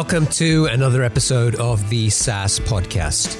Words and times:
Welcome 0.00 0.28
to 0.28 0.64
another 0.64 1.02
episode 1.02 1.56
of 1.56 1.90
the 1.90 2.08
SaaS 2.08 2.58
Podcast. 2.58 3.36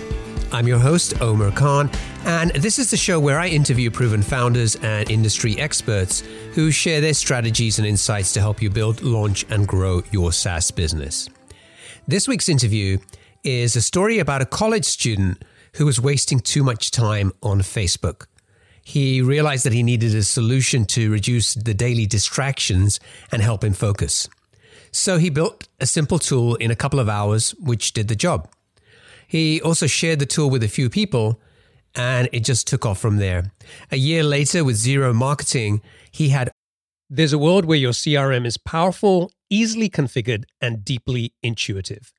I'm 0.52 0.68
your 0.68 0.78
host, 0.78 1.22
Omer 1.22 1.52
Khan, 1.52 1.90
and 2.26 2.50
this 2.50 2.78
is 2.78 2.90
the 2.90 2.98
show 2.98 3.18
where 3.18 3.40
I 3.40 3.48
interview 3.48 3.90
proven 3.90 4.20
founders 4.20 4.76
and 4.76 5.10
industry 5.10 5.58
experts 5.58 6.20
who 6.52 6.70
share 6.70 7.00
their 7.00 7.14
strategies 7.14 7.78
and 7.78 7.88
insights 7.88 8.34
to 8.34 8.40
help 8.40 8.60
you 8.60 8.68
build, 8.68 9.00
launch, 9.00 9.46
and 9.48 9.66
grow 9.66 10.02
your 10.10 10.32
SaaS 10.32 10.70
business. 10.70 11.30
This 12.06 12.28
week's 12.28 12.50
interview 12.50 12.98
is 13.42 13.74
a 13.74 13.80
story 13.80 14.18
about 14.18 14.42
a 14.42 14.46
college 14.46 14.84
student 14.84 15.42
who 15.76 15.86
was 15.86 15.98
wasting 15.98 16.40
too 16.40 16.62
much 16.62 16.90
time 16.90 17.32
on 17.42 17.60
Facebook. 17.60 18.26
He 18.84 19.22
realized 19.22 19.64
that 19.64 19.72
he 19.72 19.82
needed 19.82 20.14
a 20.14 20.22
solution 20.22 20.84
to 20.88 21.10
reduce 21.10 21.54
the 21.54 21.72
daily 21.72 22.04
distractions 22.04 23.00
and 23.32 23.40
help 23.40 23.64
him 23.64 23.72
focus. 23.72 24.28
So 24.92 25.18
he 25.18 25.30
built 25.30 25.68
a 25.78 25.86
simple 25.86 26.18
tool 26.18 26.56
in 26.56 26.70
a 26.70 26.76
couple 26.76 26.98
of 26.98 27.08
hours, 27.08 27.50
which 27.60 27.92
did 27.92 28.08
the 28.08 28.16
job. 28.16 28.48
He 29.26 29.60
also 29.62 29.86
shared 29.86 30.18
the 30.18 30.26
tool 30.26 30.50
with 30.50 30.64
a 30.64 30.68
few 30.68 30.90
people, 30.90 31.40
and 31.94 32.28
it 32.32 32.40
just 32.40 32.66
took 32.66 32.84
off 32.84 32.98
from 32.98 33.18
there. 33.18 33.52
A 33.90 33.96
year 33.96 34.24
later, 34.24 34.64
with 34.64 34.76
zero 34.76 35.12
marketing, 35.12 35.82
he 36.10 36.30
had. 36.30 36.50
There's 37.08 37.32
a 37.32 37.38
world 37.38 37.64
where 37.64 37.78
your 37.78 37.92
CRM 37.92 38.46
is 38.46 38.56
powerful, 38.56 39.32
easily 39.48 39.88
configured, 39.88 40.44
and 40.60 40.84
deeply 40.84 41.34
intuitive. 41.42 42.12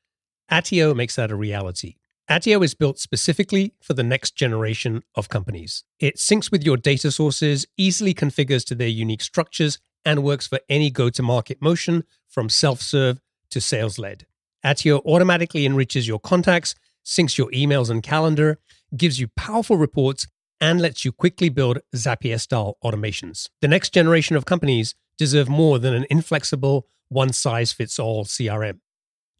Attio 0.50 0.96
makes 0.96 1.16
that 1.16 1.32
a 1.32 1.36
reality. 1.36 1.96
Attio 2.30 2.64
is 2.64 2.74
built 2.74 2.98
specifically 2.98 3.74
for 3.82 3.94
the 3.94 4.04
next 4.04 4.36
generation 4.36 5.04
of 5.16 5.28
companies. 5.28 5.84
It 6.00 6.16
syncs 6.16 6.50
with 6.52 6.64
your 6.64 6.78
data 6.78 7.12
sources, 7.12 7.66
easily 7.78 8.14
configures 8.14 8.66
to 8.68 8.76
their 8.76 8.88
unique 8.88 9.22
structures, 9.22 9.80
and 10.06 10.24
works 10.24 10.48
for 10.48 10.60
any 10.70 10.90
go 10.90 11.10
to 11.10 11.24
market 11.24 11.62
motion 11.62 12.04
from 12.28 12.50
self 12.50 12.82
serve 12.82 13.20
to 13.50 13.62
sales 13.62 14.00
led. 14.00 14.26
Attio 14.66 15.02
automatically 15.06 15.66
enriches 15.66 16.08
your 16.08 16.20
contacts, 16.20 16.76
syncs 17.06 17.38
your 17.38 17.50
emails 17.52 17.90
and 17.90 18.04
calendar, 18.04 18.60
gives 18.96 19.20
you 19.20 19.28
powerful 19.36 19.78
reports, 19.78 20.28
and 20.60 20.80
lets 20.80 21.04
you 21.04 21.12
quickly 21.12 21.50
build 21.50 21.80
Zapier 21.96 22.40
style 22.40 22.78
automations. 22.84 23.50
The 23.62 23.68
next 23.68 23.94
generation 23.94 24.36
of 24.36 24.46
companies 24.46 24.94
deserve 25.18 25.50
more 25.50 25.80
than 25.80 25.96
an 25.96 26.06
inflexible, 26.10 26.88
one 27.10 27.34
size 27.34 27.74
fits 27.74 27.98
all 27.98 28.26
CRM. 28.26 28.80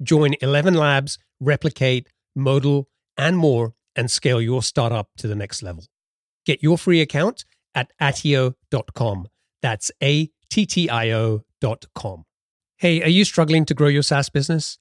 Join 0.02 0.34
ElevenLabs, 0.42 1.20
replicate, 1.40 2.10
modal, 2.36 2.90
and 3.18 3.38
more, 3.38 3.76
and 3.96 4.10
scale 4.10 4.42
your 4.42 4.64
startup 4.64 5.10
to 5.18 5.28
the 5.28 5.36
next 5.36 5.62
level. 5.62 5.86
Get 6.46 6.64
your 6.64 6.78
free 6.78 7.02
account 7.02 7.46
at 7.76 7.92
attio.com. 8.02 9.28
That's 9.62 9.92
A 10.02 10.32
ttio.com. 10.52 12.24
Hey, 12.78 13.02
are 13.04 13.10
you 13.10 13.26
struggling 13.26 13.66
to 13.66 13.74
grow 13.74 13.88
your 13.88 14.04
SaaS 14.04 14.30
business? 14.30 14.80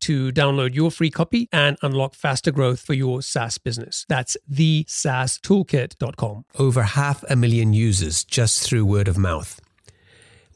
to 0.00 0.32
download 0.32 0.74
your 0.74 0.90
free 0.90 1.10
copy 1.10 1.48
and 1.52 1.76
unlock 1.82 2.14
faster 2.14 2.50
growth 2.50 2.80
for 2.80 2.94
your 2.94 3.22
SaaS 3.22 3.58
business. 3.58 4.06
That's 4.08 4.36
the 4.48 4.84
SaaStoolkit.com. 4.88 6.44
Over 6.58 6.82
half 6.82 7.24
a 7.30 7.36
million 7.36 7.72
users 7.72 8.24
just 8.24 8.62
through 8.62 8.84
word 8.86 9.08
of 9.08 9.18
mouth. 9.18 9.60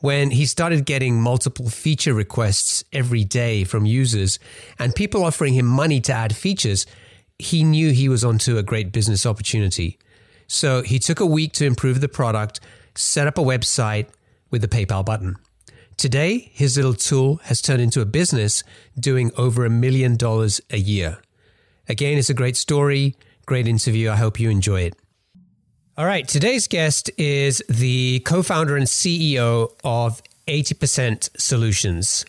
When 0.00 0.32
he 0.32 0.44
started 0.44 0.84
getting 0.84 1.21
multiple 1.21 1.71
feature 1.71 2.12
requests 2.12 2.84
every 2.93 3.25
day 3.25 3.65
from 3.65 3.87
users 3.87 4.38
and 4.78 4.94
people 4.94 5.25
offering 5.25 5.55
him 5.55 5.66
money 5.66 6.00
to 6.03 6.12
add 6.12 6.37
features, 6.37 6.84
he 7.38 7.65
knew 7.65 7.91
he 7.91 8.09
was 8.09 8.22
onto 8.22 8.59
a 8.59 8.62
great 8.62 8.93
business 8.93 9.25
opportunity. 9.25 9.99
So 10.47 10.82
he 10.82 10.99
took 10.99 11.21
a 11.21 11.26
week 11.26 11.53
to 11.55 11.65
improve 11.65 12.00
the 12.00 12.09
product, 12.09 12.61
set 12.94 13.26
up 13.26 13.38
a 13.38 13.43
website 13.43 14.09
with 14.50 14.61
the 14.61 14.69
PayPal 14.69 15.05
button. 15.05 15.37
Today, 15.97 16.50
his 16.53 16.77
little 16.77 16.94
tool 16.94 17.37
has 17.44 17.62
turned 17.62 17.81
into 17.81 18.00
a 18.00 18.05
business 18.05 18.62
doing 18.99 19.31
over 19.37 19.65
a 19.65 19.71
million 19.71 20.16
dollars 20.16 20.60
a 20.71 20.78
year. 20.78 21.19
Again, 21.88 22.19
it's 22.19 22.31
a 22.31 22.34
great 22.34 22.56
story, 22.56 23.16
great 23.47 23.69
interview. 23.69 24.10
I 24.10 24.16
hope 24.16 24.41
you 24.41 24.50
enjoy 24.50 24.82
it. 24.82 24.97
All 25.97 26.06
right, 26.06 26.27
today's 26.27 26.66
guest 26.66 27.10
is 27.16 27.62
the 27.69 28.21
co 28.21 28.43
founder 28.43 28.77
and 28.77 28.87
CEO 28.87 29.71
of 29.84 30.21
80% 30.49 31.31
Solutions, 31.38 32.25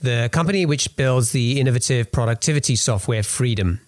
the 0.00 0.30
company 0.32 0.64
which 0.64 0.96
builds 0.96 1.32
the 1.32 1.60
innovative 1.60 2.10
productivity 2.12 2.76
software 2.76 3.22
Freedom. 3.22 3.80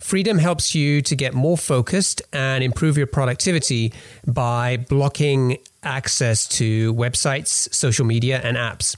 Freedom 0.00 0.38
helps 0.38 0.74
you 0.74 1.02
to 1.02 1.14
get 1.14 1.34
more 1.34 1.58
focused 1.58 2.22
and 2.32 2.64
improve 2.64 2.96
your 2.96 3.06
productivity 3.06 3.92
by 4.26 4.76
blocking 4.76 5.58
access 5.82 6.46
to 6.46 6.94
websites, 6.94 7.72
social 7.74 8.04
media, 8.04 8.40
and 8.42 8.56
apps. 8.56 8.96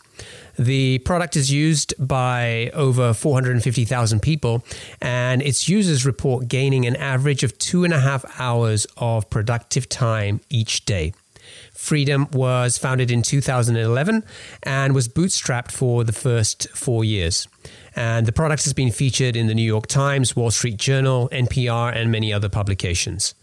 The 0.58 0.98
product 1.00 1.36
is 1.36 1.50
used 1.50 1.94
by 1.98 2.70
over 2.74 3.12
450,000 3.12 4.20
people, 4.20 4.64
and 5.00 5.42
its 5.42 5.68
users 5.68 6.06
report 6.06 6.48
gaining 6.48 6.86
an 6.86 6.94
average 6.96 7.42
of 7.42 7.58
two 7.58 7.84
and 7.84 7.92
a 7.92 8.00
half 8.00 8.24
hours 8.38 8.86
of 8.96 9.28
productive 9.30 9.88
time 9.88 10.40
each 10.50 10.84
day. 10.84 11.12
Freedom 11.72 12.28
was 12.32 12.78
founded 12.78 13.10
in 13.10 13.22
2011 13.22 14.24
and 14.62 14.94
was 14.94 15.08
bootstrapped 15.08 15.70
for 15.70 16.04
the 16.04 16.12
first 16.12 16.68
four 16.70 17.04
years. 17.04 17.48
And 17.96 18.26
the 18.26 18.32
product 18.32 18.64
has 18.64 18.72
been 18.72 18.90
featured 18.90 19.36
in 19.36 19.46
the 19.46 19.54
New 19.54 19.62
York 19.62 19.86
Times, 19.86 20.34
Wall 20.34 20.50
Street 20.50 20.76
Journal, 20.76 21.28
NPR, 21.30 21.94
and 21.94 22.10
many 22.10 22.32
other 22.32 22.48
publications. 22.48 23.34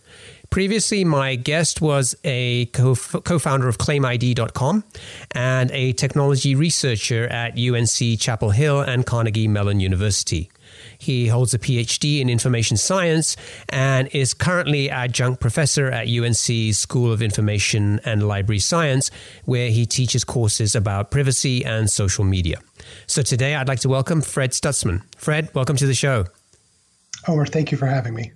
Previously, 0.52 1.06
my 1.06 1.36
guest 1.36 1.80
was 1.80 2.14
a 2.26 2.66
co 2.66 2.94
founder 2.94 3.70
of 3.70 3.78
ClaimID.com 3.78 4.84
and 5.32 5.72
a 5.72 5.94
technology 5.94 6.56
researcher 6.56 7.26
at 7.30 7.58
UNC 7.58 8.20
Chapel 8.20 8.50
Hill 8.50 8.82
and 8.82 9.06
Carnegie 9.06 9.48
Mellon 9.48 9.80
University. 9.80 10.52
He 10.98 11.28
holds 11.28 11.54
a 11.54 11.60
PhD 11.60 12.20
in 12.20 12.30
information 12.30 12.76
science 12.76 13.38
and 13.70 14.10
is 14.12 14.34
currently 14.34 14.90
adjunct 14.90 15.40
professor 15.40 15.88
at 15.88 16.10
UNC's 16.10 16.78
School 16.78 17.14
of 17.14 17.22
Information 17.22 18.02
and 18.04 18.28
Library 18.28 18.60
Science, 18.60 19.10
where 19.46 19.70
he 19.70 19.86
teaches 19.86 20.26
courses 20.26 20.76
about 20.76 21.12
privacy 21.12 21.64
and 21.64 21.90
social 21.90 22.26
media. 22.26 22.60
So 23.08 23.22
today 23.22 23.56
I'd 23.56 23.70
like 23.70 23.80
to 23.80 23.90
welcome 23.90 24.22
Fred 24.22 24.52
Stutzman. 24.52 25.04
Fred, 25.16 25.50
welcome 25.56 25.78
to 25.78 25.88
the 25.88 25.94
show. 25.94 26.26
Omer, 27.30 27.46
thank 27.46 27.72
you 27.72 27.78
for 27.78 27.86
having 27.86 28.14
me. 28.14 28.34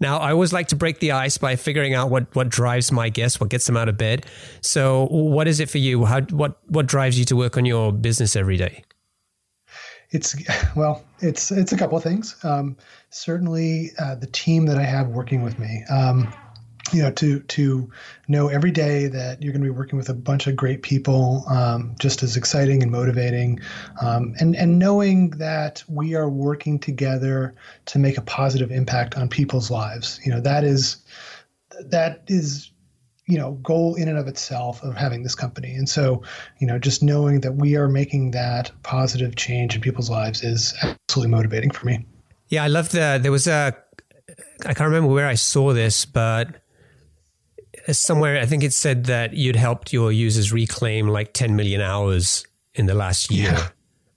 Now, 0.00 0.18
I 0.18 0.32
always 0.32 0.52
like 0.52 0.68
to 0.68 0.76
break 0.76 1.00
the 1.00 1.12
ice 1.12 1.36
by 1.36 1.56
figuring 1.56 1.94
out 1.94 2.08
what, 2.10 2.34
what 2.34 2.48
drives 2.48 2.90
my 2.90 3.10
guests, 3.10 3.38
what 3.38 3.50
gets 3.50 3.66
them 3.66 3.76
out 3.76 3.88
of 3.88 3.98
bed. 3.98 4.24
So, 4.62 5.06
what 5.10 5.46
is 5.46 5.60
it 5.60 5.68
for 5.68 5.78
you? 5.78 6.06
How, 6.06 6.22
what, 6.22 6.58
what 6.68 6.86
drives 6.86 7.18
you 7.18 7.26
to 7.26 7.36
work 7.36 7.58
on 7.58 7.66
your 7.66 7.92
business 7.92 8.34
every 8.34 8.56
day? 8.56 8.82
It's 10.12 10.34
well, 10.74 11.04
it's 11.20 11.52
it's 11.52 11.70
a 11.70 11.76
couple 11.76 11.96
of 11.96 12.02
things. 12.02 12.36
Um, 12.42 12.76
certainly, 13.10 13.90
uh, 13.98 14.16
the 14.16 14.26
team 14.26 14.66
that 14.66 14.76
I 14.76 14.82
have 14.82 15.06
working 15.08 15.42
with 15.42 15.56
me. 15.60 15.84
Um, 15.88 16.34
you 16.92 17.02
know, 17.02 17.10
to 17.12 17.40
to 17.40 17.90
know 18.28 18.48
every 18.48 18.70
day 18.70 19.06
that 19.06 19.42
you're 19.42 19.52
going 19.52 19.62
to 19.62 19.70
be 19.72 19.76
working 19.76 19.96
with 19.96 20.08
a 20.08 20.14
bunch 20.14 20.46
of 20.46 20.56
great 20.56 20.82
people, 20.82 21.44
um, 21.48 21.94
just 21.98 22.22
as 22.22 22.36
exciting 22.36 22.82
and 22.82 22.90
motivating, 22.92 23.60
um, 24.02 24.34
and 24.40 24.56
and 24.56 24.78
knowing 24.78 25.30
that 25.30 25.82
we 25.88 26.14
are 26.14 26.28
working 26.28 26.78
together 26.78 27.54
to 27.86 27.98
make 27.98 28.18
a 28.18 28.22
positive 28.22 28.70
impact 28.70 29.16
on 29.16 29.28
people's 29.28 29.70
lives. 29.70 30.20
You 30.24 30.32
know, 30.32 30.40
that 30.40 30.64
is 30.64 30.98
that 31.90 32.22
is 32.26 32.70
you 33.30 33.38
know 33.38 33.52
goal 33.62 33.94
in 33.94 34.08
and 34.08 34.18
of 34.18 34.26
itself 34.26 34.82
of 34.82 34.96
having 34.96 35.22
this 35.22 35.34
company 35.34 35.72
and 35.72 35.88
so 35.88 36.22
you 36.58 36.66
know 36.66 36.78
just 36.78 37.02
knowing 37.02 37.40
that 37.40 37.52
we 37.52 37.76
are 37.76 37.88
making 37.88 38.32
that 38.32 38.72
positive 38.82 39.36
change 39.36 39.74
in 39.76 39.80
people's 39.80 40.10
lives 40.10 40.42
is 40.42 40.74
absolutely 40.82 41.30
motivating 41.30 41.70
for 41.70 41.86
me 41.86 42.04
yeah 42.48 42.64
i 42.64 42.66
love 42.66 42.90
the 42.90 43.18
there 43.22 43.30
was 43.30 43.46
a 43.46 43.74
i 44.66 44.74
can't 44.74 44.80
remember 44.80 45.08
where 45.08 45.28
i 45.28 45.34
saw 45.34 45.72
this 45.72 46.04
but 46.04 46.59
somewhere 47.90 48.38
I 48.38 48.46
think 48.46 48.62
it 48.62 48.72
said 48.72 49.04
that 49.04 49.34
you'd 49.34 49.56
helped 49.56 49.92
your 49.92 50.12
users 50.12 50.52
reclaim 50.52 51.08
like 51.08 51.32
10 51.32 51.56
million 51.56 51.80
hours 51.80 52.46
in 52.74 52.86
the 52.86 52.94
last 52.94 53.30
year. 53.30 53.52
Yeah. 53.52 53.68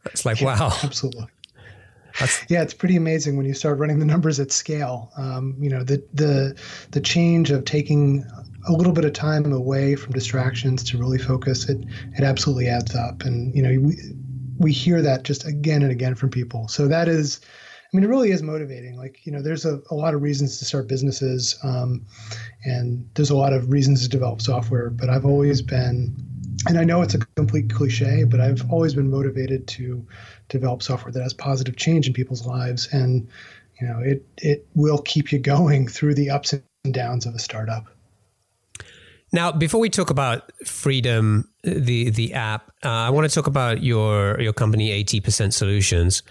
It's 0.05 0.25
like 0.25 0.41
yeah, 0.41 0.59
wow, 0.59 0.77
absolutely. 0.83 1.27
That's, 2.19 2.45
yeah, 2.47 2.61
it's 2.61 2.73
pretty 2.73 2.95
amazing 2.95 3.37
when 3.37 3.45
you 3.45 3.53
start 3.53 3.79
running 3.79 3.99
the 3.99 4.05
numbers 4.05 4.39
at 4.39 4.51
scale. 4.51 5.11
Um, 5.17 5.55
you 5.59 5.69
know, 5.69 5.83
the 5.83 6.03
the 6.13 6.55
the 6.91 7.01
change 7.01 7.49
of 7.49 7.65
taking 7.65 8.25
a 8.67 8.71
little 8.71 8.93
bit 8.93 9.05
of 9.05 9.13
time 9.13 9.51
away 9.51 9.95
from 9.95 10.13
distractions 10.13 10.83
to 10.85 10.97
really 10.97 11.17
focus 11.17 11.67
it 11.69 11.83
it 12.17 12.23
absolutely 12.23 12.67
adds 12.67 12.95
up. 12.95 13.23
And 13.23 13.55
you 13.55 13.63
know, 13.63 13.79
we 13.79 13.95
we 14.57 14.71
hear 14.71 15.01
that 15.01 15.23
just 15.23 15.45
again 15.45 15.81
and 15.81 15.91
again 15.91 16.15
from 16.15 16.29
people. 16.29 16.67
So 16.67 16.87
that 16.87 17.07
is, 17.07 17.41
mean, 17.95 18.03
it 18.03 18.07
really 18.07 18.31
is 18.31 18.41
motivating. 18.41 18.97
Like, 18.97 19.25
you 19.25 19.31
know, 19.31 19.41
there's 19.41 19.65
a, 19.65 19.81
a 19.91 19.95
lot 19.95 20.13
of 20.13 20.21
reasons 20.21 20.57
to 20.59 20.65
start 20.65 20.87
businesses, 20.87 21.57
um, 21.63 22.05
and 22.65 23.07
there's 23.13 23.29
a 23.29 23.37
lot 23.37 23.53
of 23.53 23.69
reasons 23.69 24.01
to 24.03 24.09
develop 24.09 24.41
software, 24.41 24.89
but 24.89 25.09
I've 25.09 25.25
always 25.25 25.61
been, 25.61 26.15
and 26.67 26.79
I 26.79 26.83
know 26.83 27.01
it's 27.01 27.13
a 27.13 27.19
complete 27.35 27.71
cliche, 27.71 28.23
but 28.23 28.39
I've 28.39 28.69
always 28.71 28.95
been 28.95 29.09
motivated 29.09 29.67
to 29.67 30.05
develop 30.49 30.81
software 30.81 31.11
that 31.11 31.21
has 31.21 31.33
positive 31.33 31.75
change 31.75 32.07
in 32.07 32.13
people's 32.13 32.45
lives. 32.45 32.87
And, 32.91 33.27
you 33.79 33.87
know, 33.87 33.99
it, 33.99 34.25
it 34.37 34.67
will 34.75 34.99
keep 34.99 35.31
you 35.31 35.39
going 35.39 35.87
through 35.87 36.15
the 36.15 36.29
ups 36.29 36.53
and 36.53 36.93
downs 36.93 37.25
of 37.25 37.35
a 37.35 37.39
startup. 37.39 37.85
Now, 39.31 39.51
before 39.51 39.79
we 39.79 39.89
talk 39.89 40.11
about 40.11 40.51
Freedom, 40.63 41.49
the 41.63 42.11
the 42.11 42.33
app, 42.33 42.71
uh, 42.85 42.89
I 42.89 43.09
want 43.09 43.27
to 43.27 43.33
talk 43.33 43.47
about 43.47 43.81
your 43.81 44.39
your 44.39 44.53
company, 44.53 44.91
eighty 44.91 45.19
percent 45.19 45.55
Solutions. 45.55 46.21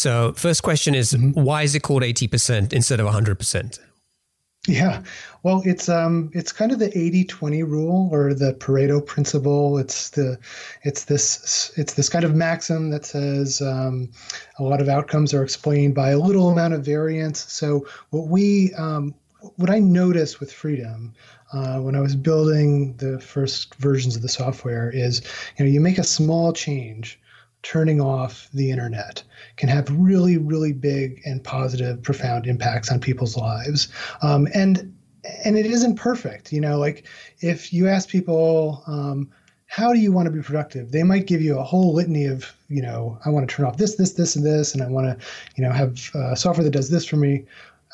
So, 0.00 0.32
first 0.32 0.62
question 0.62 0.94
is, 0.94 1.12
mm-hmm. 1.12 1.38
why 1.42 1.62
is 1.62 1.74
it 1.74 1.82
called 1.82 2.02
eighty 2.02 2.26
percent 2.26 2.72
instead 2.72 3.00
of 3.00 3.08
hundred 3.08 3.38
percent? 3.38 3.78
Yeah, 4.66 5.02
well, 5.42 5.62
it's 5.66 5.90
um, 5.90 6.30
it's 6.34 6.52
kind 6.52 6.70
of 6.70 6.78
the 6.78 6.90
80-20 6.90 7.66
rule 7.66 8.10
or 8.12 8.34
the 8.34 8.52
Pareto 8.52 9.04
principle. 9.04 9.78
It's 9.78 10.10
the, 10.10 10.38
it's 10.82 11.06
this, 11.06 11.72
it's 11.76 11.94
this 11.94 12.10
kind 12.10 12.26
of 12.26 12.34
maxim 12.34 12.90
that 12.90 13.06
says 13.06 13.62
um, 13.62 14.10
a 14.58 14.62
lot 14.62 14.82
of 14.82 14.88
outcomes 14.90 15.32
are 15.32 15.42
explained 15.42 15.94
by 15.94 16.10
a 16.10 16.18
little 16.18 16.50
amount 16.50 16.74
of 16.74 16.84
variance. 16.84 17.40
So 17.50 17.86
what 18.10 18.28
we, 18.28 18.74
um, 18.74 19.14
what 19.56 19.70
I 19.70 19.78
noticed 19.78 20.40
with 20.40 20.52
Freedom 20.52 21.14
uh, 21.54 21.78
when 21.78 21.96
I 21.96 22.02
was 22.02 22.14
building 22.14 22.96
the 22.98 23.18
first 23.18 23.74
versions 23.76 24.14
of 24.14 24.20
the 24.20 24.28
software 24.28 24.90
is, 24.90 25.22
you 25.56 25.64
know, 25.64 25.70
you 25.70 25.80
make 25.80 25.96
a 25.96 26.04
small 26.04 26.52
change, 26.52 27.18
turning 27.62 27.98
off 27.98 28.50
the 28.52 28.70
internet 28.70 29.22
can 29.56 29.68
have 29.68 29.88
really, 29.90 30.38
really 30.38 30.72
big 30.72 31.20
and 31.24 31.42
positive, 31.42 32.02
profound 32.02 32.46
impacts 32.46 32.90
on 32.90 33.00
people's 33.00 33.36
lives. 33.36 33.88
Um, 34.22 34.48
and 34.54 34.94
and 35.44 35.58
it 35.58 35.66
isn't 35.66 35.96
perfect, 35.96 36.52
you 36.52 36.60
know. 36.60 36.78
Like 36.78 37.06
if 37.40 37.72
you 37.72 37.88
ask 37.88 38.08
people, 38.08 38.82
um, 38.86 39.30
how 39.66 39.92
do 39.92 40.00
you 40.00 40.12
want 40.12 40.26
to 40.26 40.32
be 40.32 40.42
productive? 40.42 40.90
They 40.90 41.04
might 41.04 41.26
give 41.26 41.40
you 41.40 41.58
a 41.58 41.62
whole 41.62 41.94
litany 41.94 42.24
of, 42.24 42.52
you 42.68 42.82
know, 42.82 43.18
I 43.24 43.28
want 43.28 43.48
to 43.48 43.54
turn 43.54 43.66
off 43.66 43.76
this, 43.76 43.94
this, 43.94 44.14
this, 44.14 44.34
and 44.34 44.44
this, 44.44 44.74
and 44.74 44.82
I 44.82 44.88
want 44.88 45.06
to, 45.06 45.26
you 45.56 45.62
know, 45.62 45.70
have 45.70 46.10
uh, 46.14 46.34
software 46.34 46.64
that 46.64 46.72
does 46.72 46.90
this 46.90 47.06
for 47.06 47.16
me. 47.16 47.44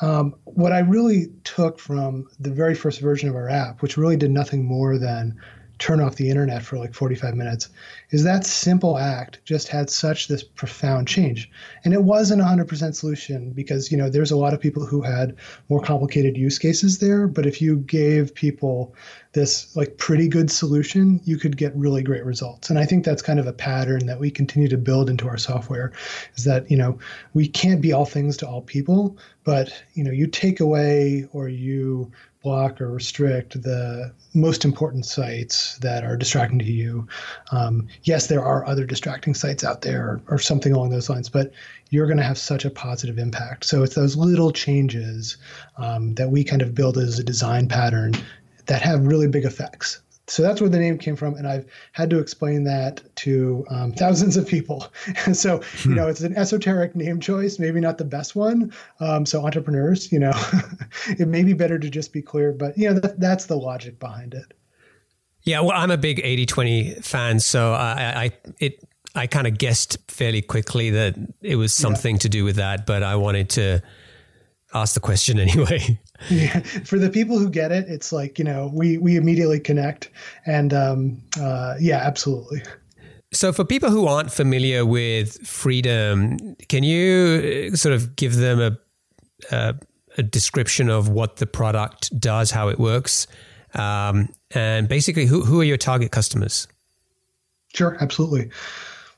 Um, 0.01 0.35
what 0.45 0.71
I 0.71 0.79
really 0.79 1.27
took 1.43 1.79
from 1.79 2.27
the 2.39 2.49
very 2.49 2.75
first 2.75 2.99
version 2.99 3.29
of 3.29 3.35
our 3.35 3.49
app, 3.49 3.81
which 3.81 3.97
really 3.97 4.17
did 4.17 4.31
nothing 4.31 4.63
more 4.63 4.97
than 4.97 5.39
turn 5.79 5.99
off 5.99 6.15
the 6.15 6.29
internet 6.29 6.63
for 6.63 6.77
like 6.77 6.93
45 6.93 7.35
minutes 7.35 7.69
is 8.09 8.23
that 8.23 8.45
simple 8.45 8.97
act 8.97 9.39
just 9.45 9.67
had 9.67 9.89
such 9.89 10.27
this 10.27 10.43
profound 10.43 11.07
change. 11.07 11.49
And 11.83 11.93
it 11.93 12.03
wasn't 12.03 12.41
a 12.41 12.45
100% 12.45 12.95
solution 12.95 13.51
because 13.51 13.91
you 13.91 13.97
know 13.97 14.09
there's 14.09 14.31
a 14.31 14.37
lot 14.37 14.53
of 14.53 14.61
people 14.61 14.85
who 14.85 15.01
had 15.01 15.35
more 15.69 15.81
complicated 15.81 16.37
use 16.37 16.57
cases 16.57 16.99
there. 16.99 17.27
But 17.27 17.45
if 17.45 17.61
you 17.61 17.77
gave 17.77 18.33
people 18.33 18.95
this 19.37 19.75
like 19.75 19.97
pretty 19.97 20.27
good 20.27 20.49
solution 20.49 21.21
you 21.23 21.37
could 21.37 21.57
get 21.57 21.75
really 21.75 22.01
great 22.01 22.25
results. 22.25 22.71
And 22.71 22.79
i 22.79 22.85
think 22.85 23.05
that's 23.05 23.21
kind 23.21 23.39
of 23.39 23.45
a 23.45 23.53
pattern 23.53 24.07
that 24.07 24.19
we 24.19 24.31
continue 24.31 24.67
to 24.69 24.77
build 24.77 25.11
into 25.11 25.27
our 25.27 25.37
software 25.37 25.91
is 26.35 26.43
that 26.45 26.69
you 26.71 26.77
know 26.77 26.97
we 27.35 27.47
can't 27.47 27.81
be 27.81 27.93
all 27.93 28.05
things 28.05 28.35
to 28.37 28.47
all 28.47 28.61
people 28.61 29.15
but 29.43 29.71
you 29.93 30.03
know 30.03 30.11
you 30.11 30.25
take 30.25 30.59
away 30.59 31.27
or 31.33 31.49
you 31.49 32.11
block 32.47 32.79
or 32.79 32.89
restrict 32.89 33.61
the 33.61 34.09
most 34.33 34.63
important 34.63 35.05
sites 35.05 35.77
that 35.79 36.05
are 36.05 36.15
distracting 36.15 36.59
to 36.59 36.65
you. 36.65 37.05
Um, 37.51 37.89
yes, 38.03 38.27
there 38.27 38.41
are 38.41 38.65
other 38.65 38.85
distracting 38.85 39.33
sites 39.33 39.65
out 39.65 39.81
there 39.81 40.03
or, 40.07 40.21
or 40.29 40.39
something 40.39 40.71
along 40.71 40.91
those 40.91 41.09
lines, 41.09 41.27
but 41.27 41.51
you're 41.89 42.07
going 42.07 42.23
to 42.23 42.23
have 42.23 42.37
such 42.37 42.63
a 42.63 42.69
positive 42.69 43.17
impact. 43.17 43.65
So 43.65 43.83
it's 43.83 43.95
those 43.95 44.15
little 44.15 44.51
changes 44.51 45.35
um, 45.75 46.15
that 46.15 46.29
we 46.29 46.45
kind 46.45 46.61
of 46.61 46.73
build 46.73 46.97
as 46.97 47.19
a 47.19 47.23
design 47.23 47.67
pattern 47.67 48.13
that 48.67 48.81
have 48.81 49.05
really 49.05 49.27
big 49.27 49.43
effects 49.43 49.99
so 50.27 50.43
that's 50.43 50.59
where 50.59 50.69
the 50.69 50.79
name 50.79 50.97
came 50.97 51.15
from 51.15 51.35
and 51.35 51.47
i've 51.47 51.65
had 51.93 52.09
to 52.09 52.19
explain 52.19 52.63
that 52.63 53.01
to 53.15 53.65
um, 53.69 53.91
thousands 53.97 54.37
of 54.37 54.47
people 54.47 54.87
so 55.33 55.55
you 55.55 55.91
hmm. 55.91 55.95
know 55.95 56.07
it's 56.07 56.21
an 56.21 56.35
esoteric 56.37 56.95
name 56.95 57.19
choice 57.19 57.59
maybe 57.59 57.79
not 57.79 57.97
the 57.97 58.05
best 58.05 58.35
one 58.35 58.71
um, 58.99 59.25
so 59.25 59.45
entrepreneurs 59.45 60.11
you 60.11 60.19
know 60.19 60.33
it 61.19 61.27
may 61.27 61.43
be 61.43 61.53
better 61.53 61.79
to 61.79 61.89
just 61.89 62.13
be 62.13 62.21
clear 62.21 62.51
but 62.51 62.77
you 62.77 62.87
know 62.87 62.99
that, 62.99 63.19
that's 63.19 63.45
the 63.45 63.57
logic 63.57 63.99
behind 63.99 64.33
it 64.33 64.53
yeah 65.43 65.59
well 65.59 65.73
i'm 65.75 65.91
a 65.91 65.97
big 65.97 66.21
80-20 66.23 67.03
fan 67.03 67.39
so 67.39 67.73
i, 67.73 68.23
I 68.25 68.31
it 68.59 68.83
I 69.15 69.25
kind 69.25 69.47
of 69.47 69.57
guessed 69.57 69.97
fairly 70.09 70.43
quickly 70.43 70.91
that 70.91 71.15
it 71.41 71.55
was 71.55 71.73
something 71.73 72.15
yeah. 72.15 72.19
to 72.19 72.29
do 72.29 72.43
with 72.43 72.57
that, 72.57 72.85
but 72.85 73.01
I 73.01 73.15
wanted 73.15 73.49
to 73.51 73.81
ask 74.73 74.93
the 74.93 74.99
question 74.99 75.39
anyway. 75.39 75.99
Yeah. 76.29 76.59
For 76.85 76.97
the 76.97 77.09
people 77.09 77.37
who 77.37 77.49
get 77.49 77.71
it, 77.71 77.87
it's 77.87 78.11
like, 78.11 78.37
you 78.39 78.45
know, 78.45 78.71
we, 78.73 78.97
we 78.97 79.15
immediately 79.15 79.59
connect. 79.59 80.09
And 80.45 80.73
um, 80.73 81.21
uh, 81.39 81.75
yeah, 81.79 81.97
absolutely. 81.97 82.61
So, 83.33 83.51
for 83.51 83.65
people 83.65 83.89
who 83.89 84.07
aren't 84.07 84.31
familiar 84.31 84.85
with 84.85 85.45
freedom, 85.45 86.55
can 86.69 86.83
you 86.83 87.71
uh, 87.73 87.75
sort 87.75 87.93
of 87.93 88.15
give 88.15 88.37
them 88.37 88.61
a, 88.61 88.77
a, 89.53 89.75
a 90.17 90.23
description 90.23 90.89
of 90.89 91.09
what 91.09 91.35
the 91.35 91.45
product 91.45 92.17
does, 92.21 92.51
how 92.51 92.69
it 92.69 92.79
works, 92.79 93.27
um, 93.73 94.29
and 94.51 94.87
basically 94.87 95.25
who, 95.25 95.43
who 95.43 95.59
are 95.59 95.65
your 95.65 95.77
target 95.77 96.11
customers? 96.11 96.69
Sure, 97.73 97.97
absolutely. 97.99 98.49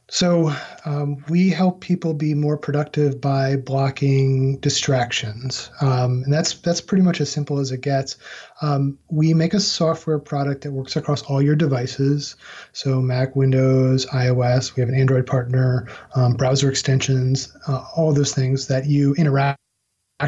So 0.10 0.52
um, 0.86 1.24
we 1.30 1.50
help 1.50 1.82
people 1.82 2.16
be 2.16 2.34
more 2.34 2.58
productive 2.58 3.22
by 3.22 3.58
blocking 3.58 4.58
distractions, 4.58 5.70
um, 5.82 6.24
and 6.24 6.34
that's 6.34 6.54
that's 6.56 6.82
pretty 6.82 7.04
much 7.04 7.22
as 7.22 7.32
simple 7.32 7.60
as 7.60 7.72
it 7.72 7.82
gets. 7.82 8.18
Um, 8.62 8.98
we 9.10 9.36
make 9.36 9.54
a 9.54 9.60
software 9.60 10.18
product 10.18 10.64
that 10.64 10.72
works 10.72 10.96
across 10.96 11.22
all 11.22 11.44
your 11.44 11.56
devices, 11.56 12.36
so 12.74 13.02
Mac, 13.02 13.36
Windows, 13.36 14.08
iOS. 14.08 14.76
We 14.76 14.82
have 14.82 14.90
an 14.90 15.00
Android 15.00 15.28
partner, 15.28 15.88
um, 16.16 16.34
browser 16.34 16.72
extensions, 16.72 17.56
uh, 17.68 17.86
all 17.96 18.12
those 18.12 18.34
things 18.34 18.68
that 18.68 18.88
you 18.88 19.14
interact 19.14 19.60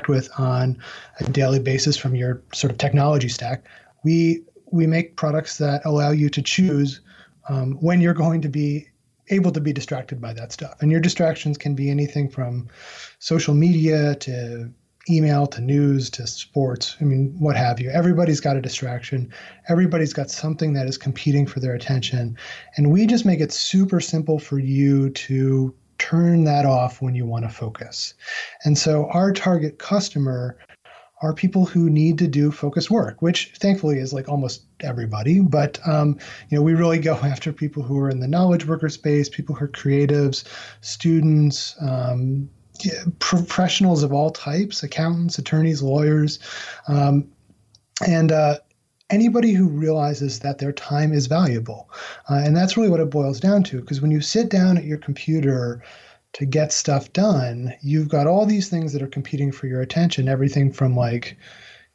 with 0.08 0.30
on 0.40 0.78
a 1.20 1.24
daily 1.24 1.60
basis 1.60 1.98
from 1.98 2.16
your 2.16 2.44
sort 2.54 2.72
of 2.72 2.78
technology 2.78 3.30
stack. 3.30 3.66
We 4.04 4.44
we 4.72 4.86
make 4.86 5.16
products 5.16 5.58
that 5.58 5.82
allow 5.86 6.12
you 6.12 6.30
to 6.30 6.42
choose 6.44 7.02
um, 7.50 7.74
when 7.82 8.00
you're 8.00 8.14
going 8.14 8.42
to 8.42 8.50
be 8.50 8.88
able 9.32 9.52
to 9.52 9.62
be 9.62 9.74
distracted 9.74 10.22
by 10.22 10.34
that 10.34 10.52
stuff. 10.52 10.82
And 10.82 10.92
your 10.92 11.00
distractions 11.00 11.58
can 11.58 11.76
be 11.76 11.90
anything 11.90 12.30
from 12.30 12.68
social 13.20 13.54
media 13.54 14.16
to 14.16 14.72
email 15.10 15.48
to 15.48 15.62
news 15.62 16.10
to 16.12 16.28
sports. 16.28 16.96
I 17.02 17.06
mean, 17.06 17.36
what 17.40 17.56
have 17.56 17.80
you. 17.80 17.90
Everybody's 17.90 18.40
got 18.40 18.58
a 18.58 18.62
distraction. 18.62 19.34
Everybody's 19.68 20.14
got 20.14 20.30
something 20.30 20.74
that 20.74 20.88
is 20.88 20.98
competing 20.98 21.48
for 21.48 21.60
their 21.60 21.74
attention. 21.74 22.38
And 22.78 22.92
we 22.92 23.08
just 23.08 23.26
make 23.26 23.40
it 23.40 23.52
super 23.52 24.00
simple 24.00 24.38
for 24.38 24.60
you 24.60 25.10
to 25.10 25.74
turn 25.98 26.44
that 26.46 26.66
off 26.66 27.02
when 27.02 27.16
you 27.16 27.26
want 27.26 27.46
to 27.46 27.50
focus. 27.50 28.14
And 28.64 28.78
so 28.78 29.08
our 29.10 29.32
target 29.32 29.80
customer 29.80 30.58
are 31.22 31.34
people 31.34 31.66
who 31.66 31.90
need 31.90 32.18
to 32.18 32.28
do 32.28 32.52
focus 32.52 32.90
work, 32.90 33.22
which 33.22 33.54
thankfully 33.60 34.00
is 34.00 34.14
like 34.14 34.28
almost 34.28 34.64
everybody. 34.82 35.40
But 35.40 35.80
um, 35.88 36.18
you 36.50 36.58
know, 36.58 36.64
we 36.64 36.74
really 36.74 37.00
go 37.00 37.14
after 37.24 37.54
people 37.54 37.84
who 37.84 38.00
are 38.00 38.10
in 38.10 38.20
the 38.20 38.28
knowledge 38.28 38.66
worker 38.66 38.90
space, 38.90 39.30
people 39.30 39.56
who 39.56 39.66
are 39.66 39.70
creatives, 39.70 40.44
students, 40.82 41.76
um, 41.82 42.50
professionals 43.20 44.02
of 44.02 44.12
all 44.12 44.32
types, 44.32 44.82
accountants, 44.82 45.38
attorneys, 45.38 45.84
lawyers, 45.84 46.40
um, 46.88 47.30
and 48.08 48.32
uh, 48.32 48.58
anybody 49.12 49.52
who 49.52 49.68
realizes 49.68 50.40
that 50.40 50.58
their 50.58 50.72
time 50.72 51.14
is 51.14 51.28
valuable. 51.28 51.90
Uh, 52.30 52.42
and 52.44 52.56
that's 52.56 52.78
really 52.78 52.90
what 52.90 53.00
it 53.00 53.10
boils 53.10 53.40
down 53.40 53.62
to. 53.64 53.80
Because 53.80 54.02
when 54.02 54.10
you 54.10 54.22
sit 54.22 54.50
down 54.50 54.78
at 54.78 54.86
your 54.86 54.98
computer 54.98 55.84
to 56.34 56.46
get 56.46 56.72
stuff 56.72 57.12
done, 57.14 57.74
you've 57.82 58.08
got 58.08 58.28
all 58.28 58.46
these 58.46 58.70
things 58.70 58.94
that 58.94 59.02
are 59.02 59.08
competing 59.08 59.52
for 59.52 59.68
your 59.68 59.82
attention, 59.82 60.30
everything 60.30 60.72
from 60.72 60.96
like, 60.96 61.38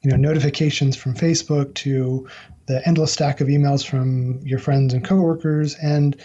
you 0.02 0.10
know, 0.10 0.16
notifications 0.16 0.96
from 0.96 1.14
Facebook 1.14 1.74
to 1.74 2.28
the 2.66 2.86
endless 2.86 3.12
stack 3.12 3.40
of 3.40 3.48
emails 3.48 3.84
from 3.84 4.40
your 4.44 4.58
friends 4.58 4.92
and 4.92 5.04
coworkers. 5.04 5.74
And 5.76 6.16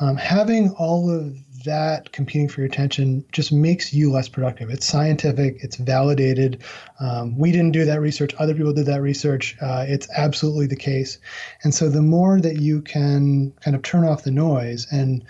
um, 0.00 0.16
having 0.16 0.70
all 0.72 1.10
of 1.10 1.36
that 1.64 2.12
competing 2.12 2.48
for 2.48 2.60
your 2.60 2.68
attention 2.68 3.24
just 3.32 3.50
makes 3.50 3.92
you 3.92 4.12
less 4.12 4.28
productive. 4.28 4.70
It's 4.70 4.86
scientific, 4.86 5.56
it's 5.62 5.76
validated. 5.76 6.62
Um, 7.00 7.36
we 7.36 7.50
didn't 7.50 7.72
do 7.72 7.84
that 7.84 8.00
research, 8.00 8.34
other 8.38 8.54
people 8.54 8.72
did 8.72 8.86
that 8.86 9.02
research. 9.02 9.56
Uh, 9.60 9.84
it's 9.88 10.08
absolutely 10.16 10.66
the 10.66 10.76
case. 10.76 11.18
And 11.64 11.74
so 11.74 11.88
the 11.88 12.02
more 12.02 12.40
that 12.40 12.60
you 12.60 12.82
can 12.82 13.52
kind 13.60 13.74
of 13.74 13.82
turn 13.82 14.04
off 14.04 14.22
the 14.22 14.30
noise 14.30 14.86
and 14.90 15.24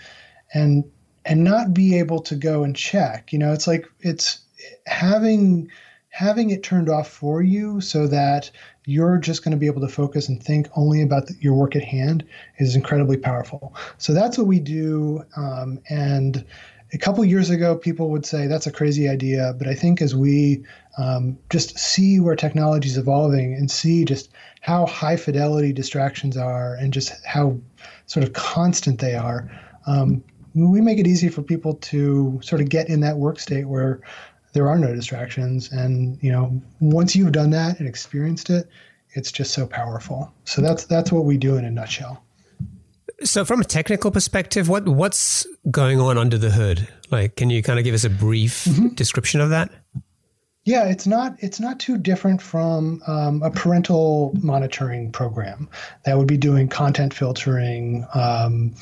and 0.53 0.85
and 1.27 1.43
not 1.43 1.73
be 1.73 1.99
able 1.99 2.19
to 2.21 2.35
go 2.35 2.63
and 2.63 2.75
check. 2.75 3.31
You 3.31 3.39
know, 3.39 3.51
it's 3.53 3.67
like 3.67 3.85
it's 3.99 4.39
having 4.87 5.69
having 6.09 6.49
it 6.49 6.63
turned 6.63 6.89
off 6.89 7.09
for 7.09 7.43
you 7.43 7.79
so 7.81 8.07
that 8.07 8.49
you're 8.85 9.17
just 9.17 9.43
going 9.43 9.51
to 9.51 9.57
be 9.57 9.67
able 9.67 9.81
to 9.81 9.89
focus 9.89 10.29
and 10.29 10.41
think 10.41 10.67
only 10.75 11.01
about 11.01 11.27
the, 11.27 11.35
your 11.39 11.53
work 11.53 11.75
at 11.75 11.83
hand 11.83 12.25
is 12.57 12.75
incredibly 12.75 13.17
powerful. 13.17 13.75
So 13.99 14.13
that's 14.13 14.37
what 14.37 14.47
we 14.47 14.59
do. 14.59 15.21
Um, 15.35 15.79
and 15.89 16.43
a 16.93 16.97
couple 16.97 17.23
years 17.25 17.49
ago, 17.49 17.75
people 17.75 18.09
would 18.09 18.25
say 18.25 18.47
that's 18.47 18.65
a 18.65 18.71
crazy 18.71 19.09
idea. 19.09 19.53
But 19.57 19.67
I 19.67 19.75
think 19.75 20.01
as 20.01 20.15
we 20.15 20.63
um, 20.97 21.37
just 21.51 21.77
see 21.77 22.21
where 22.21 22.35
technology 22.35 22.87
is 22.87 22.97
evolving 22.97 23.53
and 23.53 23.69
see 23.69 24.05
just 24.05 24.31
how 24.61 24.85
high 24.85 25.17
fidelity 25.17 25.73
distractions 25.73 26.37
are 26.37 26.75
and 26.75 26.93
just 26.93 27.13
how 27.25 27.59
sort 28.05 28.25
of 28.25 28.31
constant 28.33 28.99
they 28.99 29.13
are, 29.13 29.51
um, 29.85 30.23
we 30.65 30.81
make 30.81 30.99
it 30.99 31.07
easy 31.07 31.29
for 31.29 31.41
people 31.41 31.75
to 31.75 32.39
sort 32.43 32.61
of 32.61 32.69
get 32.69 32.89
in 32.89 32.99
that 33.01 33.17
work 33.17 33.39
state 33.39 33.65
where 33.65 34.01
there 34.53 34.67
are 34.67 34.77
no 34.77 34.93
distractions. 34.93 35.71
And 35.71 36.17
you 36.21 36.31
know, 36.31 36.61
once 36.79 37.15
you've 37.15 37.31
done 37.31 37.51
that 37.51 37.79
and 37.79 37.87
experienced 37.87 38.49
it, 38.49 38.67
it's 39.11 39.31
just 39.31 39.53
so 39.53 39.67
powerful. 39.67 40.33
So 40.45 40.61
that's 40.61 40.85
that's 40.85 41.11
what 41.11 41.25
we 41.25 41.37
do 41.37 41.57
in 41.57 41.65
a 41.65 41.71
nutshell. 41.71 42.23
So, 43.23 43.43
from 43.45 43.61
a 43.61 43.63
technical 43.63 44.11
perspective, 44.11 44.69
what 44.69 44.87
what's 44.87 45.47
going 45.71 45.99
on 45.99 46.17
under 46.17 46.37
the 46.37 46.51
hood? 46.51 46.87
Like, 47.09 47.35
can 47.35 47.49
you 47.49 47.63
kind 47.63 47.79
of 47.79 47.85
give 47.85 47.95
us 47.95 48.03
a 48.03 48.09
brief 48.09 48.65
mm-hmm. 48.65 48.89
description 48.89 49.41
of 49.41 49.49
that? 49.49 49.71
Yeah, 50.67 50.83
it's 50.83 51.07
not 51.07 51.37
it's 51.39 51.61
not 51.61 51.79
too 51.79 51.97
different 51.97 52.41
from 52.41 53.01
um, 53.07 53.41
a 53.41 53.49
parental 53.49 54.35
monitoring 54.41 55.13
program 55.13 55.69
that 56.03 56.17
would 56.17 56.27
be 56.27 56.35
doing 56.35 56.67
content 56.67 57.13
filtering. 57.13 58.05
Um, 58.13 58.75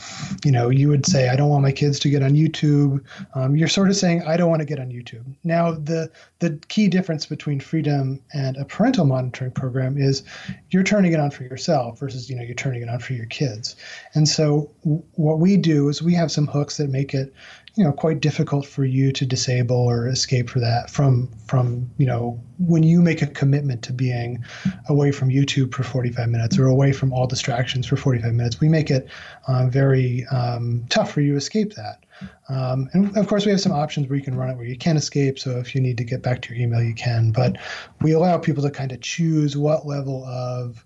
you 0.43 0.51
know, 0.51 0.71
you 0.71 0.89
would 0.89 1.05
say, 1.05 1.29
"I 1.29 1.35
don't 1.35 1.49
want 1.49 1.61
my 1.61 1.71
kids 1.71 1.99
to 1.99 2.09
get 2.09 2.23
on 2.23 2.31
YouTube." 2.31 3.05
Um, 3.35 3.55
you're 3.55 3.67
sort 3.67 3.89
of 3.89 3.95
saying, 3.95 4.23
"I 4.23 4.35
don't 4.35 4.49
want 4.49 4.61
to 4.61 4.65
get 4.65 4.79
on 4.79 4.89
YouTube." 4.89 5.25
Now, 5.43 5.73
the 5.73 6.09
the 6.39 6.59
key 6.69 6.87
difference 6.87 7.27
between 7.27 7.59
Freedom 7.59 8.19
and 8.33 8.57
a 8.57 8.65
parental 8.65 9.05
monitoring 9.05 9.51
program 9.51 9.95
is 9.95 10.23
you're 10.71 10.81
turning 10.81 11.13
it 11.13 11.19
on 11.19 11.29
for 11.29 11.43
yourself 11.43 11.99
versus 11.99 12.31
you 12.31 12.35
know 12.35 12.41
you're 12.41 12.55
turning 12.55 12.81
it 12.81 12.89
on 12.89 12.97
for 12.97 13.13
your 13.13 13.27
kids. 13.27 13.75
And 14.15 14.27
so, 14.27 14.71
w- 14.83 15.03
what 15.17 15.37
we 15.37 15.55
do 15.55 15.87
is 15.89 16.01
we 16.01 16.15
have 16.15 16.31
some 16.31 16.47
hooks 16.47 16.77
that 16.77 16.89
make 16.89 17.13
it 17.13 17.31
you 17.75 17.83
know 17.83 17.91
quite 17.91 18.21
difficult 18.21 18.65
for 18.65 18.85
you 18.85 19.11
to 19.11 19.25
disable 19.25 19.75
or 19.75 20.07
escape 20.07 20.49
for 20.49 20.59
that 20.59 20.89
from 20.89 21.29
from 21.45 21.89
you 21.97 22.05
know 22.05 22.41
when 22.57 22.83
you 22.83 23.01
make 23.01 23.21
a 23.21 23.27
commitment 23.27 23.81
to 23.83 23.93
being 23.93 24.43
away 24.87 25.11
from 25.11 25.29
YouTube 25.29 25.73
for 25.73 25.83
45 25.83 26.29
minutes 26.29 26.57
or 26.57 26.67
away 26.67 26.93
from 26.93 27.11
all 27.11 27.27
distractions 27.27 27.85
for 27.85 27.97
45 27.97 28.33
minutes, 28.33 28.61
we 28.61 28.69
make 28.69 28.89
it 28.89 29.09
uh, 29.47 29.67
very 29.67 30.25
um, 30.27 30.85
tough 30.89 31.11
for 31.11 31.21
you 31.21 31.33
to 31.33 31.37
escape 31.37 31.73
that. 31.73 32.05
Um, 32.47 32.89
and 32.93 33.17
of 33.17 33.27
course, 33.27 33.45
we 33.45 33.51
have 33.51 33.59
some 33.59 33.73
options 33.73 34.07
where 34.07 34.17
you 34.17 34.23
can 34.23 34.35
run 34.35 34.49
it 34.49 34.55
where 34.55 34.65
you 34.65 34.77
can 34.77 34.95
escape. 34.95 35.37
So 35.37 35.59
if 35.59 35.75
you 35.75 35.81
need 35.81 35.97
to 35.97 36.03
get 36.03 36.21
back 36.21 36.41
to 36.43 36.53
your 36.53 36.63
email, 36.63 36.81
you 36.81 36.93
can. 36.93 37.31
But 37.31 37.57
we 38.01 38.13
allow 38.13 38.37
people 38.37 38.63
to 38.63 38.71
kind 38.71 38.91
of 38.91 39.01
choose 39.01 39.57
what 39.57 39.85
level 39.85 40.23
of 40.25 40.85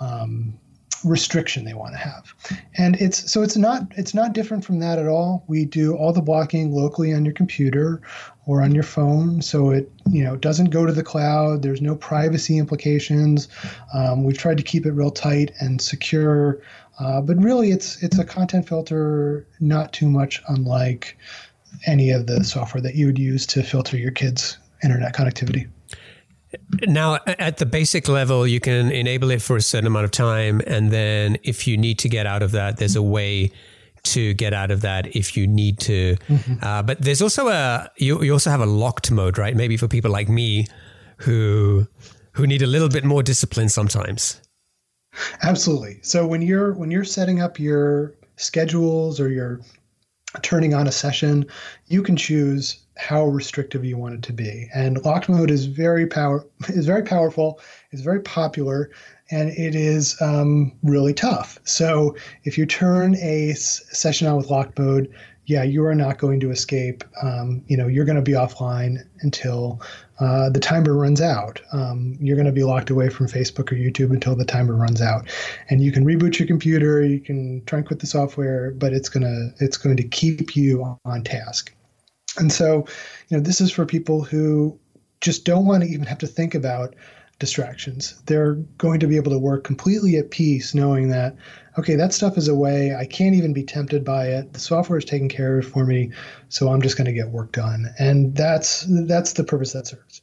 um, 0.00 0.58
restriction 1.04 1.64
they 1.64 1.74
want 1.74 1.92
to 1.92 1.98
have. 1.98 2.34
And 2.76 2.96
it's 2.96 3.30
so 3.30 3.42
it's 3.42 3.56
not 3.56 3.92
it's 3.96 4.14
not 4.14 4.32
different 4.32 4.64
from 4.64 4.78
that 4.80 4.98
at 4.98 5.06
all. 5.06 5.44
We 5.46 5.64
do 5.64 5.94
all 5.96 6.12
the 6.12 6.22
blocking 6.22 6.72
locally 6.72 7.12
on 7.12 7.24
your 7.24 7.34
computer 7.34 8.00
or 8.46 8.62
on 8.62 8.74
your 8.74 8.82
phone 8.82 9.40
so 9.40 9.70
it 9.70 9.90
you 10.10 10.22
know 10.22 10.36
doesn't 10.36 10.70
go 10.70 10.84
to 10.84 10.92
the 10.92 11.02
cloud 11.02 11.62
there's 11.62 11.82
no 11.82 11.94
privacy 11.94 12.58
implications. 12.58 13.48
Um, 13.92 14.24
we've 14.24 14.38
tried 14.38 14.58
to 14.58 14.62
keep 14.62 14.86
it 14.86 14.92
real 14.92 15.10
tight 15.10 15.52
and 15.60 15.80
secure 15.80 16.60
uh, 16.98 17.20
but 17.20 17.36
really 17.38 17.70
it's 17.70 18.02
it's 18.02 18.18
a 18.18 18.24
content 18.24 18.68
filter 18.68 19.46
not 19.60 19.92
too 19.92 20.08
much 20.08 20.42
unlike 20.48 21.18
any 21.86 22.10
of 22.10 22.26
the 22.26 22.44
software 22.44 22.80
that 22.80 22.94
you 22.94 23.06
would 23.06 23.18
use 23.18 23.46
to 23.46 23.62
filter 23.62 23.96
your 23.96 24.12
kids 24.12 24.58
internet 24.82 25.14
connectivity 25.14 25.68
now, 26.86 27.18
at 27.26 27.58
the 27.58 27.66
basic 27.66 28.08
level, 28.08 28.46
you 28.46 28.60
can 28.60 28.90
enable 28.90 29.30
it 29.30 29.42
for 29.42 29.56
a 29.56 29.62
certain 29.62 29.86
amount 29.86 30.04
of 30.04 30.10
time. 30.10 30.60
And 30.66 30.90
then 30.90 31.38
if 31.42 31.66
you 31.66 31.76
need 31.76 31.98
to 32.00 32.08
get 32.08 32.26
out 32.26 32.42
of 32.42 32.52
that, 32.52 32.76
there's 32.76 32.96
a 32.96 33.02
way 33.02 33.52
to 34.04 34.34
get 34.34 34.52
out 34.52 34.70
of 34.70 34.82
that 34.82 35.16
if 35.16 35.36
you 35.36 35.46
need 35.46 35.78
to. 35.80 36.16
Mm-hmm. 36.28 36.62
Uh, 36.62 36.82
but 36.82 37.00
there's 37.00 37.22
also 37.22 37.48
a, 37.48 37.90
you, 37.96 38.22
you 38.22 38.32
also 38.32 38.50
have 38.50 38.60
a 38.60 38.66
locked 38.66 39.10
mode, 39.10 39.38
right? 39.38 39.56
Maybe 39.56 39.76
for 39.76 39.88
people 39.88 40.10
like 40.10 40.28
me 40.28 40.66
who, 41.18 41.86
who 42.32 42.46
need 42.46 42.62
a 42.62 42.66
little 42.66 42.88
bit 42.88 43.04
more 43.04 43.22
discipline 43.22 43.68
sometimes. 43.68 44.40
Absolutely. 45.42 46.00
So 46.02 46.26
when 46.26 46.42
you're, 46.42 46.74
when 46.74 46.90
you're 46.90 47.04
setting 47.04 47.40
up 47.40 47.58
your 47.58 48.14
schedules 48.36 49.20
or 49.20 49.30
you're 49.30 49.60
turning 50.42 50.74
on 50.74 50.86
a 50.86 50.92
session, 50.92 51.46
you 51.86 52.02
can 52.02 52.16
choose 52.16 52.83
how 52.96 53.26
restrictive 53.26 53.84
you 53.84 53.98
want 53.98 54.14
it 54.14 54.22
to 54.22 54.32
be. 54.32 54.68
And 54.74 55.04
locked 55.04 55.28
mode 55.28 55.50
is 55.50 55.66
very 55.66 56.06
power 56.06 56.46
is 56.68 56.86
very 56.86 57.02
powerful. 57.02 57.60
It's 57.90 58.02
very 58.02 58.20
popular, 58.20 58.90
and 59.30 59.50
it 59.50 59.74
is 59.74 60.16
um, 60.20 60.72
really 60.82 61.14
tough. 61.14 61.58
So 61.64 62.16
if 62.44 62.56
you 62.56 62.66
turn 62.66 63.16
a 63.16 63.50
s- 63.50 63.84
session 63.90 64.26
on 64.26 64.36
with 64.36 64.50
locked 64.50 64.78
mode, 64.78 65.12
yeah, 65.46 65.62
you 65.62 65.84
are 65.84 65.94
not 65.94 66.18
going 66.18 66.40
to 66.40 66.50
escape. 66.50 67.04
Um, 67.22 67.62
you 67.66 67.76
know, 67.76 67.86
you're 67.86 68.06
going 68.06 68.16
to 68.16 68.22
be 68.22 68.32
offline 68.32 68.98
until 69.20 69.82
uh, 70.18 70.48
the 70.48 70.60
timer 70.60 70.94
runs 70.96 71.20
out. 71.20 71.60
Um, 71.72 72.16
you're 72.20 72.36
going 72.36 72.46
to 72.46 72.52
be 72.52 72.64
locked 72.64 72.88
away 72.88 73.10
from 73.10 73.26
Facebook 73.26 73.70
or 73.70 73.74
YouTube 73.74 74.10
until 74.10 74.34
the 74.34 74.44
timer 74.44 74.74
runs 74.74 75.02
out, 75.02 75.28
and 75.68 75.82
you 75.82 75.92
can 75.92 76.04
reboot 76.04 76.38
your 76.38 76.48
computer. 76.48 77.04
You 77.04 77.20
can 77.20 77.62
try 77.66 77.78
and 77.78 77.86
quit 77.86 77.98
the 77.98 78.06
software, 78.06 78.70
but 78.70 78.92
it's 78.92 79.08
gonna 79.08 79.50
it's 79.58 79.76
going 79.76 79.96
to 79.96 80.04
keep 80.04 80.56
you 80.56 80.98
on 81.04 81.24
task. 81.24 81.74
And 82.38 82.52
so, 82.52 82.86
you 83.28 83.36
know, 83.36 83.42
this 83.42 83.60
is 83.60 83.70
for 83.70 83.86
people 83.86 84.22
who 84.22 84.78
just 85.20 85.44
don't 85.44 85.66
want 85.66 85.82
to 85.82 85.88
even 85.88 86.06
have 86.06 86.18
to 86.18 86.26
think 86.26 86.54
about 86.54 86.94
distractions. 87.38 88.20
They're 88.26 88.54
going 88.78 89.00
to 89.00 89.06
be 89.06 89.16
able 89.16 89.32
to 89.32 89.38
work 89.38 89.64
completely 89.64 90.16
at 90.16 90.30
peace 90.30 90.74
knowing 90.74 91.08
that, 91.08 91.36
okay, 91.78 91.96
that 91.96 92.12
stuff 92.12 92.38
is 92.38 92.48
away. 92.48 92.94
I 92.94 93.06
can't 93.06 93.34
even 93.34 93.52
be 93.52 93.64
tempted 93.64 94.04
by 94.04 94.28
it. 94.28 94.52
The 94.52 94.60
software 94.60 94.98
is 94.98 95.04
taking 95.04 95.28
care 95.28 95.58
of 95.58 95.64
it 95.64 95.68
for 95.68 95.84
me. 95.84 96.12
So 96.48 96.68
I'm 96.68 96.82
just 96.82 96.96
going 96.96 97.06
to 97.06 97.12
get 97.12 97.30
work 97.30 97.52
done. 97.52 97.92
And 97.98 98.34
that's 98.36 98.86
that's 98.88 99.32
the 99.32 99.44
purpose 99.44 99.72
that 99.72 99.86
serves. 99.86 100.22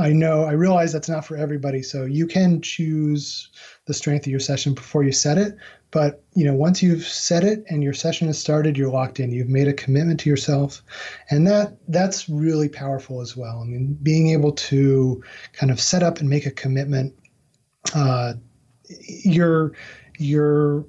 I 0.00 0.12
know, 0.12 0.44
I 0.44 0.52
realize 0.52 0.92
that's 0.92 1.08
not 1.08 1.24
for 1.24 1.36
everybody. 1.36 1.82
So 1.82 2.04
you 2.04 2.26
can 2.26 2.60
choose 2.60 3.50
the 3.86 3.94
strength 3.94 4.26
of 4.26 4.30
your 4.30 4.40
session 4.40 4.74
before 4.74 5.02
you 5.02 5.12
set 5.12 5.38
it. 5.38 5.56
But 5.90 6.24
you 6.34 6.44
know, 6.44 6.54
once 6.54 6.82
you've 6.82 7.04
set 7.04 7.44
it 7.44 7.64
and 7.68 7.82
your 7.82 7.92
session 7.92 8.26
has 8.26 8.38
started, 8.38 8.76
you're 8.76 8.90
locked 8.90 9.20
in. 9.20 9.30
You've 9.30 9.48
made 9.48 9.68
a 9.68 9.72
commitment 9.72 10.18
to 10.20 10.30
yourself, 10.30 10.82
and 11.30 11.46
that 11.46 11.76
that's 11.86 12.28
really 12.28 12.68
powerful 12.68 13.20
as 13.20 13.36
well. 13.36 13.60
I 13.60 13.64
mean, 13.64 13.96
being 14.02 14.30
able 14.30 14.52
to 14.52 15.22
kind 15.52 15.70
of 15.70 15.80
set 15.80 16.02
up 16.02 16.18
and 16.18 16.28
make 16.28 16.46
a 16.46 16.50
commitment, 16.50 17.14
uh, 17.94 18.34
you're 18.88 19.72
you're 20.18 20.84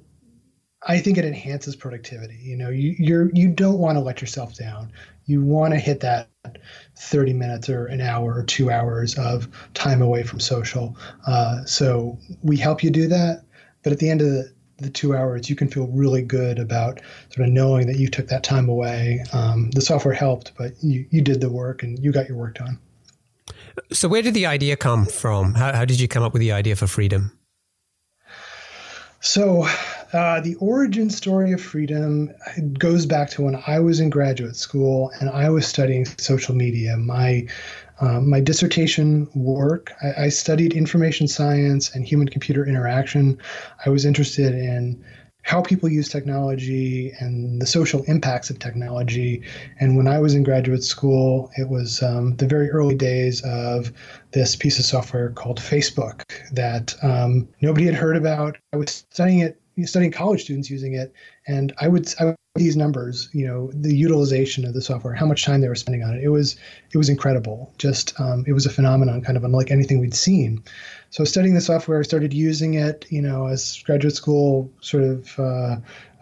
I 0.88 0.98
think 0.98 1.18
it 1.18 1.24
enhances 1.24 1.76
productivity. 1.76 2.38
You 2.42 2.56
know, 2.56 2.70
you 2.70 2.94
you're 2.98 3.30
you 3.32 3.48
don't 3.48 3.78
want 3.78 3.96
to 3.96 4.00
let 4.00 4.20
yourself 4.20 4.56
down. 4.56 4.90
You 5.26 5.42
want 5.42 5.74
to 5.74 5.80
hit 5.80 6.00
that 6.00 6.28
30 6.96 7.32
minutes 7.32 7.68
or 7.68 7.86
an 7.86 8.00
hour 8.00 8.34
or 8.34 8.42
two 8.44 8.70
hours 8.70 9.16
of 9.18 9.48
time 9.74 10.00
away 10.00 10.22
from 10.22 10.40
social. 10.40 10.96
Uh, 11.26 11.64
so 11.64 12.18
we 12.42 12.56
help 12.56 12.82
you 12.82 12.90
do 12.90 13.08
that. 13.08 13.44
But 13.82 13.92
at 13.92 13.98
the 13.98 14.10
end 14.10 14.20
of 14.20 14.28
the 14.28 14.56
the 14.78 14.90
two 14.90 15.16
hours, 15.16 15.48
you 15.48 15.56
can 15.56 15.68
feel 15.68 15.86
really 15.88 16.22
good 16.22 16.58
about 16.58 17.00
sort 17.30 17.46
of 17.46 17.52
knowing 17.52 17.86
that 17.86 17.96
you 17.96 18.08
took 18.08 18.28
that 18.28 18.42
time 18.42 18.68
away. 18.68 19.24
Um, 19.32 19.70
the 19.70 19.80
software 19.80 20.14
helped, 20.14 20.52
but 20.58 20.72
you, 20.82 21.06
you 21.10 21.22
did 21.22 21.40
the 21.40 21.50
work 21.50 21.82
and 21.82 21.98
you 21.98 22.12
got 22.12 22.28
your 22.28 22.36
work 22.36 22.56
done. 22.56 22.78
So, 23.92 24.08
where 24.08 24.22
did 24.22 24.34
the 24.34 24.46
idea 24.46 24.76
come 24.76 25.06
from? 25.06 25.54
How, 25.54 25.74
how 25.74 25.84
did 25.84 26.00
you 26.00 26.08
come 26.08 26.22
up 26.22 26.32
with 26.32 26.40
the 26.40 26.52
idea 26.52 26.76
for 26.76 26.86
Freedom? 26.86 27.35
So, 29.20 29.66
uh, 30.12 30.40
the 30.40 30.54
origin 30.60 31.10
story 31.10 31.52
of 31.52 31.60
Freedom 31.60 32.30
goes 32.78 33.06
back 33.06 33.30
to 33.30 33.42
when 33.42 33.60
I 33.66 33.80
was 33.80 33.98
in 33.98 34.10
graduate 34.10 34.56
school 34.56 35.10
and 35.20 35.28
I 35.30 35.50
was 35.50 35.66
studying 35.66 36.04
social 36.04 36.54
media. 36.54 36.96
My 36.96 37.46
um, 38.00 38.28
my 38.28 38.40
dissertation 38.40 39.26
work, 39.34 39.92
I, 40.02 40.24
I, 40.24 40.28
studied 40.28 40.74
information 40.74 41.28
science 41.28 41.94
and 41.94 42.06
human 42.06 42.28
computer 42.28 42.66
interaction. 42.66 43.38
I 43.86 43.88
was 43.88 44.04
interested 44.04 44.54
in 44.54 45.02
how 45.46 45.62
people 45.62 45.88
use 45.88 46.08
technology 46.08 47.12
and 47.20 47.62
the 47.62 47.66
social 47.66 48.02
impacts 48.08 48.50
of 48.50 48.58
technology. 48.58 49.40
And 49.78 49.96
when 49.96 50.08
I 50.08 50.18
was 50.18 50.34
in 50.34 50.42
graduate 50.42 50.82
school, 50.82 51.52
it 51.56 51.68
was 51.68 52.02
um, 52.02 52.34
the 52.36 52.48
very 52.48 52.68
early 52.68 52.96
days 52.96 53.42
of 53.44 53.92
this 54.32 54.56
piece 54.56 54.80
of 54.80 54.84
software 54.84 55.30
called 55.30 55.60
Facebook 55.60 56.24
that 56.50 56.96
um, 57.00 57.48
nobody 57.62 57.86
had 57.86 57.94
heard 57.94 58.16
about. 58.16 58.58
I 58.72 58.76
was 58.76 59.06
studying 59.12 59.38
it 59.38 59.60
studying 59.84 60.10
college 60.10 60.42
students 60.42 60.68
using 60.68 60.94
it, 60.94 61.12
and 61.46 61.72
I 61.80 61.86
would, 61.86 62.12
I 62.18 62.24
would 62.24 62.36
these 62.56 62.76
numbers, 62.76 63.28
you 63.32 63.46
know, 63.46 63.70
the 63.72 63.94
utilization 63.94 64.64
of 64.64 64.74
the 64.74 64.82
software, 64.82 65.14
how 65.14 65.26
much 65.26 65.44
time 65.44 65.60
they 65.60 65.68
were 65.68 65.74
spending 65.74 66.02
on 66.02 66.14
it. 66.14 66.22
It 66.22 66.28
was 66.28 66.56
it 66.92 66.98
was 66.98 67.08
incredible. 67.08 67.72
Just 67.78 68.18
um, 68.20 68.44
it 68.46 68.52
was 68.52 68.66
a 68.66 68.70
phenomenon, 68.70 69.22
kind 69.22 69.36
of 69.36 69.44
unlike 69.44 69.70
anything 69.70 70.00
we'd 70.00 70.14
seen. 70.14 70.62
So 71.10 71.24
studying 71.24 71.54
the 71.54 71.60
software, 71.60 71.98
I 71.98 72.02
started 72.02 72.32
using 72.32 72.74
it. 72.74 73.06
You 73.10 73.22
know, 73.22 73.46
as 73.46 73.82
graduate 73.84 74.14
school 74.14 74.70
sort 74.80 75.04
of 75.04 75.38
uh, 75.38 75.76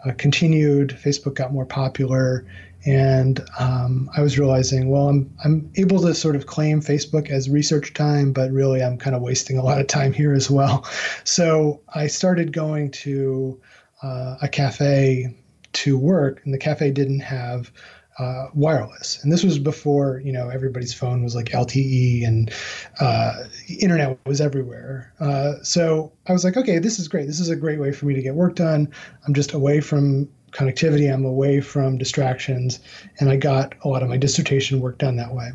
uh, 0.05 0.11
continued, 0.17 0.89
Facebook 0.89 1.35
got 1.35 1.51
more 1.51 1.65
popular, 1.65 2.45
and 2.85 3.41
um, 3.59 4.09
I 4.15 4.21
was 4.21 4.37
realizing, 4.37 4.89
well, 4.89 5.09
I'm 5.09 5.35
I'm 5.43 5.71
able 5.75 5.99
to 6.01 6.13
sort 6.13 6.35
of 6.35 6.45
claim 6.45 6.81
Facebook 6.81 7.29
as 7.29 7.49
research 7.49 7.93
time, 7.93 8.31
but 8.33 8.51
really 8.51 8.83
I'm 8.83 8.97
kind 8.97 9.15
of 9.15 9.21
wasting 9.21 9.57
a 9.57 9.63
lot 9.63 9.81
of 9.81 9.87
time 9.87 10.13
here 10.13 10.33
as 10.33 10.49
well. 10.49 10.85
So 11.23 11.81
I 11.93 12.07
started 12.07 12.53
going 12.53 12.91
to 12.91 13.59
uh, 14.03 14.35
a 14.41 14.47
cafe 14.47 15.35
to 15.75 15.97
work, 15.97 16.41
and 16.45 16.53
the 16.53 16.57
cafe 16.57 16.91
didn't 16.91 17.21
have 17.21 17.71
uh, 18.17 18.47
wireless. 18.53 19.21
And 19.23 19.31
this 19.31 19.43
was 19.43 19.59
before 19.59 20.21
you 20.23 20.31
know 20.31 20.49
everybody's 20.49 20.93
phone 20.93 21.23
was 21.23 21.35
like 21.35 21.47
LTE 21.47 22.25
and 22.25 22.51
uh, 22.99 23.43
internet 23.79 24.17
was 24.25 24.41
everywhere. 24.41 25.13
Uh, 25.19 25.55
so 25.63 26.11
I 26.27 26.33
was 26.33 26.43
like, 26.43 26.57
okay, 26.57 26.79
this 26.79 26.99
is 26.99 27.07
great. 27.07 27.27
This 27.27 27.39
is 27.39 27.49
a 27.49 27.55
great 27.55 27.79
way 27.79 27.91
for 27.91 28.05
me 28.05 28.13
to 28.13 28.21
get 28.21 28.35
work 28.35 28.55
done. 28.55 28.91
I'm 29.27 29.33
just 29.33 29.53
away 29.53 29.81
from 29.81 30.29
connectivity. 30.51 31.13
I'm 31.13 31.25
away 31.25 31.59
from 31.59 31.97
distractions, 31.97 32.79
and 33.19 33.29
I 33.29 33.35
got 33.35 33.75
a 33.83 33.89
lot 33.89 34.03
of 34.03 34.09
my 34.09 34.17
dissertation 34.17 34.79
work 34.79 34.97
done 34.97 35.17
that 35.17 35.33
way. 35.33 35.51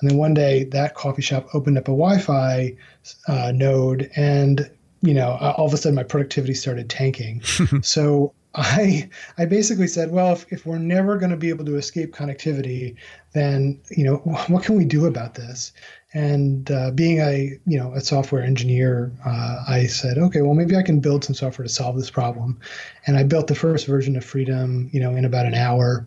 And 0.00 0.10
then 0.10 0.18
one 0.18 0.34
day, 0.34 0.64
that 0.64 0.94
coffee 0.94 1.22
shop 1.22 1.46
opened 1.54 1.78
up 1.78 1.84
a 1.84 1.92
Wi-Fi 1.92 2.76
uh, 3.28 3.52
node, 3.54 4.10
and 4.16 4.68
you 5.02 5.14
know, 5.14 5.32
all 5.32 5.66
of 5.66 5.74
a 5.74 5.76
sudden, 5.76 5.94
my 5.94 6.02
productivity 6.02 6.54
started 6.54 6.90
tanking. 6.90 7.42
so 7.82 8.34
I 8.54 9.08
I 9.36 9.46
basically 9.46 9.88
said, 9.88 10.10
well, 10.12 10.32
if, 10.32 10.52
if 10.52 10.66
we're 10.66 10.78
never 10.78 11.16
going 11.16 11.30
to 11.30 11.36
be 11.36 11.48
able 11.48 11.64
to 11.64 11.76
escape 11.76 12.14
connectivity, 12.14 12.96
then 13.32 13.80
you 13.90 14.04
know 14.04 14.16
what 14.48 14.62
can 14.62 14.76
we 14.76 14.84
do 14.84 15.06
about 15.06 15.34
this? 15.34 15.72
And 16.16 16.70
uh, 16.70 16.92
being 16.92 17.18
a 17.18 17.58
you 17.66 17.78
know 17.78 17.92
a 17.94 18.00
software 18.00 18.42
engineer, 18.42 19.10
uh, 19.26 19.64
I 19.66 19.86
said, 19.86 20.18
okay, 20.18 20.42
well 20.42 20.54
maybe 20.54 20.76
I 20.76 20.82
can 20.82 21.00
build 21.00 21.24
some 21.24 21.34
software 21.34 21.66
to 21.66 21.72
solve 21.72 21.96
this 21.96 22.10
problem. 22.10 22.60
And 23.06 23.16
I 23.16 23.24
built 23.24 23.48
the 23.48 23.56
first 23.56 23.86
version 23.86 24.14
of 24.16 24.24
Freedom, 24.24 24.88
you 24.92 25.00
know, 25.00 25.16
in 25.16 25.24
about 25.24 25.46
an 25.46 25.54
hour. 25.54 26.06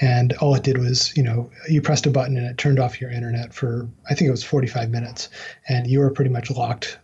And 0.00 0.34
all 0.34 0.54
it 0.54 0.64
did 0.64 0.78
was, 0.78 1.16
you 1.16 1.22
know, 1.22 1.50
you 1.68 1.80
pressed 1.80 2.06
a 2.06 2.10
button 2.10 2.36
and 2.36 2.46
it 2.46 2.58
turned 2.58 2.78
off 2.78 3.00
your 3.00 3.10
internet 3.10 3.54
for 3.54 3.88
I 4.10 4.14
think 4.14 4.28
it 4.28 4.32
was 4.32 4.44
45 4.44 4.90
minutes, 4.90 5.30
and 5.68 5.86
you 5.86 6.00
were 6.00 6.10
pretty 6.10 6.30
much 6.30 6.50
locked 6.50 6.98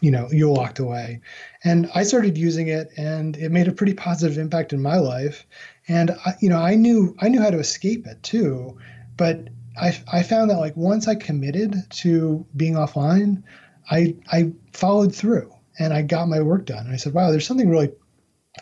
you 0.00 0.10
know 0.10 0.28
you 0.30 0.48
walked 0.48 0.78
away. 0.78 1.20
And 1.64 1.90
i 1.94 2.02
started 2.02 2.38
using 2.38 2.68
it 2.68 2.90
and 2.96 3.36
it 3.36 3.50
made 3.50 3.68
a 3.68 3.72
pretty 3.72 3.94
positive 3.94 4.38
impact 4.38 4.72
in 4.72 4.82
my 4.82 4.96
life. 4.96 5.46
And 5.88 6.12
I, 6.24 6.34
you 6.40 6.48
know 6.48 6.58
i 6.58 6.74
knew 6.74 7.16
i 7.20 7.28
knew 7.28 7.40
how 7.40 7.50
to 7.50 7.58
escape 7.58 8.06
it 8.06 8.22
too. 8.22 8.78
But 9.16 9.48
I, 9.80 9.96
I 10.12 10.22
found 10.22 10.50
that 10.50 10.58
like 10.58 10.76
once 10.76 11.08
i 11.08 11.14
committed 11.14 11.74
to 11.90 12.46
being 12.56 12.74
offline 12.74 13.42
i 13.90 14.16
i 14.32 14.52
followed 14.72 15.14
through 15.14 15.52
and 15.78 15.92
i 15.92 16.02
got 16.02 16.28
my 16.28 16.40
work 16.40 16.66
done. 16.66 16.86
And 16.86 16.94
i 16.94 16.96
said 16.96 17.14
wow 17.14 17.30
there's 17.30 17.46
something 17.46 17.68
really 17.68 17.92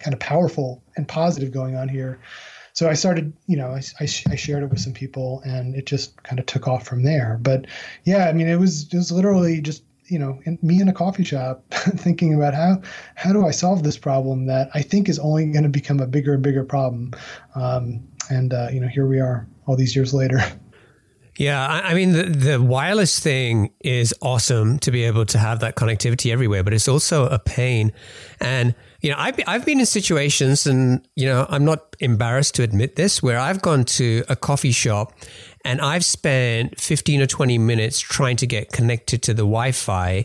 kind 0.01 0.15
of 0.15 0.21
powerful 0.21 0.83
and 0.97 1.09
positive 1.09 1.53
going 1.53 1.77
on 1.77 1.89
here. 1.89 2.21
So 2.73 2.89
I 2.89 2.93
started, 2.93 3.33
you 3.47 3.57
know, 3.57 3.71
I, 3.71 3.83
I, 3.99 4.05
I, 4.05 4.37
shared 4.37 4.63
it 4.63 4.71
with 4.71 4.79
some 4.79 4.93
people 4.93 5.43
and 5.45 5.75
it 5.75 5.85
just 5.85 6.23
kind 6.23 6.39
of 6.39 6.47
took 6.47 6.69
off 6.69 6.87
from 6.87 7.03
there. 7.03 7.37
But 7.43 7.67
yeah, 8.05 8.29
I 8.29 8.33
mean, 8.33 8.47
it 8.47 8.55
was, 8.55 8.85
it 8.85 8.95
was 8.95 9.11
literally 9.11 9.61
just 9.61 9.83
you 10.09 10.19
know, 10.19 10.41
in, 10.45 10.59
me 10.63 10.81
in 10.81 10.89
a 10.89 10.93
coffee 10.93 11.25
shop 11.25 11.65
thinking 11.71 12.35
about 12.35 12.55
how 12.55 12.81
how 13.15 13.33
do 13.33 13.47
I 13.47 13.51
solve 13.51 13.83
this 13.83 13.99
problem 13.99 14.47
that 14.47 14.71
I 14.75 14.83
think 14.83 15.09
is 15.09 15.19
only 15.19 15.47
going 15.47 15.65
to 15.65 15.69
become 15.69 16.01
a 16.01 16.07
bigger 16.07 16.35
and 16.35 16.43
bigger 16.43 16.65
problem. 16.65 17.13
Um, 17.55 18.07
and 18.31 18.53
uh, 18.53 18.69
you 18.73 18.81
know, 18.81 18.89
here 18.89 19.07
we 19.07 19.21
are, 19.21 19.47
all 19.67 19.77
these 19.77 19.95
years 19.95 20.13
later. 20.13 20.41
Yeah, 21.39 21.65
I, 21.65 21.91
I 21.91 21.95
mean 21.95 22.13
the 22.13 22.25
the 22.25 22.61
wireless 22.61 23.21
thing 23.21 23.71
is 23.81 24.13
awesome 24.21 24.81
to 24.81 24.91
be 24.91 25.05
able 25.05 25.25
to 25.27 25.39
have 25.39 25.61
that 25.61 25.77
connectivity 25.77 26.33
everywhere, 26.33 26.65
but 26.65 26.75
it's 26.75 26.89
also 26.89 27.27
a 27.27 27.39
pain. 27.39 27.93
And 28.41 28.75
you 29.01 29.11
know, 29.11 29.17
I've 29.17 29.39
I've 29.47 29.65
been 29.65 29.79
in 29.79 29.87
situations, 29.87 30.67
and 30.67 31.07
you 31.15 31.27
know, 31.27 31.47
I'm 31.49 31.65
not 31.65 31.95
embarrassed 32.01 32.57
to 32.57 32.65
admit 32.65 32.97
this, 32.97 33.23
where 33.23 33.39
I've 33.39 33.63
gone 33.63 33.85
to 33.85 34.25
a 34.29 34.35
coffee 34.35 34.73
shop 34.73 35.15
and 35.69 35.83
I've 35.83 36.05
spent 36.05 36.81
15 36.81 37.21
or 37.21 37.27
20 37.27 37.59
minutes 37.59 38.01
trying 38.01 38.37
to 38.39 38.47
get 38.47 38.73
connected 38.73 39.23
to 39.25 39.35
the 39.35 39.43
Wi 39.43 39.73
Fi. 39.73 40.25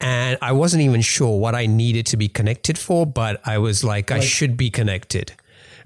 And 0.00 0.36
I 0.42 0.52
wasn't 0.52 0.82
even 0.82 1.00
sure 1.00 1.38
what 1.38 1.54
I 1.54 1.64
needed 1.64 2.04
to 2.08 2.18
be 2.18 2.28
connected 2.28 2.76
for, 2.76 3.06
but 3.06 3.40
I 3.48 3.56
was 3.56 3.82
like, 3.82 4.10
I 4.10 4.20
should 4.20 4.58
be 4.58 4.68
connected. 4.68 5.32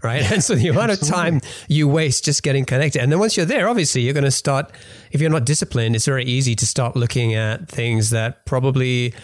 Right. 0.02 0.28
And 0.32 0.42
so 0.42 0.56
the 0.56 0.66
amount 0.66 0.90
of 0.90 1.00
time 1.00 1.40
you 1.68 1.86
waste 1.86 2.24
just 2.24 2.42
getting 2.42 2.64
connected. 2.64 3.00
And 3.00 3.12
then 3.12 3.20
once 3.20 3.36
you're 3.36 3.46
there, 3.46 3.68
obviously, 3.68 4.00
you're 4.00 4.14
going 4.14 4.24
to 4.24 4.30
start, 4.32 4.72
if 5.12 5.20
you're 5.20 5.30
not 5.30 5.44
disciplined, 5.44 5.94
it's 5.94 6.06
very 6.06 6.24
easy 6.24 6.56
to 6.56 6.66
start 6.66 6.96
looking 6.96 7.34
at 7.34 7.68
things 7.68 8.10
that 8.10 8.44
probably, 8.44 9.14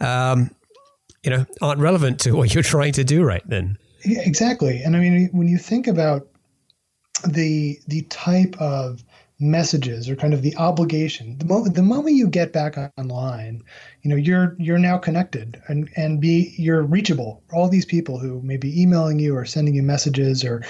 um, 0.00 0.50
you 1.22 1.30
know, 1.30 1.46
aren't 1.60 1.80
relevant 1.80 2.18
to 2.20 2.32
what 2.32 2.52
you're 2.54 2.64
trying 2.64 2.94
to 2.94 3.04
do 3.04 3.22
right 3.22 3.42
then. 3.46 3.78
Yeah, 4.04 4.22
exactly. 4.22 4.82
And 4.82 4.96
I 4.96 4.98
mean, 4.98 5.28
when 5.30 5.46
you 5.46 5.58
think 5.58 5.86
about 5.86 6.26
the 7.24 7.78
the 7.86 8.02
type 8.02 8.56
of 8.58 9.04
messages 9.42 10.08
or 10.08 10.16
kind 10.16 10.32
of 10.32 10.42
the 10.42 10.56
obligation. 10.56 11.36
The 11.38 11.44
moment 11.44 11.74
the 11.74 11.82
moment 11.82 12.16
you 12.16 12.28
get 12.28 12.52
back 12.52 12.76
online 12.96 13.62
you 14.02 14.10
know 14.10 14.16
you're 14.16 14.56
you're 14.58 14.78
now 14.78 14.98
connected 14.98 15.60
and 15.68 15.90
and 15.96 16.20
be 16.20 16.54
you're 16.56 16.82
reachable. 16.82 17.42
All 17.52 17.68
these 17.68 17.84
people 17.84 18.18
who 18.18 18.40
may 18.42 18.56
be 18.56 18.80
emailing 18.80 19.18
you 19.18 19.36
or 19.36 19.44
sending 19.44 19.74
you 19.74 19.82
messages 19.82 20.44
or 20.44 20.64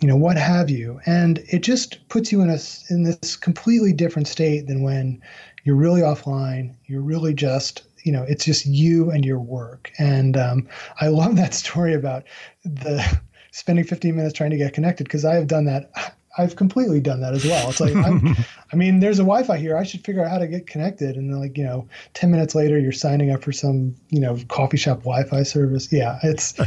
you 0.00 0.08
know 0.08 0.16
what 0.16 0.36
have 0.36 0.70
you. 0.70 1.00
And 1.06 1.38
it 1.48 1.62
just 1.62 2.06
puts 2.08 2.30
you 2.30 2.42
in 2.42 2.50
a 2.50 2.58
in 2.90 3.04
this 3.04 3.36
completely 3.36 3.92
different 3.92 4.28
state 4.28 4.66
than 4.66 4.82
when 4.82 5.20
you're 5.64 5.76
really 5.76 6.00
offline 6.00 6.74
you're 6.86 7.02
really 7.02 7.34
just 7.34 7.82
you 8.04 8.12
know 8.12 8.24
it's 8.28 8.44
just 8.44 8.66
you 8.66 9.10
and 9.10 9.24
your 9.24 9.40
work. 9.40 9.90
And 9.98 10.36
um, 10.36 10.68
i 11.00 11.08
love 11.08 11.36
that 11.36 11.54
story 11.54 11.94
about 11.94 12.24
the 12.64 13.20
spending 13.52 13.84
15 13.84 14.14
minutes 14.14 14.34
trying 14.34 14.50
to 14.50 14.56
get 14.56 14.74
connected 14.74 15.04
because 15.04 15.24
I 15.24 15.34
have 15.34 15.46
done 15.46 15.64
that. 15.66 15.90
I've 16.40 16.56
completely 16.56 17.00
done 17.00 17.20
that 17.20 17.34
as 17.34 17.44
well. 17.44 17.70
It's 17.70 17.80
like, 17.80 17.94
i 18.72 18.76
mean, 18.76 19.00
there's 19.00 19.18
a 19.18 19.22
Wi-Fi 19.22 19.58
here. 19.58 19.76
I 19.76 19.84
should 19.84 20.04
figure 20.04 20.24
out 20.24 20.30
how 20.30 20.38
to 20.38 20.46
get 20.46 20.66
connected. 20.66 21.16
And 21.16 21.30
then, 21.30 21.38
like, 21.38 21.56
you 21.58 21.64
know, 21.64 21.86
10 22.14 22.30
minutes 22.30 22.54
later, 22.54 22.78
you're 22.78 22.92
signing 22.92 23.30
up 23.30 23.42
for 23.42 23.52
some, 23.52 23.94
you 24.08 24.20
know, 24.20 24.38
coffee 24.48 24.76
shop 24.76 25.00
Wi-Fi 25.00 25.42
service. 25.42 25.92
Yeah, 25.92 26.18
it's 26.22 26.58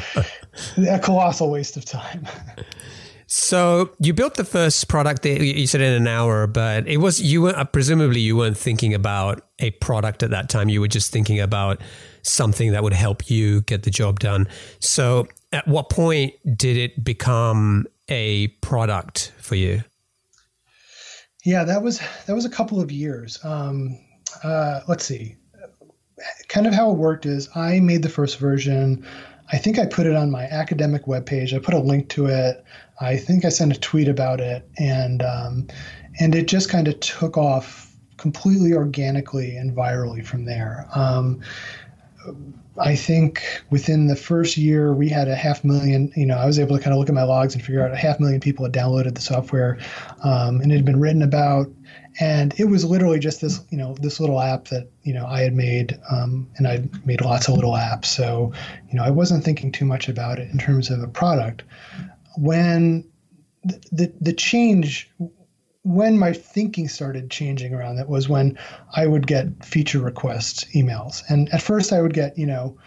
a 0.78 1.00
colossal 1.00 1.50
waste 1.50 1.78
of 1.78 1.86
time. 1.86 2.28
So 3.26 3.90
you 4.00 4.14
built 4.14 4.36
the 4.36 4.46
first 4.46 4.88
product. 4.88 5.26
You 5.26 5.66
said 5.66 5.82
in 5.82 5.94
an 5.94 6.08
hour, 6.08 6.46
but 6.46 6.88
it 6.88 6.98
was 6.98 7.20
you 7.20 7.42
were 7.42 7.58
uh, 7.58 7.64
presumably 7.64 8.20
you 8.20 8.38
weren't 8.38 8.58
thinking 8.58 8.94
about 8.94 9.42
a 9.58 9.72
product 9.72 10.22
at 10.22 10.30
that 10.30 10.50
time. 10.50 10.70
You 10.70 10.82
were 10.82 10.88
just 10.88 11.12
thinking 11.12 11.40
about 11.40 11.82
something 12.22 12.74
that 12.74 12.84
would 12.84 12.94
help 12.94 13.32
you 13.32 13.62
get 13.62 13.84
the 13.84 13.90
job 13.90 14.20
done. 14.20 14.48
So 14.80 15.28
at 15.52 15.68
what 15.68 15.90
point 15.90 16.34
did 16.56 16.78
it 16.78 17.04
become 17.04 17.88
a 18.10 18.48
product 18.62 19.34
for 19.40 19.56
you? 19.56 19.84
Yeah, 21.44 21.64
that 21.66 21.84
was 21.84 22.00
that 22.26 22.34
was 22.34 22.46
a 22.46 22.50
couple 22.50 22.80
of 22.80 22.92
years. 22.92 23.38
Um, 23.44 24.00
uh, 24.44 24.82
let's 24.88 25.06
see. 25.06 25.36
Kind 26.48 26.68
of 26.68 26.74
how 26.74 26.92
it 26.92 26.98
worked 26.98 27.26
is 27.26 27.50
I 27.56 27.80
made 27.80 28.02
the 28.02 28.10
first 28.10 28.40
version. 28.40 29.06
I 29.52 29.58
think 29.58 29.78
I 29.78 29.86
put 29.86 30.06
it 30.06 30.16
on 30.16 30.32
my 30.32 30.46
academic 30.46 31.06
webpage. 31.06 31.54
I 31.54 31.60
put 31.60 31.74
a 31.74 31.80
link 31.80 32.08
to 32.10 32.28
it. 32.28 32.64
I 33.02 33.18
think 33.18 33.44
I 33.44 33.50
sent 33.50 33.76
a 33.76 33.80
tweet 33.80 34.08
about 34.08 34.40
it, 34.40 34.68
and 34.78 35.22
um, 35.22 35.68
and 36.20 36.34
it 36.34 36.48
just 36.48 36.70
kind 36.70 36.88
of 36.88 37.00
took 37.02 37.38
off 37.38 37.94
completely 38.18 38.74
organically 38.74 39.58
and 39.58 39.76
virally 39.76 40.26
from 40.26 40.46
there. 40.46 40.88
Um, 40.96 41.42
I 42.78 42.96
think 42.96 43.44
within 43.70 44.08
the 44.08 44.16
first 44.16 44.58
year, 44.58 44.94
we 44.94 45.08
had 45.08 45.28
a 45.28 45.36
half 45.36 45.64
million. 45.64 46.12
You 46.16 46.26
know, 46.26 46.38
I 46.38 46.46
was 46.46 46.58
able 46.58 46.76
to 46.76 46.84
kind 46.84 46.94
of 46.94 47.00
look 47.00 47.10
at 47.10 47.16
my 47.16 47.24
logs 47.24 47.54
and 47.54 47.64
figure 47.64 47.86
out 47.86 47.92
a 47.92 47.98
half 47.98 48.20
million 48.20 48.40
people 48.40 48.66
had 48.66 48.74
downloaded 48.74 49.14
the 49.14 49.22
software, 49.22 49.78
um, 50.24 50.60
and 50.60 50.72
it 50.72 50.76
had 50.76 50.86
been 50.86 51.00
written 51.00 51.22
about. 51.22 51.68
And 52.20 52.54
it 52.60 52.66
was 52.66 52.84
literally 52.86 53.20
just 53.20 53.42
this, 53.42 53.62
you 53.70 53.78
know, 53.78 53.96
this 54.00 54.20
little 54.20 54.40
app 54.40 54.66
that 54.66 54.90
you 55.04 55.14
know 55.14 55.26
I 55.26 55.42
had 55.42 55.54
made, 55.54 56.00
um, 56.10 56.50
and 56.58 56.68
I 56.68 56.84
made 57.06 57.22
lots 57.22 57.48
of 57.48 57.56
little 57.56 57.74
apps. 57.74 58.06
So, 58.06 58.52
you 58.90 58.98
know, 58.98 59.04
I 59.04 59.12
wasn't 59.12 59.44
thinking 59.44 59.72
too 59.72 59.86
much 59.86 60.10
about 60.10 60.40
it 60.40 60.50
in 60.52 60.58
terms 60.58 60.90
of 60.90 61.02
a 61.02 61.08
product. 61.08 61.64
When 62.38 63.04
the 63.64 63.84
the, 63.92 64.14
the 64.20 64.34
change 64.34 65.12
when 65.84 66.18
my 66.18 66.32
thinking 66.32 66.88
started 66.88 67.30
changing 67.30 67.74
around 67.74 67.98
that 67.98 68.10
was 68.10 68.30
when 68.30 68.58
I 68.96 69.06
would 69.06 69.28
get 69.28 69.66
feature 69.66 70.00
request 70.00 70.66
emails. 70.74 71.24
And 71.30 71.54
at 71.54 71.62
first 71.62 71.92
I 71.92 72.02
would 72.02 72.14
get, 72.14 72.38
you 72.38 72.46
know, 72.46 72.78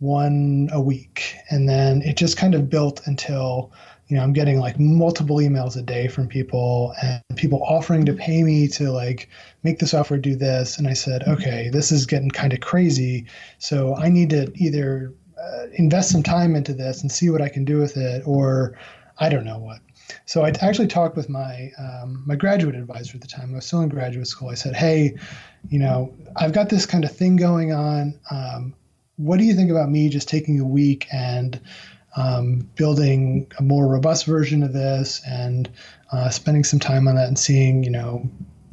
one 0.00 0.68
a 0.72 0.80
week. 0.80 1.36
And 1.50 1.68
then 1.68 2.02
it 2.02 2.16
just 2.16 2.36
kind 2.36 2.54
of 2.54 2.68
built 2.68 3.06
until, 3.06 3.72
you 4.08 4.16
know, 4.16 4.22
I'm 4.22 4.32
getting 4.32 4.58
like 4.58 4.80
multiple 4.80 5.36
emails 5.36 5.76
a 5.76 5.82
day 5.82 6.08
from 6.08 6.26
people 6.26 6.92
and 7.00 7.22
people 7.36 7.62
offering 7.62 8.04
to 8.06 8.12
pay 8.12 8.42
me 8.42 8.66
to 8.68 8.90
like 8.90 9.28
make 9.62 9.78
the 9.78 9.86
software 9.86 10.18
do 10.18 10.34
this. 10.34 10.76
And 10.76 10.88
I 10.88 10.92
said, 10.92 11.22
okay, 11.28 11.70
this 11.72 11.92
is 11.92 12.04
getting 12.04 12.30
kind 12.30 12.52
of 12.52 12.60
crazy. 12.60 13.26
So 13.58 13.94
I 13.94 14.08
need 14.08 14.30
to 14.30 14.52
either 14.56 15.14
uh, 15.40 15.66
invest 15.74 16.10
some 16.10 16.24
time 16.24 16.56
into 16.56 16.74
this 16.74 17.00
and 17.00 17.12
see 17.12 17.30
what 17.30 17.40
I 17.40 17.48
can 17.48 17.64
do 17.64 17.78
with 17.78 17.96
it 17.96 18.24
or 18.26 18.76
I 19.18 19.28
don't 19.28 19.44
know 19.44 19.58
what. 19.58 19.78
So 20.26 20.44
I 20.44 20.52
actually 20.60 20.88
talked 20.88 21.16
with 21.16 21.28
my 21.28 21.70
um, 21.78 22.22
my 22.26 22.36
graduate 22.36 22.74
advisor 22.74 23.16
at 23.16 23.20
the 23.20 23.28
time. 23.28 23.52
I 23.52 23.56
was 23.56 23.66
still 23.66 23.80
in 23.80 23.88
graduate 23.88 24.26
school. 24.26 24.48
I 24.48 24.54
said, 24.54 24.74
"Hey, 24.74 25.16
you 25.68 25.78
know, 25.78 26.14
I've 26.36 26.52
got 26.52 26.68
this 26.68 26.86
kind 26.86 27.04
of 27.04 27.14
thing 27.14 27.36
going 27.36 27.72
on. 27.72 28.18
Um, 28.30 28.74
what 29.16 29.38
do 29.38 29.44
you 29.44 29.54
think 29.54 29.70
about 29.70 29.90
me 29.90 30.08
just 30.08 30.28
taking 30.28 30.60
a 30.60 30.66
week 30.66 31.06
and 31.12 31.60
um, 32.16 32.68
building 32.76 33.50
a 33.58 33.62
more 33.62 33.86
robust 33.86 34.26
version 34.26 34.62
of 34.62 34.72
this 34.72 35.20
and 35.26 35.68
uh, 36.12 36.30
spending 36.30 36.64
some 36.64 36.80
time 36.80 37.08
on 37.08 37.16
that 37.16 37.28
and 37.28 37.38
seeing, 37.38 37.82
you 37.82 37.90
know, 37.90 38.28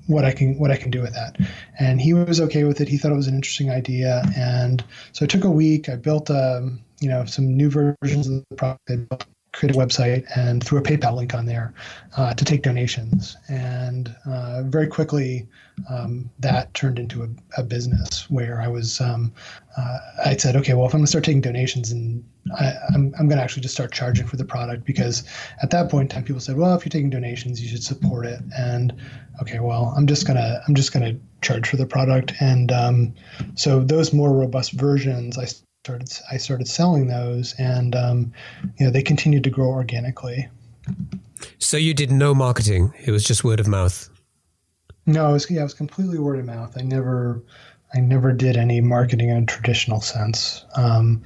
what 0.08 0.26
I 0.26 0.32
can 0.32 0.58
what 0.58 0.72
I 0.72 0.78
can 0.78 0.92
do 0.92 1.02
with 1.02 1.14
that. 1.14 1.38
And 1.80 2.02
he 2.02 2.14
was 2.14 2.42
okay 2.42 2.64
with 2.64 2.82
it. 2.82 2.88
He 2.88 2.98
thought 2.98 3.12
it 3.12 3.16
was 3.16 3.28
an 3.28 3.36
interesting 3.36 3.72
idea. 3.72 4.24
And 4.36 4.84
so 5.12 5.26
it 5.26 5.30
took 5.30 5.44
a 5.44 5.52
week. 5.52 5.90
I 5.90 5.96
built 5.96 6.30
um, 6.30 6.82
you 7.00 7.10
know 7.10 7.26
some 7.26 7.58
new 7.58 7.70
versions 7.70 8.28
of 8.28 8.44
the 8.50 8.56
product 8.56 9.14
create 9.54 9.76
a 9.76 9.78
website 9.78 10.26
and 10.36 10.64
threw 10.64 10.80
a 10.80 10.82
PayPal 10.82 11.16
link 11.16 11.34
on 11.34 11.46
there 11.46 11.74
uh, 12.16 12.34
to 12.34 12.46
take 12.46 12.62
donations. 12.62 13.36
And 13.50 14.16
uh, 14.26 14.64
very 14.64 14.88
quickly, 14.88 15.48
um, 15.90 16.30
that 16.40 16.74
turned 16.74 17.00
into 17.00 17.24
a, 17.24 17.28
a, 17.60 17.64
business 17.64 18.30
where 18.30 18.62
I 18.62 18.68
was, 18.68 19.02
um, 19.02 19.34
uh, 19.78 19.98
I 20.26 20.38
said, 20.38 20.56
okay, 20.56 20.74
well, 20.74 20.86
if 20.86 20.94
I'm 20.94 21.00
going 21.00 21.06
to 21.06 21.10
start 21.10 21.26
taking 21.26 21.42
donations 21.42 21.92
and 21.92 22.24
I, 22.58 22.68
am 22.68 22.76
I'm, 22.94 23.14
I'm 23.20 23.28
going 23.28 23.38
to 23.38 23.44
actually 23.44 23.64
just 23.64 23.74
start 23.74 23.92
charging 23.92 24.28
for 24.28 24.38
the 24.38 24.46
product 24.46 24.86
because 24.86 25.24
at 25.62 25.70
that 25.72 25.90
point 25.90 26.12
in 26.12 26.16
time, 26.16 26.24
people 26.24 26.42
said, 26.42 26.56
well, 26.58 26.76
if 26.76 26.86
you're 26.86 26.92
taking 26.92 27.10
donations, 27.10 27.62
you 27.62 27.68
should 27.68 27.84
support 27.84 28.26
it. 28.26 28.42
And 28.58 28.94
okay, 29.42 29.60
well, 29.60 29.94
I'm 29.98 30.08
just 30.08 30.28
going 30.28 30.38
to, 30.38 30.62
I'm 30.68 30.76
just 30.76 30.94
going 30.94 31.14
to 31.14 31.20
charge 31.42 31.68
for 31.68 31.78
the 31.78 31.86
product. 31.86 32.34
And 32.40 32.72
um, 32.72 33.14
so 33.56 33.82
those 33.82 34.14
more 34.14 34.32
robust 34.32 34.74
versions, 34.74 35.38
I 35.38 35.46
started 35.84 36.12
I 36.32 36.38
started 36.38 36.68
selling 36.68 37.08
those, 37.08 37.56
and 37.58 37.96
um, 37.96 38.32
you 38.78 38.86
know 38.86 38.92
they 38.92 39.02
continued 39.02 39.44
to 39.46 39.50
grow 39.50 39.70
organically. 39.70 40.48
So 41.58 41.76
you 41.76 41.96
did 41.96 42.12
no 42.12 42.36
marketing; 42.36 42.94
it 43.04 43.10
was 43.10 43.24
just 43.24 43.44
word 43.44 43.60
of 43.60 43.68
mouth. 43.68 44.08
No, 45.08 45.30
it 45.30 45.34
was, 45.34 45.50
yeah, 45.50 45.62
it 45.62 45.64
was 45.64 45.74
completely 45.74 46.20
word 46.20 46.38
of 46.38 46.46
mouth. 46.46 46.78
I 46.78 46.84
never, 46.84 47.42
I 47.96 48.00
never 48.00 48.32
did 48.32 48.56
any 48.56 48.80
marketing 48.80 49.30
in 49.30 49.38
a 49.38 49.46
traditional 49.48 50.02
sense. 50.02 50.64
Um, 50.76 51.24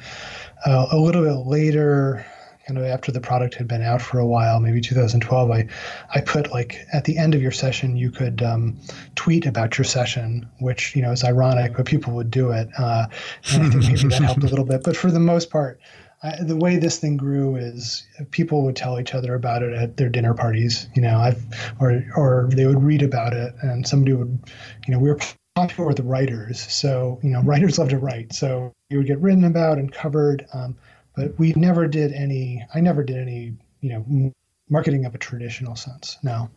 uh, 0.65 0.87
a 0.89 0.97
little 0.97 1.23
bit 1.23 1.45
later, 1.45 2.25
kind 2.67 2.80
of 2.80 2.86
after 2.86 3.12
the 3.12 3.21
product 3.21 3.56
had 3.56 3.67
been 3.67 3.84
out 3.84 4.01
for 4.01 4.19
a 4.19 4.25
while, 4.25 4.60
maybe 4.60 4.82
2012, 4.82 5.51
I, 5.51 5.67
I 6.13 6.21
put 6.21 6.51
like 6.51 6.80
at 6.93 7.06
the 7.06 7.17
end 7.17 7.36
of 7.36 7.41
your 7.41 7.51
session, 7.51 7.95
you 7.95 8.12
could 8.12 8.41
um, 8.41 8.78
tweet 9.15 9.45
about 9.45 9.78
your 9.78 9.86
session, 9.86 10.49
which 10.60 10.95
you 10.95 11.01
know 11.01 11.12
is 11.12 11.23
ironic, 11.23 11.75
but 11.75 11.86
people 11.86 12.13
would 12.13 12.32
do 12.32 12.51
it, 12.51 12.69
uh, 12.78 13.08
and 13.54 13.63
I 13.63 13.69
think 13.69 13.84
maybe 13.84 14.10
that 14.10 14.21
helped 14.21 14.43
a 14.43 14.47
little 14.47 14.65
bit. 14.65 14.84
But 14.84 14.97
for 14.97 15.12
the 15.12 15.19
most 15.19 15.49
part, 15.49 15.80
I, 16.23 16.41
the 16.41 16.58
way 16.58 16.78
this 16.78 16.97
thing 16.97 17.17
grew 17.17 17.56
is 17.56 18.04
people 18.32 18.63
would 18.63 18.75
tell 18.75 18.99
each 18.99 19.13
other 19.13 19.36
about 19.36 19.62
it 19.62 19.73
at 19.73 19.97
their 19.97 20.10
dinner 20.10 20.34
parties, 20.34 20.88
you 20.95 21.01
know, 21.01 21.17
I've, 21.19 21.43
or 21.80 22.04
or 22.15 22.49
they 22.51 22.65
would 22.65 22.82
read 22.82 23.04
about 23.04 23.34
it, 23.34 23.54
and 23.62 23.88
somebody 23.88 24.13
would, 24.13 24.39
you 24.88 24.93
know, 24.93 24.99
we 24.99 25.10
were 25.10 25.19
popular 25.56 25.88
with 25.88 25.99
writers, 25.99 26.60
so 26.60 27.19
you 27.21 27.30
know, 27.30 27.41
writers 27.43 27.78
love 27.78 27.89
to 27.89 27.97
write, 27.97 28.34
so 28.34 28.73
you 28.89 28.97
would 28.97 29.08
get 29.08 29.19
written 29.19 29.43
about 29.43 29.78
and 29.78 29.91
covered. 29.91 30.45
Um, 30.54 30.75
but 31.15 31.38
we 31.39 31.54
never 31.56 31.88
did 31.88 32.12
any. 32.12 32.65
I 32.73 32.82
never 32.82 33.04
did 33.04 33.17
any, 33.17 33.54
you 33.82 33.89
know, 33.89 34.32
marketing 34.69 35.06
of 35.06 35.15
a 35.15 35.17
traditional 35.17 35.75
sense. 35.75 36.17
No. 36.23 36.49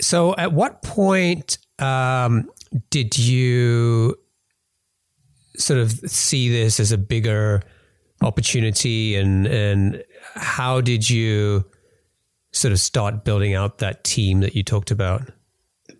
So, 0.00 0.34
at 0.36 0.52
what 0.52 0.82
point 0.82 1.58
um, 1.78 2.50
did 2.90 3.18
you 3.18 4.18
sort 5.56 5.80
of 5.80 5.92
see 5.92 6.48
this 6.48 6.78
as 6.80 6.92
a 6.92 6.98
bigger 6.98 7.62
opportunity, 8.22 9.16
and 9.16 9.46
and 9.46 10.04
how 10.34 10.80
did 10.80 11.08
you 11.08 11.64
sort 12.52 12.72
of 12.72 12.80
start 12.80 13.24
building 13.24 13.54
out 13.54 13.78
that 13.78 14.04
team 14.04 14.40
that 14.40 14.54
you 14.54 14.62
talked 14.62 14.90
about? 14.90 15.30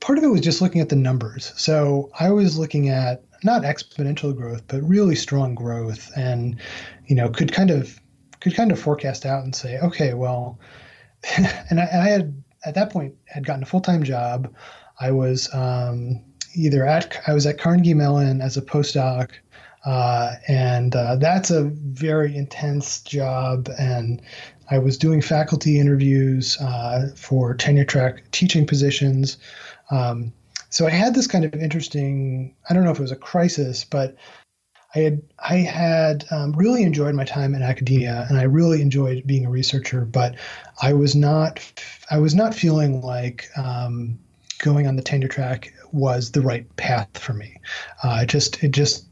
Part 0.01 0.19
of 0.19 0.25
it 0.25 0.29
was 0.29 0.41
just 0.41 0.61
looking 0.61 0.81
at 0.81 0.89
the 0.89 0.97
numbers. 0.97 1.53
So 1.57 2.11
I 2.19 2.31
was 2.31 2.59
looking 2.59 2.89
at 2.89 3.25
not 3.45 3.63
exponential 3.63 4.37
growth, 4.37 4.63
but 4.69 4.83
really 4.83 5.15
strong 5.15 5.55
growth, 5.55 6.11
and 6.17 6.57
you 7.07 7.17
know 7.17 7.29
could 7.29 7.53
kind 7.53 7.71
of 7.71 8.01
could 8.41 8.55
kind 8.55 8.71
of 8.71 8.79
forecast 8.79 9.27
out 9.27 9.45
and 9.45 9.55
say, 9.55 9.79
okay, 9.79 10.15
well, 10.15 10.59
and 11.37 11.81
I, 11.81 11.85
I 11.85 12.09
had 12.09 12.43
at 12.65 12.75
that 12.75 12.93
point 12.93 13.15
had 13.27 13.47
gotten 13.47 13.63
a 13.63 13.67
full 13.67 13.81
time 13.81 14.03
job. 14.03 14.55
I 15.01 15.11
was 15.11 15.53
um, 15.55 16.23
either 16.55 16.87
at 16.87 17.21
I 17.27 17.35
was 17.35 17.47
at 17.47 17.59
Carnegie 17.59 17.95
Mellon 17.95 18.41
as 18.41 18.57
a 18.57 18.63
postdoc, 18.63 19.31
uh, 19.85 20.35
and 20.49 20.95
uh, 20.95 21.17
that's 21.17 21.51
a 21.51 21.65
very 21.65 22.37
intense 22.37 23.01
job. 23.03 23.69
And 23.79 24.23
I 24.71 24.79
was 24.79 24.99
doing 24.99 25.23
faculty 25.23 25.79
interviews 25.79 26.57
uh, 26.61 27.09
for 27.15 27.55
tenure 27.55 27.85
track 27.85 28.25
teaching 28.33 28.67
positions. 28.67 29.39
Um, 29.91 30.33
so 30.71 30.87
I 30.87 30.91
had 30.91 31.15
this 31.15 31.27
kind 31.27 31.45
of 31.45 31.55
interesting, 31.55 32.55
I 32.69 32.75
don't 32.75 32.85
know 32.85 32.91
if 32.91 32.99
it 32.99 33.03
was 33.03 33.13
a 33.13 33.17
crisis, 33.17 33.85
but 33.85 34.17
I 34.95 35.01
had 35.01 35.23
I 35.39 35.57
had 35.57 36.25
um, 36.31 36.53
really 36.53 36.83
enjoyed 36.83 37.15
my 37.15 37.25
time 37.25 37.55
in 37.55 37.63
academia, 37.63 38.27
and 38.29 38.39
I 38.39 38.45
really 38.45 38.81
enjoyed 38.81 39.27
being 39.27 39.45
a 39.45 39.51
researcher. 39.51 40.07
But 40.07 40.37
I 40.81 40.95
was 40.95 41.15
not 41.15 41.61
I 42.11 42.19
was 42.19 42.35
not 42.35 42.55
feeling 42.55 43.03
like 43.03 43.49
um, 43.59 44.19
going 44.59 44.87
on 44.87 44.97
the 44.97 45.03
tenure 45.03 45.29
track 45.29 45.73
was 45.93 46.33
the 46.33 46.41
right 46.41 46.65
path 46.77 47.19
for 47.19 47.35
me. 47.35 47.61
Uh, 48.03 48.21
it 48.23 48.29
just 48.29 48.63
it 48.65 48.71
just 48.71 49.07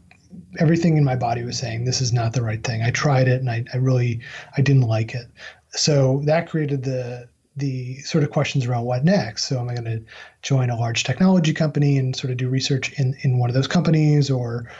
everything 0.58 0.96
in 0.96 1.04
my 1.04 1.16
body 1.16 1.42
was 1.42 1.58
saying 1.58 1.84
this 1.84 2.00
is 2.00 2.12
not 2.12 2.32
the 2.32 2.42
right 2.42 2.64
thing. 2.64 2.82
I 2.82 2.90
tried 2.90 3.28
it, 3.28 3.40
and 3.40 3.50
I, 3.50 3.64
I 3.74 3.76
really 3.76 4.20
I 4.56 4.62
didn't 4.62 4.88
like 4.88 5.14
it. 5.14 5.26
So 5.70 6.22
that 6.24 6.48
created 6.48 6.84
the 6.84 7.28
the 7.56 7.98
sort 8.00 8.24
of 8.24 8.30
questions 8.30 8.66
around 8.66 8.84
what 8.84 9.04
next. 9.04 9.44
So, 9.44 9.60
am 9.60 9.68
I 9.68 9.74
going 9.74 9.84
to 9.84 10.02
join 10.42 10.70
a 10.70 10.76
large 10.76 11.04
technology 11.04 11.52
company 11.52 11.98
and 11.98 12.14
sort 12.14 12.30
of 12.30 12.36
do 12.36 12.48
research 12.48 12.92
in, 12.98 13.16
in 13.22 13.38
one 13.38 13.50
of 13.50 13.54
those 13.54 13.68
companies, 13.68 14.30
or, 14.30 14.70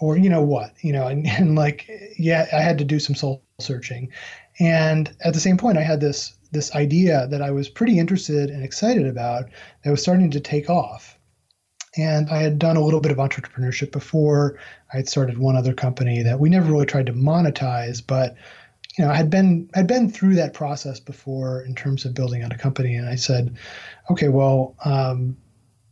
or 0.00 0.16
you 0.16 0.30
know 0.30 0.42
what, 0.42 0.72
you 0.80 0.92
know, 0.92 1.06
and, 1.06 1.26
and 1.38 1.56
like, 1.56 1.90
yeah, 2.18 2.46
I 2.52 2.60
had 2.60 2.78
to 2.78 2.84
do 2.84 2.98
some 2.98 3.14
soul 3.14 3.42
searching, 3.58 4.10
and 4.58 5.14
at 5.24 5.34
the 5.34 5.40
same 5.40 5.56
point, 5.56 5.78
I 5.78 5.82
had 5.82 6.00
this 6.00 6.34
this 6.52 6.74
idea 6.74 7.28
that 7.28 7.42
I 7.42 7.50
was 7.50 7.68
pretty 7.68 7.98
interested 7.98 8.50
and 8.50 8.64
excited 8.64 9.06
about 9.06 9.44
that 9.84 9.90
was 9.90 10.02
starting 10.02 10.30
to 10.32 10.40
take 10.40 10.68
off. 10.68 11.16
And 11.96 12.28
I 12.28 12.38
had 12.38 12.58
done 12.58 12.76
a 12.76 12.82
little 12.84 13.00
bit 13.00 13.12
of 13.12 13.18
entrepreneurship 13.18 13.92
before. 13.92 14.58
I 14.92 14.96
had 14.96 15.08
started 15.08 15.38
one 15.38 15.56
other 15.56 15.74
company 15.74 16.22
that 16.22 16.40
we 16.40 16.48
never 16.48 16.70
really 16.70 16.86
tried 16.86 17.06
to 17.06 17.12
monetize, 17.12 18.04
but 18.04 18.36
you 18.98 19.04
know, 19.04 19.10
I 19.10 19.16
had 19.16 19.30
been 19.30 19.70
I'd 19.74 19.86
been 19.86 20.10
through 20.10 20.34
that 20.36 20.54
process 20.54 20.98
before 21.00 21.62
in 21.62 21.74
terms 21.74 22.04
of 22.04 22.14
building 22.14 22.42
out 22.42 22.52
a 22.52 22.58
company, 22.58 22.94
and 22.94 23.08
I 23.08 23.14
said, 23.14 23.56
okay, 24.10 24.28
well, 24.28 24.74
um, 24.84 25.36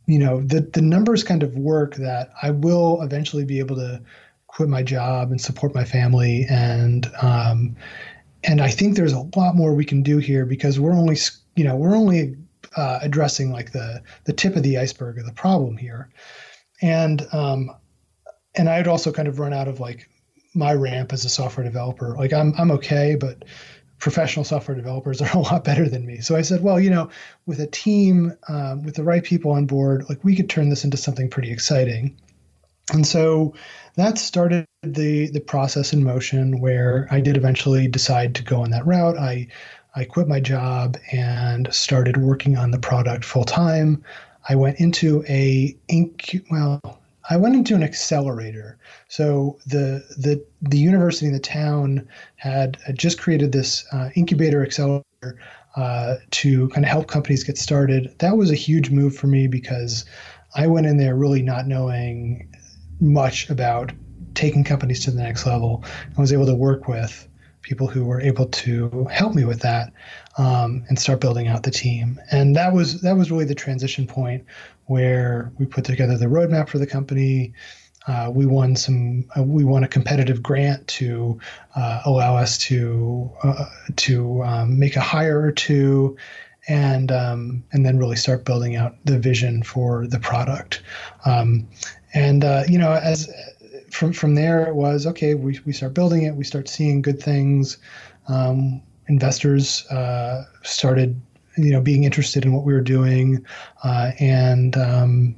you 0.06 0.18
know, 0.18 0.40
the 0.40 0.62
the 0.62 0.82
numbers 0.82 1.22
kind 1.22 1.42
of 1.42 1.56
work 1.56 1.94
that 1.96 2.30
I 2.42 2.50
will 2.50 3.00
eventually 3.02 3.44
be 3.44 3.58
able 3.61 3.76
to 3.76 4.02
quit 4.48 4.68
my 4.68 4.82
job 4.82 5.30
and 5.30 5.40
support 5.40 5.74
my 5.74 5.84
family, 5.84 6.46
and 6.50 7.11
um, 7.22 7.76
and 8.42 8.61
I 8.61 8.70
think 8.70 8.96
there's 8.96 9.12
a 9.12 9.28
lot 9.37 9.54
more 9.54 9.74
we 9.74 9.84
can 9.84 10.02
do 10.02 10.18
here 10.18 10.44
because 10.44 10.80
we're 10.80 10.94
only 10.94 11.16
you 11.54 11.64
know 11.64 11.76
we're 11.76 11.96
only 11.96 12.37
uh, 12.76 12.98
addressing 13.00 13.52
like 13.52 13.72
the 13.72 14.02
the 14.24 14.32
tip 14.32 14.56
of 14.56 14.62
the 14.64 14.78
iceberg 14.78 15.18
of 15.18 15.26
the 15.26 15.32
problem 15.32 15.76
here, 15.76 16.11
and 16.82 17.26
um, 17.32 17.70
and 18.56 18.68
I 18.68 18.74
had 18.74 18.88
also 18.88 19.12
kind 19.12 19.28
of 19.28 19.38
run 19.38 19.52
out 19.52 19.68
of 19.68 19.78
like 19.78 20.08
my 20.59 20.75
ramp 20.75 21.12
as 21.12 21.25
a 21.25 21.29
software 21.31 21.64
developer. 21.64 22.14
Like 22.16 22.33
I'm 22.33 22.53
I'm 22.59 22.71
okay, 22.73 23.16
but 23.18 23.44
professional 23.99 24.44
software 24.44 24.77
developers 24.77 25.23
are 25.23 25.37
a 25.37 25.40
lot 25.40 25.64
better 25.64 25.88
than 25.88 26.05
me. 26.05 26.21
So 26.21 26.37
I 26.37 26.42
said, 26.42 26.62
well, 26.62 26.79
you 26.79 26.90
know, 26.90 27.11
with 27.47 27.61
a 27.61 27.66
team 27.66 28.35
um, 28.49 28.83
with 28.83 28.97
the 28.97 29.05
right 29.05 29.23
people 29.23 29.53
on 29.53 29.66
board, 29.66 30.05
like 30.09 30.23
we 30.25 30.37
could 30.37 30.51
turn 30.51 30.68
this 30.68 30.85
into 30.85 30.97
something 30.97 31.31
pretty 31.31 31.53
exciting. 31.53 32.16
And 32.92 33.07
so 33.07 33.55
that 33.97 34.18
started 34.18 34.66
the 34.83 35.31
the 35.31 35.40
process 35.40 35.92
in 35.92 36.05
motion 36.05 36.61
where 36.61 37.07
I 37.11 37.21
did 37.21 37.37
eventually 37.37 37.88
decide 37.88 38.35
to 38.37 38.42
go 38.42 38.62
on 38.62 38.71
that 38.71 38.87
route. 38.87 39.16
I 39.16 39.49
I 39.94 40.05
quit 40.05 40.29
my 40.29 40.40
job 40.40 40.97
and 41.12 41.73
started 41.73 42.16
working 42.16 42.57
on 42.57 42.71
the 42.71 42.79
product 42.79 43.25
full 43.25 43.44
time. 43.44 44.05
I 44.49 44.55
went 44.55 44.81
into 44.81 45.25
a 45.29 45.77
inc 45.90 46.44
well, 46.51 46.81
I 47.31 47.37
went 47.37 47.57
into 47.57 47.75
an 47.75 47.83
accelerator. 47.83 48.79
So 49.09 49.59
the 49.67 50.05
the 50.17 50.45
the 50.62 50.79
university 50.79 51.27
in 51.27 51.33
the 51.33 51.38
town 51.38 52.09
had, 52.37 52.79
just 52.95 53.19
created 53.19 53.53
this 53.53 53.85
uh, 53.93 54.11
incubator 54.14 54.62
accelerator 54.62 55.38
uh, 55.77 56.17
to 56.31 56.69
kind 56.71 56.85
of 56.85 56.91
help 56.91 57.07
companies 57.07 57.45
get 57.45 57.59
started. 57.59 58.14
That 58.19 58.37
was 58.37 58.51
a 58.51 58.55
huge 58.55 58.91
move 58.91 59.14
for 59.14 59.27
me 59.27 59.47
because 59.47 60.05
I 60.55 60.67
went 60.67 60.87
in 60.87 60.97
there 60.97 61.14
really 61.14 61.43
not 61.43 61.67
knowing 61.67 62.51
much 63.01 63.51
about 63.51 63.93
taking 64.35 64.64
companies 64.64 65.05
to 65.05 65.11
the 65.11 65.23
next 65.23 65.47
level. 65.47 65.85
I 66.17 66.21
was 66.21 66.33
able 66.33 66.47
to 66.47 66.55
work 66.55 66.88
with 66.88 67.28
people 67.62 67.87
who 67.87 68.05
were 68.05 68.21
able 68.21 68.47
to 68.47 69.07
help 69.11 69.35
me 69.35 69.44
with 69.44 69.61
that 69.61 69.92
um, 70.38 70.85
and 70.88 70.99
start 70.99 71.21
building 71.21 71.49
out 71.49 71.62
the 71.62 71.71
team. 71.71 72.21
And 72.31 72.57
that 72.57 72.73
was 72.73 73.01
that 73.03 73.16
was 73.16 73.31
really 73.31 73.44
the 73.44 73.55
transition 73.55 74.07
point 74.07 74.44
where 74.87 75.53
we 75.59 75.66
put 75.66 75.85
together 75.85 76.16
the 76.16 76.27
roadmap 76.27 76.68
for 76.68 76.79
the 76.79 76.87
company. 76.87 77.53
Uh, 78.07 78.31
we 78.35 78.47
won 78.47 78.75
some. 78.75 79.25
Uh, 79.37 79.42
we 79.42 79.64
won 79.64 79.85
a 79.85 79.88
competitive 79.88 80.42
grant 80.42 80.87
to 80.88 81.38
uh, 81.77 82.01
allow 82.07 82.37
us 82.37 82.57
to 82.57 83.31
uh, 83.42 83.66
to 83.97 84.42
um, 84.44 84.79
make 84.79 84.97
a 84.97 85.01
hire 85.01 85.40
or 85.40 85.53
two, 85.53 86.16
and 86.68 87.12
um, 87.12 87.62
and 87.73 87.85
then 87.85 87.99
really 87.99 88.16
start 88.16 88.47
building 88.47 88.77
out 88.77 88.97
the 89.05 89.18
vision 89.18 89.62
for 89.62 90.07
the 90.07 90.18
product. 90.18 90.83
Um, 91.27 91.68
and 92.14 92.44
uh, 92.44 92.62
you 92.66 92.79
know, 92.79 92.92
as 92.92 93.31
from 93.90 94.12
from 94.12 94.35
there 94.35 94.66
it 94.66 94.74
was 94.74 95.07
okay. 95.07 95.35
We 95.35 95.61
we 95.64 95.72
start 95.72 95.94
building 95.94 96.22
it. 96.22 96.35
We 96.35 96.44
start 96.44 96.68
seeing 96.68 97.03
good 97.03 97.22
things. 97.22 97.79
Um, 98.29 98.83
investors 99.09 99.87
uh, 99.87 100.44
started 100.62 101.20
you 101.57 101.72
know 101.72 101.81
being 101.81 102.05
interested 102.05 102.44
in 102.44 102.53
what 102.53 102.64
we 102.64 102.72
were 102.72 102.81
doing, 102.81 103.44
uh, 103.85 104.12
and 104.18 104.77
um, 104.77 105.37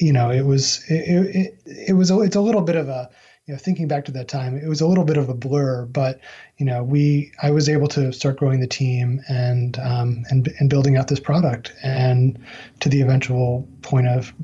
you 0.00 0.12
know 0.12 0.30
it 0.30 0.42
was 0.42 0.84
it, 0.88 1.36
it, 1.36 1.62
it 1.88 1.96
was 1.96 2.10
a, 2.10 2.20
it's 2.20 2.36
a 2.36 2.40
little 2.40 2.62
bit 2.62 2.76
of 2.76 2.88
a 2.88 3.10
you 3.48 3.54
know, 3.54 3.58
thinking 3.58 3.88
back 3.88 4.04
to 4.04 4.12
that 4.12 4.28
time, 4.28 4.58
it 4.58 4.68
was 4.68 4.82
a 4.82 4.86
little 4.86 5.04
bit 5.04 5.16
of 5.16 5.30
a 5.30 5.34
blur, 5.34 5.86
but 5.86 6.20
you 6.58 6.66
know, 6.66 6.82
we 6.84 7.32
I 7.42 7.50
was 7.50 7.66
able 7.66 7.88
to 7.88 8.12
start 8.12 8.36
growing 8.36 8.60
the 8.60 8.66
team 8.66 9.22
and 9.26 9.78
um, 9.78 10.24
and 10.28 10.52
and 10.60 10.68
building 10.68 10.98
out 10.98 11.08
this 11.08 11.18
product, 11.18 11.72
and 11.82 12.38
to 12.80 12.90
the 12.90 13.00
eventual 13.00 13.66
point 13.80 14.06
of 14.06 14.34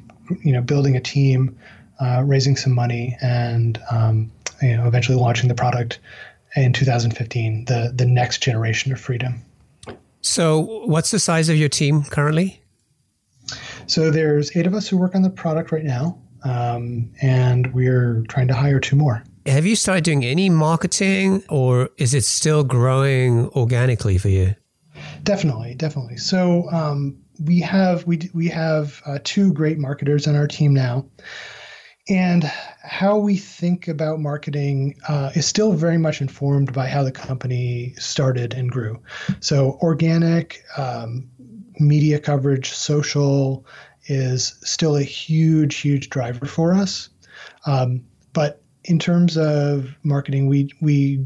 you 0.42 0.52
know 0.52 0.62
building 0.62 0.96
a 0.96 1.02
team, 1.02 1.54
uh, 2.00 2.22
raising 2.24 2.56
some 2.56 2.72
money, 2.72 3.16
and 3.22 3.80
um, 3.90 4.30
you 4.62 4.76
know, 4.76 4.86
eventually 4.86 5.18
launching 5.18 5.48
the 5.48 5.54
product 5.54 5.98
in 6.56 6.72
2015, 6.72 7.64
the 7.66 7.92
the 7.94 8.06
next 8.06 8.42
generation 8.42 8.92
of 8.92 9.00
freedom. 9.00 9.42
So, 10.20 10.84
what's 10.86 11.10
the 11.10 11.18
size 11.18 11.48
of 11.48 11.56
your 11.56 11.68
team 11.68 12.04
currently? 12.04 12.60
So 13.86 14.10
there's 14.10 14.56
eight 14.56 14.66
of 14.66 14.72
us 14.72 14.88
who 14.88 14.96
work 14.96 15.14
on 15.14 15.20
the 15.20 15.28
product 15.28 15.70
right 15.70 15.84
now 15.84 16.18
um, 16.44 17.10
and 17.22 17.72
we're 17.72 18.22
trying 18.28 18.48
to 18.48 18.54
hire 18.54 18.78
two 18.78 18.96
more. 18.96 19.24
Have 19.46 19.66
you 19.66 19.76
started 19.76 20.04
doing 20.04 20.24
any 20.24 20.48
marketing, 20.48 21.42
or 21.48 21.90
is 21.98 22.14
it 22.14 22.24
still 22.24 22.64
growing 22.64 23.48
organically 23.48 24.16
for 24.16 24.28
you? 24.28 24.54
Definitely, 25.22 25.74
definitely. 25.74 26.16
So 26.16 26.70
um, 26.70 27.16
we 27.42 27.60
have 27.60 28.06
we 28.06 28.30
we 28.32 28.48
have 28.48 29.02
uh, 29.04 29.18
two 29.24 29.52
great 29.52 29.78
marketers 29.78 30.26
on 30.26 30.34
our 30.34 30.46
team 30.46 30.72
now, 30.72 31.04
and 32.08 32.44
how 32.82 33.16
we 33.16 33.36
think 33.36 33.88
about 33.88 34.20
marketing 34.20 34.96
uh, 35.08 35.30
is 35.34 35.46
still 35.46 35.72
very 35.72 35.96
much 35.96 36.20
informed 36.20 36.72
by 36.72 36.86
how 36.86 37.02
the 37.02 37.12
company 37.12 37.94
started 37.96 38.52
and 38.52 38.70
grew. 38.70 39.00
So 39.40 39.78
organic 39.80 40.62
um, 40.76 41.30
media 41.78 42.18
coverage, 42.18 42.70
social, 42.70 43.64
is 44.06 44.58
still 44.62 44.96
a 44.96 45.02
huge, 45.02 45.76
huge 45.76 46.10
driver 46.10 46.44
for 46.44 46.74
us. 46.74 47.08
Um, 47.66 48.04
but 48.34 48.62
in 48.84 48.98
terms 48.98 49.38
of 49.38 49.88
marketing, 50.02 50.46
we 50.46 50.70
we 50.82 51.24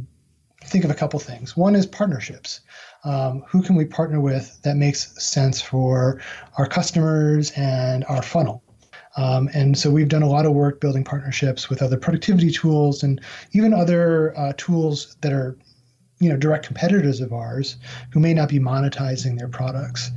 think 0.65 0.85
of 0.85 0.91
a 0.91 0.95
couple 0.95 1.19
things. 1.19 1.57
One 1.57 1.75
is 1.75 1.87
partnerships. 1.87 2.61
Um, 3.05 3.43
who 3.49 3.63
can 3.63 3.75
we 3.75 3.85
partner 3.85 4.21
with 4.21 4.61
that 4.63 4.77
makes 4.77 5.23
sense 5.23 5.61
for 5.61 6.21
our 6.57 6.67
customers 6.67 7.53
and 7.57 8.05
our 8.05 8.23
funnel? 8.23 8.63
Um, 9.17 9.49
and 9.55 9.77
so 9.77 9.91
we've 9.91 10.09
done 10.09 10.23
a 10.23 10.29
lot 10.29 10.47
of 10.47 10.53
work 10.53 10.81
building 10.81 11.05
partnerships 11.05 11.69
with 11.69 11.83
other 11.83 11.97
productivity 11.97 12.51
tools 12.51 13.03
and 13.03 13.21
even 13.53 13.73
other 13.73 14.37
uh, 14.39 14.53
tools 14.57 15.17
that 15.23 15.33
are 15.33 15.57
you 16.21 16.29
know 16.29 16.37
direct 16.37 16.67
competitors 16.67 17.21
of 17.21 17.33
ours 17.33 17.77
who 18.13 18.21
may 18.21 18.35
not 18.35 18.49
be 18.49 18.59
monetizing 18.59 19.39
their 19.39 19.49
products. 19.49 20.11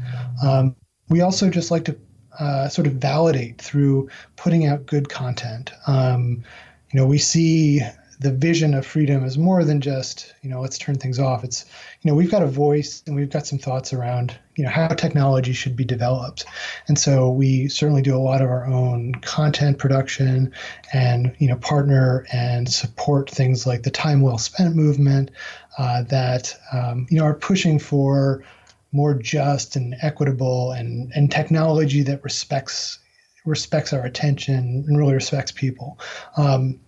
Um, 0.43 0.75
we 1.09 1.21
also 1.21 1.49
just 1.49 1.71
like 1.71 1.85
to 1.85 1.97
uh, 2.39 2.67
sort 2.69 2.87
of 2.87 2.93
validate 2.93 3.61
through 3.61 4.09
putting 4.35 4.65
out 4.65 4.85
good 4.85 5.09
content. 5.09 5.71
Um, 5.87 6.43
you 6.91 6.99
know, 6.99 7.05
we 7.05 7.17
see 7.17 7.81
the 8.21 8.31
vision 8.31 8.75
of 8.75 8.85
freedom 8.85 9.25
is 9.25 9.35
more 9.35 9.63
than 9.63 9.81
just 9.81 10.35
you 10.43 10.49
know 10.49 10.61
let's 10.61 10.77
turn 10.77 10.95
things 10.95 11.17
off. 11.17 11.43
It's 11.43 11.65
you 12.01 12.09
know 12.09 12.15
we've 12.15 12.29
got 12.29 12.43
a 12.43 12.47
voice 12.47 13.01
and 13.07 13.15
we've 13.15 13.31
got 13.31 13.47
some 13.47 13.57
thoughts 13.57 13.93
around 13.93 14.37
you 14.55 14.63
know 14.63 14.69
how 14.69 14.89
technology 14.89 15.53
should 15.53 15.75
be 15.75 15.83
developed, 15.83 16.45
and 16.87 16.99
so 16.99 17.31
we 17.31 17.67
certainly 17.67 18.03
do 18.03 18.15
a 18.15 18.21
lot 18.21 18.43
of 18.43 18.49
our 18.49 18.67
own 18.67 19.13
content 19.15 19.79
production 19.79 20.53
and 20.93 21.35
you 21.39 21.47
know 21.47 21.55
partner 21.57 22.27
and 22.31 22.69
support 22.69 23.27
things 23.27 23.65
like 23.65 23.81
the 23.81 23.91
time 23.91 24.21
well 24.21 24.37
spent 24.37 24.75
movement 24.75 25.31
uh, 25.79 26.03
that 26.03 26.55
um, 26.73 27.07
you 27.09 27.17
know 27.17 27.25
are 27.25 27.33
pushing 27.33 27.79
for 27.79 28.43
more 28.91 29.15
just 29.15 29.75
and 29.75 29.95
equitable 30.03 30.73
and, 30.73 31.11
and 31.15 31.31
technology 31.31 32.03
that 32.03 32.23
respects 32.23 32.99
respects 33.45 33.93
our 33.93 34.05
attention 34.05 34.85
and 34.87 34.97
really 34.97 35.15
respects 35.15 35.51
people. 35.51 35.97
Um, 36.37 36.79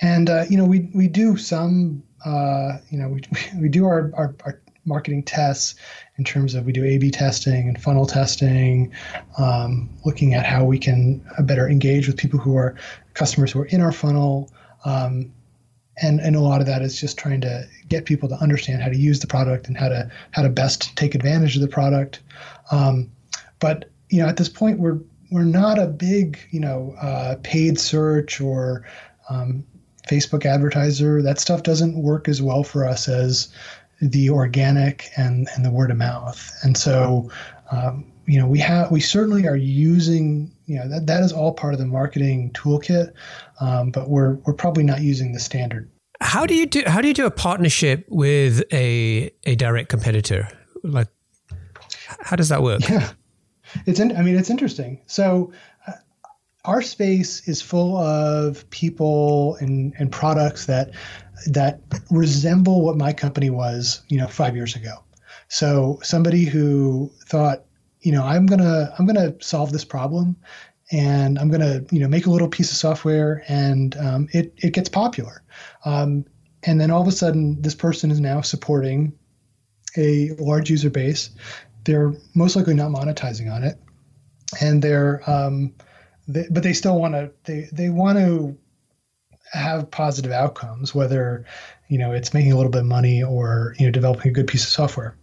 and 0.00 0.30
uh, 0.30 0.44
you 0.48 0.56
know, 0.56 0.64
we 0.64 0.90
we 0.94 1.08
do 1.08 1.36
some 1.36 2.02
uh, 2.24 2.78
you 2.90 2.98
know 2.98 3.08
we 3.08 3.22
we 3.60 3.68
do 3.68 3.86
our, 3.86 4.10
our, 4.14 4.34
our 4.44 4.60
marketing 4.84 5.22
tests 5.22 5.74
in 6.16 6.24
terms 6.24 6.54
of 6.54 6.64
we 6.64 6.72
do 6.72 6.84
A/B 6.84 7.10
testing 7.10 7.68
and 7.68 7.80
funnel 7.80 8.06
testing, 8.06 8.92
um, 9.38 9.90
looking 10.04 10.34
at 10.34 10.46
how 10.46 10.64
we 10.64 10.78
can 10.78 11.24
better 11.40 11.68
engage 11.68 12.06
with 12.06 12.16
people 12.16 12.38
who 12.38 12.56
are 12.56 12.76
customers 13.14 13.52
who 13.52 13.60
are 13.60 13.66
in 13.66 13.80
our 13.80 13.92
funnel. 13.92 14.50
Um, 14.84 15.32
and 16.00 16.20
and 16.20 16.36
a 16.36 16.40
lot 16.40 16.60
of 16.60 16.66
that 16.66 16.80
is 16.82 17.00
just 17.00 17.18
trying 17.18 17.40
to 17.40 17.66
get 17.88 18.04
people 18.04 18.28
to 18.28 18.36
understand 18.36 18.82
how 18.82 18.88
to 18.88 18.96
use 18.96 19.18
the 19.18 19.26
product 19.26 19.66
and 19.66 19.76
how 19.76 19.88
to 19.88 20.10
how 20.30 20.42
to 20.42 20.48
best 20.48 20.96
take 20.96 21.16
advantage 21.16 21.56
of 21.56 21.62
the 21.62 21.68
product. 21.68 22.20
Um, 22.70 23.10
but 23.58 23.90
you 24.08 24.22
know, 24.22 24.28
at 24.28 24.36
this 24.36 24.48
point, 24.48 24.78
we're 24.78 25.00
we're 25.32 25.42
not 25.42 25.78
a 25.78 25.86
big 25.86 26.38
you 26.50 26.60
know 26.60 26.94
uh, 27.00 27.36
paid 27.42 27.80
search 27.80 28.40
or 28.40 28.84
um, 29.28 29.64
Facebook 30.08 30.44
advertiser. 30.44 31.22
That 31.22 31.38
stuff 31.38 31.62
doesn't 31.62 32.02
work 32.02 32.28
as 32.28 32.42
well 32.42 32.64
for 32.64 32.84
us 32.84 33.08
as 33.08 33.48
the 34.00 34.30
organic 34.30 35.10
and 35.16 35.48
and 35.54 35.64
the 35.64 35.70
word 35.70 35.90
of 35.90 35.96
mouth. 35.96 36.50
And 36.62 36.76
so, 36.76 37.30
um, 37.70 38.10
you 38.26 38.38
know, 38.38 38.46
we 38.46 38.58
have 38.60 38.90
we 38.90 39.00
certainly 39.00 39.46
are 39.46 39.56
using 39.56 40.52
you 40.66 40.78
know 40.78 40.88
that 40.88 41.06
that 41.06 41.22
is 41.22 41.32
all 41.32 41.52
part 41.52 41.74
of 41.74 41.80
the 41.80 41.86
marketing 41.86 42.50
toolkit, 42.52 43.12
um, 43.60 43.90
but 43.90 44.08
we're 44.08 44.34
we're 44.46 44.54
probably 44.54 44.84
not 44.84 45.00
using 45.00 45.32
the 45.32 45.40
standard. 45.40 45.90
How 46.20 46.46
do 46.46 46.54
you 46.54 46.66
do 46.66 46.82
how 46.86 47.00
do 47.00 47.08
you 47.08 47.14
do 47.14 47.26
a 47.26 47.30
partnership 47.30 48.04
with 48.08 48.62
a 48.72 49.30
a 49.44 49.54
direct 49.56 49.88
competitor? 49.88 50.48
Like, 50.82 51.08
how 52.20 52.36
does 52.36 52.50
that 52.50 52.62
work? 52.62 52.88
Yeah, 52.88 53.10
it's 53.86 54.00
in, 54.00 54.16
I 54.16 54.22
mean 54.22 54.36
it's 54.36 54.50
interesting. 54.50 55.00
So. 55.06 55.52
Our 56.68 56.82
space 56.82 57.48
is 57.48 57.62
full 57.62 57.96
of 57.96 58.68
people 58.68 59.56
and, 59.58 59.94
and 59.98 60.12
products 60.12 60.66
that 60.66 60.90
that 61.46 61.80
resemble 62.10 62.84
what 62.84 62.98
my 62.98 63.14
company 63.14 63.48
was, 63.48 64.02
you 64.10 64.18
know, 64.18 64.26
five 64.26 64.54
years 64.54 64.76
ago. 64.76 65.02
So 65.48 65.98
somebody 66.02 66.44
who 66.44 67.10
thought, 67.24 67.64
you 68.02 68.12
know, 68.12 68.22
I'm 68.22 68.44
gonna 68.44 68.92
I'm 68.98 69.06
gonna 69.06 69.34
solve 69.40 69.72
this 69.72 69.86
problem, 69.86 70.36
and 70.92 71.38
I'm 71.38 71.50
gonna 71.50 71.80
you 71.90 72.00
know 72.00 72.08
make 72.08 72.26
a 72.26 72.30
little 72.30 72.48
piece 72.48 72.70
of 72.70 72.76
software, 72.76 73.42
and 73.48 73.96
um, 73.96 74.28
it 74.34 74.52
it 74.58 74.74
gets 74.74 74.90
popular, 74.90 75.42
um, 75.86 76.26
and 76.64 76.78
then 76.78 76.90
all 76.90 77.00
of 77.00 77.08
a 77.08 77.12
sudden 77.12 77.62
this 77.62 77.74
person 77.74 78.10
is 78.10 78.20
now 78.20 78.42
supporting 78.42 79.14
a 79.96 80.32
large 80.38 80.68
user 80.68 80.90
base. 80.90 81.30
They're 81.84 82.12
most 82.34 82.56
likely 82.56 82.74
not 82.74 82.90
monetizing 82.90 83.50
on 83.50 83.64
it, 83.64 83.78
and 84.60 84.82
they're 84.82 85.22
um, 85.26 85.72
they, 86.28 86.46
but 86.50 86.62
they 86.62 86.74
still 86.74 87.00
want 87.00 87.14
to 87.14 87.32
they 87.44 87.68
they 87.72 87.88
want 87.88 88.18
to 88.18 88.56
have 89.52 89.90
positive 89.90 90.30
outcomes, 90.30 90.94
whether 90.94 91.44
you 91.88 91.98
know 91.98 92.12
it's 92.12 92.34
making 92.34 92.52
a 92.52 92.56
little 92.56 92.70
bit 92.70 92.82
of 92.82 92.86
money 92.86 93.22
or 93.22 93.74
you 93.78 93.86
know 93.86 93.90
developing 93.90 94.30
a 94.30 94.34
good 94.34 94.46
piece 94.46 94.64
of 94.64 94.70
software. 94.70 95.16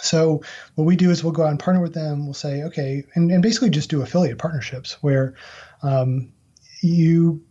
So 0.00 0.42
what 0.74 0.84
we 0.84 0.96
do 0.96 1.10
is 1.10 1.22
we'll 1.22 1.32
go 1.32 1.44
out 1.44 1.50
and 1.50 1.60
partner 1.60 1.80
with 1.80 1.94
them. 1.94 2.24
We'll 2.24 2.34
say, 2.34 2.64
okay, 2.64 3.04
and, 3.14 3.30
and 3.30 3.42
basically 3.42 3.70
just 3.70 3.90
do 3.90 4.02
affiliate 4.02 4.38
partnerships 4.38 5.00
where 5.02 5.34
um, 5.82 6.32
you 6.80 7.44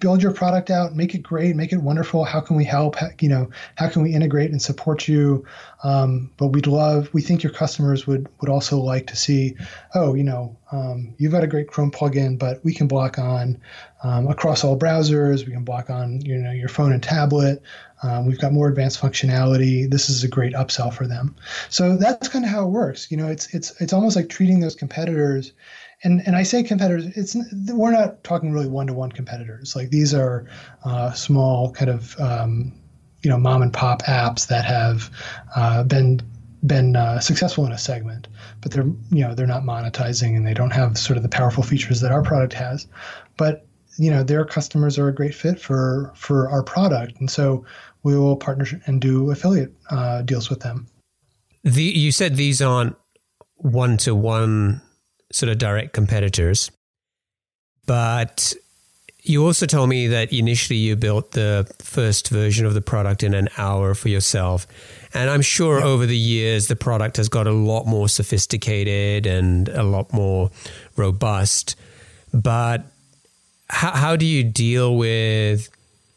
build 0.00 0.22
your 0.22 0.32
product 0.32 0.70
out, 0.70 0.94
make 0.94 1.14
it 1.14 1.22
great, 1.22 1.54
make 1.56 1.72
it 1.72 1.78
wonderful. 1.78 2.24
How 2.24 2.40
can 2.40 2.56
we 2.56 2.64
help? 2.64 2.96
How, 2.96 3.08
you 3.20 3.28
know, 3.28 3.50
how 3.76 3.88
can 3.88 4.02
we 4.02 4.12
integrate 4.12 4.50
and 4.50 4.60
support 4.60 5.06
you? 5.08 5.46
Um, 5.82 6.30
but 6.36 6.48
we'd 6.48 6.66
love, 6.66 7.08
we 7.12 7.22
think 7.22 7.42
your 7.42 7.52
customers 7.52 8.06
would 8.06 8.28
would 8.40 8.50
also 8.50 8.78
like 8.78 9.06
to 9.08 9.16
see, 9.16 9.56
oh, 9.94 10.14
you 10.14 10.24
know, 10.24 10.56
um, 10.72 11.14
you've 11.18 11.32
got 11.32 11.44
a 11.44 11.46
great 11.46 11.68
Chrome 11.68 11.90
plugin, 11.90 12.38
but 12.38 12.64
we 12.64 12.74
can 12.74 12.88
block 12.88 13.18
on 13.18 13.60
um, 14.02 14.26
across 14.26 14.64
all 14.64 14.78
browsers. 14.78 15.46
We 15.46 15.52
can 15.52 15.64
block 15.64 15.88
on 15.88 16.20
you 16.22 16.36
know 16.36 16.50
your 16.50 16.68
phone 16.68 16.92
and 16.92 17.02
tablet. 17.02 17.62
Um, 18.02 18.26
we've 18.26 18.40
got 18.40 18.52
more 18.52 18.68
advanced 18.68 19.00
functionality. 19.00 19.88
This 19.88 20.10
is 20.10 20.24
a 20.24 20.28
great 20.28 20.52
upsell 20.52 20.92
for 20.92 21.06
them. 21.06 21.36
So 21.70 21.96
that's 21.96 22.28
kind 22.28 22.44
of 22.44 22.50
how 22.50 22.66
it 22.66 22.70
works. 22.70 23.10
You 23.10 23.16
know, 23.16 23.28
it's 23.28 23.54
it's 23.54 23.80
it's 23.80 23.92
almost 23.92 24.16
like 24.16 24.28
treating 24.28 24.60
those 24.60 24.74
competitors 24.74 25.52
and 26.04 26.22
and 26.26 26.36
I 26.36 26.42
say 26.42 26.62
competitors, 26.62 27.06
it's 27.16 27.36
we're 27.72 27.90
not 27.90 28.22
talking 28.22 28.52
really 28.52 28.68
one 28.68 28.86
to 28.86 28.92
one 28.92 29.10
competitors. 29.10 29.74
Like 29.74 29.88
these 29.88 30.14
are 30.14 30.46
uh, 30.84 31.12
small 31.12 31.72
kind 31.72 31.90
of 31.90 32.18
um, 32.20 32.72
you 33.22 33.30
know 33.30 33.38
mom 33.38 33.62
and 33.62 33.72
pop 33.72 34.02
apps 34.02 34.46
that 34.48 34.64
have 34.66 35.10
uh, 35.56 35.82
been 35.82 36.20
been 36.66 36.94
uh, 36.96 37.20
successful 37.20 37.66
in 37.66 37.72
a 37.72 37.78
segment, 37.78 38.28
but 38.60 38.72
they're 38.72 38.86
you 39.10 39.24
know 39.24 39.34
they're 39.34 39.46
not 39.46 39.62
monetizing 39.62 40.36
and 40.36 40.46
they 40.46 40.54
don't 40.54 40.72
have 40.72 40.96
sort 40.98 41.16
of 41.16 41.22
the 41.22 41.28
powerful 41.28 41.62
features 41.62 42.00
that 42.02 42.12
our 42.12 42.22
product 42.22 42.52
has. 42.52 42.86
But 43.38 43.66
you 43.96 44.10
know 44.10 44.22
their 44.22 44.44
customers 44.44 44.98
are 44.98 45.08
a 45.08 45.14
great 45.14 45.34
fit 45.34 45.58
for 45.58 46.12
for 46.14 46.50
our 46.50 46.62
product, 46.62 47.18
and 47.18 47.30
so 47.30 47.64
we 48.02 48.16
will 48.16 48.36
partner 48.36 48.66
and 48.86 49.00
do 49.00 49.30
affiliate 49.30 49.72
uh, 49.90 50.20
deals 50.22 50.50
with 50.50 50.60
them. 50.60 50.86
The 51.62 51.82
you 51.82 52.12
said 52.12 52.36
these 52.36 52.60
aren't 52.60 52.96
one 53.56 53.96
to 53.98 54.14
one 54.14 54.82
sort 55.34 55.50
of 55.50 55.58
direct 55.58 55.92
competitors. 55.92 56.70
But 57.86 58.54
you 59.22 59.44
also 59.44 59.66
told 59.66 59.88
me 59.88 60.06
that 60.08 60.32
initially 60.32 60.78
you 60.78 60.94
built 60.96 61.32
the 61.32 61.68
first 61.78 62.28
version 62.28 62.66
of 62.66 62.74
the 62.74 62.80
product 62.80 63.22
in 63.22 63.34
an 63.34 63.48
hour 63.58 63.94
for 63.94 64.08
yourself. 64.08 64.66
And 65.12 65.28
I'm 65.28 65.42
sure 65.42 65.78
yep. 65.78 65.86
over 65.86 66.06
the 66.06 66.16
years, 66.16 66.68
the 66.68 66.76
product 66.76 67.16
has 67.16 67.28
got 67.28 67.46
a 67.46 67.52
lot 67.52 67.86
more 67.86 68.08
sophisticated 68.08 69.26
and 69.26 69.68
a 69.70 69.82
lot 69.82 70.12
more 70.12 70.50
robust. 70.96 71.74
But 72.32 72.84
how, 73.68 73.90
how 73.90 74.16
do 74.16 74.26
you 74.26 74.44
deal 74.44 74.96
with 74.96 75.68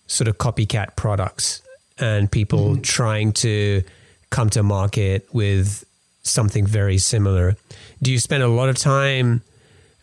sort 0.05 0.27
of 0.27 0.37
copycat 0.37 0.95
products 0.95 1.61
and 1.97 2.31
people 2.31 2.73
mm-hmm. 2.73 2.81
trying 2.81 3.33
to 3.33 3.83
come 4.29 4.49
to 4.51 4.61
market 4.61 5.27
with 5.33 5.83
something 6.21 6.67
very 6.67 6.99
similar? 6.99 7.55
Do 8.01 8.11
you 8.11 8.19
spend 8.19 8.43
a 8.43 8.47
lot 8.47 8.69
of 8.69 8.77
time 8.77 9.41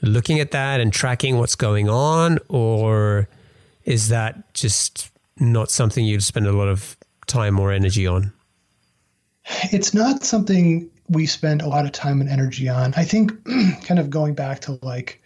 looking 0.02 0.40
at 0.40 0.50
that 0.50 0.80
and 0.80 0.92
tracking 0.92 1.38
what's 1.38 1.54
going 1.54 1.88
on, 1.88 2.38
or 2.48 3.28
is 3.85 4.09
that 4.09 4.52
just 4.54 5.11
not 5.38 5.70
something 5.70 6.04
you'd 6.04 6.22
spend 6.22 6.46
a 6.46 6.52
lot 6.52 6.68
of 6.68 6.96
time 7.26 7.59
or 7.59 7.72
energy 7.72 8.07
on? 8.07 8.33
It's 9.72 9.92
not 9.94 10.24
something 10.24 10.88
we 11.09 11.26
spend 11.26 11.62
a 11.62 11.68
lot 11.68 11.85
of 11.85 11.92
time 11.92 12.20
and 12.20 12.30
energy 12.30 12.68
on. 12.68 12.94
I 12.96 13.04
think, 13.04 13.33
kind 13.85 14.00
of 14.00 14.11
going 14.11 14.35
back 14.35 14.61
to 14.61 14.78
like 14.83 15.22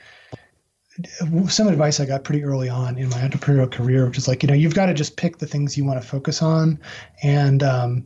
some 1.48 1.68
advice 1.68 2.00
I 2.00 2.07
got 2.07 2.24
pretty 2.24 2.42
early 2.42 2.68
on 2.68 2.98
in 2.98 3.09
my 3.11 3.18
entrepreneurial 3.18 3.70
career, 3.70 4.07
which 4.07 4.18
is 4.18 4.26
like, 4.26 4.42
you 4.42 4.48
know, 4.48 4.54
you've 4.54 4.74
got 4.74 4.87
to 4.87 4.94
just 4.94 5.16
pick 5.16 5.38
the 5.38 5.46
things 5.46 5.78
you 5.78 5.85
want 5.85 6.02
to 6.02 6.07
focus 6.07 6.42
on. 6.42 6.81
And, 7.22 7.62
um, 7.62 8.04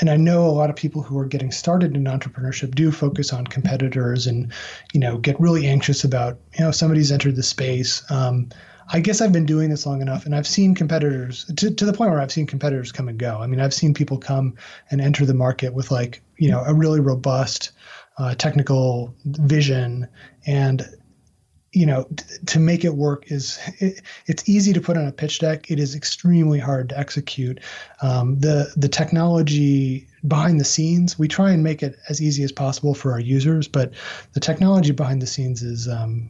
and 0.00 0.10
I 0.10 0.16
know 0.16 0.46
a 0.46 0.52
lot 0.52 0.70
of 0.70 0.76
people 0.76 1.02
who 1.02 1.18
are 1.18 1.26
getting 1.26 1.50
started 1.50 1.96
in 1.96 2.04
entrepreneurship 2.04 2.74
do 2.74 2.92
focus 2.92 3.32
on 3.32 3.46
competitors 3.46 4.26
and, 4.26 4.52
you 4.92 5.00
know, 5.00 5.18
get 5.18 5.40
really 5.40 5.66
anxious 5.66 6.04
about, 6.04 6.38
you 6.58 6.64
know, 6.64 6.70
somebody's 6.70 7.10
entered 7.10 7.36
the 7.36 7.42
space. 7.42 8.08
Um, 8.10 8.48
I 8.90 9.00
guess 9.00 9.20
I've 9.20 9.32
been 9.32 9.44
doing 9.44 9.70
this 9.70 9.84
long 9.84 10.00
enough 10.00 10.24
and 10.24 10.34
I've 10.34 10.46
seen 10.46 10.74
competitors 10.74 11.44
to, 11.56 11.70
to 11.70 11.84
the 11.84 11.92
point 11.92 12.10
where 12.10 12.20
I've 12.20 12.32
seen 12.32 12.46
competitors 12.46 12.92
come 12.92 13.08
and 13.08 13.18
go. 13.18 13.38
I 13.38 13.46
mean, 13.46 13.60
I've 13.60 13.74
seen 13.74 13.92
people 13.92 14.18
come 14.18 14.54
and 14.90 15.00
enter 15.00 15.26
the 15.26 15.34
market 15.34 15.74
with 15.74 15.90
like, 15.90 16.22
you 16.38 16.50
know, 16.50 16.62
a 16.64 16.72
really 16.72 17.00
robust 17.00 17.72
uh, 18.16 18.34
technical 18.34 19.14
vision 19.24 20.08
and 20.46 20.88
you 21.78 21.86
know 21.86 22.08
t- 22.16 22.24
to 22.46 22.58
make 22.58 22.84
it 22.84 22.94
work 22.96 23.30
is 23.30 23.56
it, 23.78 24.02
it's 24.26 24.48
easy 24.48 24.72
to 24.72 24.80
put 24.80 24.96
on 24.96 25.06
a 25.06 25.12
pitch 25.12 25.38
deck. 25.38 25.70
It 25.70 25.78
is 25.78 25.94
extremely 25.94 26.58
hard 26.58 26.88
to 26.88 26.98
execute. 26.98 27.60
Um, 28.02 28.36
the 28.40 28.72
the 28.76 28.88
technology 28.88 30.08
behind 30.26 30.58
the 30.58 30.64
scenes 30.64 31.16
we 31.16 31.28
try 31.28 31.52
and 31.52 31.62
make 31.62 31.80
it 31.80 31.96
as 32.08 32.20
easy 32.20 32.42
as 32.42 32.50
possible 32.50 32.92
for 32.92 33.12
our 33.12 33.20
users 33.20 33.68
but 33.68 33.92
the 34.32 34.40
technology 34.40 34.90
behind 34.90 35.22
the 35.22 35.28
scenes 35.28 35.62
is 35.62 35.86
um, 35.86 36.28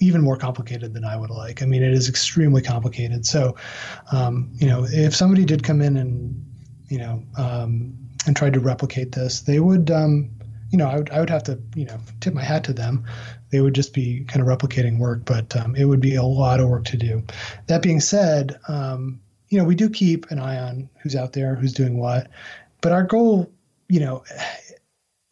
even 0.00 0.20
more 0.20 0.36
complicated 0.36 0.94
than 0.94 1.04
i 1.04 1.16
would 1.16 1.30
like. 1.30 1.60
I 1.60 1.66
mean 1.66 1.82
it 1.82 1.92
is 1.92 2.08
extremely 2.08 2.62
complicated. 2.62 3.26
So 3.26 3.56
um, 4.12 4.50
you 4.54 4.68
know 4.68 4.86
if 4.88 5.16
somebody 5.16 5.44
did 5.44 5.64
come 5.64 5.82
in 5.82 5.96
and 5.96 6.46
you 6.88 6.98
know 6.98 7.24
um, 7.36 7.98
and 8.26 8.36
tried 8.36 8.52
to 8.52 8.60
replicate 8.60 9.10
this 9.10 9.40
they 9.40 9.58
would 9.58 9.90
um, 9.90 10.30
you 10.74 10.78
know, 10.78 10.88
I 10.88 10.96
would, 10.96 11.10
I 11.10 11.20
would 11.20 11.30
have 11.30 11.44
to, 11.44 11.56
you 11.76 11.84
know, 11.84 12.00
tip 12.18 12.34
my 12.34 12.42
hat 12.42 12.64
to 12.64 12.72
them 12.72 13.04
they 13.54 13.60
would 13.60 13.74
just 13.74 13.94
be 13.94 14.24
kind 14.24 14.42
of 14.42 14.48
replicating 14.48 14.98
work, 14.98 15.24
but 15.24 15.54
um, 15.54 15.76
it 15.76 15.84
would 15.84 16.00
be 16.00 16.16
a 16.16 16.24
lot 16.24 16.58
of 16.58 16.68
work 16.68 16.84
to 16.86 16.96
do. 16.96 17.22
That 17.68 17.82
being 17.82 18.00
said, 18.00 18.58
um, 18.66 19.20
you 19.48 19.56
know, 19.56 19.64
we 19.64 19.76
do 19.76 19.88
keep 19.88 20.28
an 20.32 20.40
eye 20.40 20.58
on 20.58 20.90
who's 21.00 21.14
out 21.14 21.34
there, 21.34 21.54
who's 21.54 21.72
doing 21.72 21.96
what, 21.96 22.26
but 22.80 22.90
our 22.90 23.04
goal, 23.04 23.48
you 23.88 24.00
know, 24.00 24.24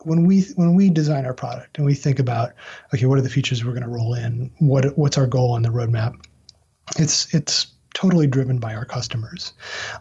when 0.04 0.24
we 0.24 0.42
when 0.54 0.76
we 0.76 0.88
design 0.88 1.26
our 1.26 1.34
product 1.34 1.78
and 1.78 1.84
we 1.84 1.94
think 1.94 2.20
about 2.20 2.52
okay, 2.94 3.06
what 3.06 3.18
are 3.18 3.22
the 3.22 3.28
features 3.28 3.64
we're 3.64 3.72
going 3.72 3.82
to 3.82 3.88
roll 3.88 4.14
in? 4.14 4.52
What 4.60 4.96
what's 4.96 5.18
our 5.18 5.26
goal 5.26 5.50
on 5.50 5.62
the 5.62 5.70
roadmap? 5.70 6.14
It's 7.00 7.34
it's 7.34 7.72
totally 7.92 8.28
driven 8.28 8.58
by 8.58 8.76
our 8.76 8.84
customers 8.84 9.52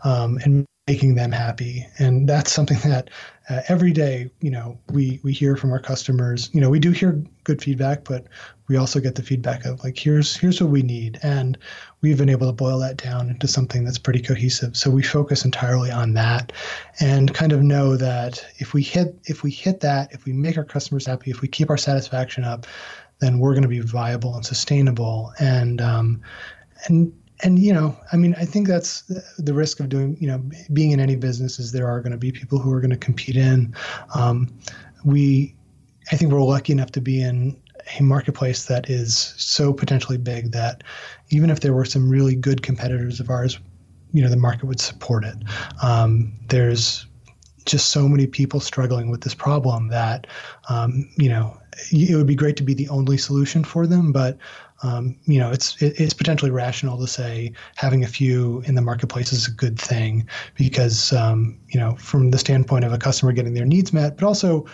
um, 0.04 0.38
and 0.44 0.64
making 0.88 1.16
them 1.16 1.32
happy, 1.32 1.86
and 2.00 2.28
that's 2.28 2.52
something 2.52 2.78
that 2.84 3.10
uh, 3.50 3.62
every 3.68 3.92
day, 3.92 4.30
you 4.40 4.50
know, 4.50 4.80
we 4.92 5.20
we 5.24 5.34
hear 5.34 5.56
from 5.56 5.72
our 5.72 5.80
customers. 5.80 6.50
You 6.54 6.62
know, 6.62 6.70
we 6.70 6.80
do 6.80 6.92
hear 6.92 7.24
good 7.44 7.62
feedback, 7.62 8.04
but 8.04 8.28
we 8.68 8.78
also 8.78 9.00
get 9.00 9.16
the 9.16 9.24
feedback 9.24 9.66
of 9.66 9.84
like, 9.84 9.98
here's 9.98 10.36
here's 10.36 10.62
what 10.62 10.72
we 10.72 10.82
need, 10.82 11.20
and 11.22 11.58
we've 12.02 12.18
been 12.18 12.30
able 12.30 12.48
to 12.48 12.54
boil 12.54 12.80
that 12.80 12.98
down 12.98 13.30
into 13.30 13.48
something 13.48 13.84
that's 13.84 13.98
pretty 13.98 14.22
cohesive. 14.22 14.76
So 14.76 14.90
we 14.90 15.04
focus 15.04 15.46
entirely 15.46 15.92
on 15.92 16.14
that, 16.14 16.52
and 17.00 17.34
kind 17.34 17.52
of 17.52 17.62
know 17.62 17.96
that 17.98 18.46
if 18.58 18.74
we 18.74 18.82
hit 18.82 19.20
if 19.26 19.44
we 19.44 19.52
hit 19.52 19.82
that, 19.82 20.12
if 20.14 20.26
we 20.26 20.34
make 20.34 20.58
our 20.58 20.64
customers 20.66 21.06
happy, 21.06 21.32
if 21.32 21.42
we 21.42 21.48
keep 21.48 21.70
our 21.70 21.78
satisfaction 21.78 22.44
up, 22.44 22.66
then 23.20 23.40
we're 23.40 23.54
going 23.54 23.64
to 23.64 23.70
be 23.70 23.80
viable 23.82 24.36
and 24.36 24.46
sustainable. 24.46 25.34
And 25.40 25.82
um, 25.82 26.22
and 26.88 27.14
and 27.44 27.60
you 27.60 27.74
know 27.74 27.96
i 28.12 28.18
mean 28.18 28.36
i 28.38 28.46
think 28.46 28.68
that's 28.68 29.04
the 29.38 29.54
risk 29.54 29.80
of 29.80 29.90
doing 29.90 30.18
you 30.20 30.28
know 30.28 30.42
being 30.74 30.92
in 30.92 31.00
any 31.00 31.16
business 31.16 31.60
is 31.60 31.72
there 31.72 31.88
are 31.88 32.00
going 32.02 32.12
to 32.12 32.18
be 32.18 32.32
people 32.32 32.60
who 32.60 32.72
are 32.72 32.82
going 32.82 32.92
to 32.92 32.98
compete 32.98 33.36
in. 33.36 33.76
Um, 34.16 34.54
we 35.04 35.56
i 36.12 36.16
think 36.16 36.32
we're 36.32 36.42
lucky 36.42 36.74
enough 36.74 36.92
to 36.92 37.02
be 37.02 37.22
in 37.22 37.60
a 38.00 38.04
marketplace 38.04 38.66
that 38.66 38.90
is 38.90 39.34
so 39.38 39.74
potentially 39.74 40.18
big 40.18 40.52
that 40.52 40.84
even 41.30 41.50
if 41.50 41.62
there 41.62 41.74
were 41.74 41.86
some 41.86 42.10
really 42.10 42.36
good 42.36 42.62
competitors 42.62 43.20
of 43.20 43.30
ours 43.30 43.60
you 44.14 44.22
know 44.22 44.30
the 44.30 44.38
market 44.38 44.66
would 44.66 44.80
support 44.80 45.24
it. 45.24 45.36
Um, 45.82 46.34
there's 46.50 47.06
just 47.66 47.90
so 47.90 48.08
many 48.08 48.28
people 48.28 48.60
struggling 48.60 49.10
with 49.10 49.22
this 49.22 49.36
problem 49.36 49.90
that 49.90 50.28
um, 50.70 51.10
you 51.18 51.30
know 51.30 51.58
it 51.92 52.16
would 52.16 52.28
be 52.28 52.36
great 52.36 52.58
to 52.58 52.64
be 52.64 52.74
the 52.74 52.90
only 52.90 53.18
solution 53.18 53.64
for 53.64 53.88
them 53.88 54.12
but 54.12 54.38
um, 54.84 55.16
you 55.26 55.40
know, 55.40 55.52
it's 55.52 55.80
it's 55.82 56.14
potentially 56.14 56.52
rational 56.52 56.98
to 56.98 57.08
say 57.08 57.54
having 57.76 58.04
a 58.04 58.08
few 58.08 58.62
in 58.66 58.76
the 58.76 58.82
marketplace 58.82 59.32
is 59.32 59.48
a 59.48 59.52
good 59.52 59.80
thing 59.80 60.28
because 60.56 61.14
um, 61.14 61.60
you 61.68 61.80
know, 61.80 61.96
from 61.98 62.32
the 62.32 62.38
standpoint 62.38 62.84
of 62.84 62.94
a 62.94 62.98
customer 62.98 63.32
getting 63.32 63.54
their 63.54 63.66
needs 63.66 63.94
met, 63.94 64.18
but 64.18 64.26
also 64.26 64.66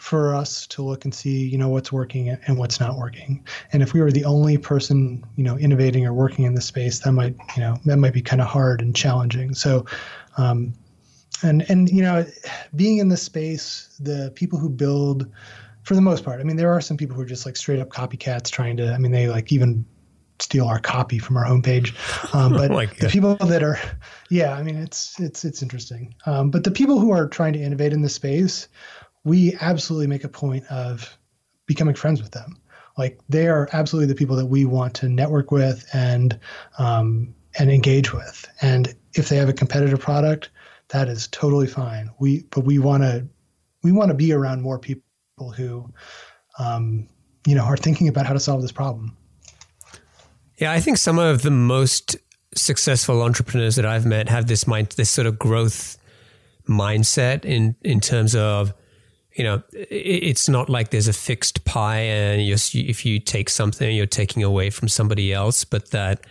for 0.00 0.34
us 0.34 0.66
to 0.66 0.82
look 0.82 1.04
and 1.04 1.14
see, 1.14 1.46
you 1.46 1.58
know, 1.58 1.68
what's 1.68 1.92
working 1.92 2.30
and 2.30 2.56
what's 2.56 2.80
not 2.80 2.96
working. 2.96 3.44
And 3.70 3.82
if 3.82 3.92
we 3.92 4.00
were 4.00 4.10
the 4.10 4.24
only 4.24 4.56
person, 4.56 5.22
you 5.36 5.44
know, 5.44 5.58
innovating 5.58 6.06
or 6.06 6.14
working 6.14 6.46
in 6.46 6.54
the 6.54 6.62
space, 6.62 7.00
that 7.00 7.12
might, 7.12 7.36
you 7.54 7.60
know, 7.60 7.76
that 7.84 7.98
might 7.98 8.14
be 8.14 8.22
kind 8.22 8.40
of 8.40 8.48
hard 8.48 8.80
and 8.80 8.96
challenging. 8.96 9.54
So, 9.54 9.84
um, 10.38 10.72
and 11.42 11.68
and 11.68 11.90
you 11.90 12.02
know, 12.02 12.24
being 12.76 12.96
in 12.96 13.08
the 13.08 13.16
space, 13.16 13.94
the 14.00 14.32
people 14.34 14.58
who 14.58 14.70
build 14.70 15.30
for 15.82 15.94
the 15.94 16.00
most 16.00 16.24
part. 16.24 16.40
I 16.40 16.44
mean, 16.44 16.56
there 16.56 16.72
are 16.72 16.80
some 16.80 16.96
people 16.96 17.16
who 17.16 17.22
are 17.22 17.26
just 17.26 17.46
like 17.46 17.56
straight 17.56 17.80
up 17.80 17.88
copycats 17.88 18.50
trying 18.50 18.76
to. 18.78 18.92
I 18.92 18.98
mean, 18.98 19.12
they 19.12 19.28
like 19.28 19.52
even 19.52 19.84
steal 20.38 20.66
our 20.66 20.78
copy 20.78 21.18
from 21.18 21.36
our 21.36 21.44
homepage. 21.44 21.94
Um, 22.34 22.52
but 22.52 22.70
the 22.98 23.08
people 23.08 23.36
that 23.36 23.62
are, 23.62 23.78
yeah, 24.30 24.54
I 24.54 24.62
mean, 24.62 24.76
it's 24.76 25.18
it's 25.20 25.44
it's 25.44 25.62
interesting. 25.62 26.14
Um, 26.26 26.50
but 26.50 26.64
the 26.64 26.70
people 26.70 26.98
who 26.98 27.10
are 27.10 27.28
trying 27.28 27.52
to 27.54 27.60
innovate 27.60 27.92
in 27.92 28.02
the 28.02 28.08
space, 28.08 28.68
we 29.24 29.56
absolutely 29.60 30.06
make 30.06 30.24
a 30.24 30.28
point 30.28 30.64
of 30.66 31.16
becoming 31.66 31.94
friends 31.94 32.22
with 32.22 32.32
them. 32.32 32.56
Like 32.98 33.20
they 33.28 33.48
are 33.48 33.68
absolutely 33.72 34.08
the 34.12 34.18
people 34.18 34.36
that 34.36 34.46
we 34.46 34.64
want 34.64 34.94
to 34.94 35.08
network 35.08 35.50
with 35.50 35.88
and 35.92 36.38
um, 36.78 37.34
and 37.58 37.70
engage 37.70 38.12
with. 38.12 38.46
And 38.60 38.94
if 39.14 39.28
they 39.28 39.36
have 39.36 39.48
a 39.48 39.54
competitive 39.54 40.00
product, 40.00 40.50
that 40.88 41.08
is 41.08 41.28
totally 41.28 41.66
fine. 41.66 42.10
We 42.18 42.44
but 42.50 42.64
we 42.64 42.78
want 42.78 43.02
to 43.02 43.26
we 43.82 43.92
want 43.92 44.10
to 44.10 44.14
be 44.14 44.32
around 44.32 44.62
more 44.62 44.78
people 44.78 45.02
people 45.40 45.52
who, 45.52 45.92
um, 46.58 47.08
you 47.46 47.54
know, 47.54 47.64
are 47.64 47.76
thinking 47.76 48.08
about 48.08 48.26
how 48.26 48.34
to 48.34 48.40
solve 48.40 48.62
this 48.62 48.72
problem. 48.72 49.16
Yeah, 50.58 50.72
I 50.72 50.80
think 50.80 50.98
some 50.98 51.18
of 51.18 51.42
the 51.42 51.50
most 51.50 52.16
successful 52.54 53.22
entrepreneurs 53.22 53.76
that 53.76 53.86
I've 53.86 54.04
met 54.04 54.28
have 54.28 54.46
this 54.46 54.66
mind, 54.66 54.90
this 54.96 55.10
sort 55.10 55.26
of 55.26 55.38
growth 55.38 55.96
mindset 56.68 57.44
in 57.44 57.74
in 57.82 58.00
terms 58.00 58.34
of, 58.34 58.74
you 59.34 59.44
know, 59.44 59.62
it's 59.72 60.48
not 60.48 60.68
like 60.68 60.90
there's 60.90 61.08
a 61.08 61.14
fixed 61.14 61.64
pie 61.64 62.00
and 62.00 62.42
if 62.42 63.06
you 63.06 63.18
take 63.18 63.48
something, 63.48 63.96
you're 63.96 64.06
taking 64.06 64.42
away 64.42 64.68
from 64.68 64.88
somebody 64.88 65.32
else, 65.32 65.64
but 65.64 65.90
that 65.92 66.26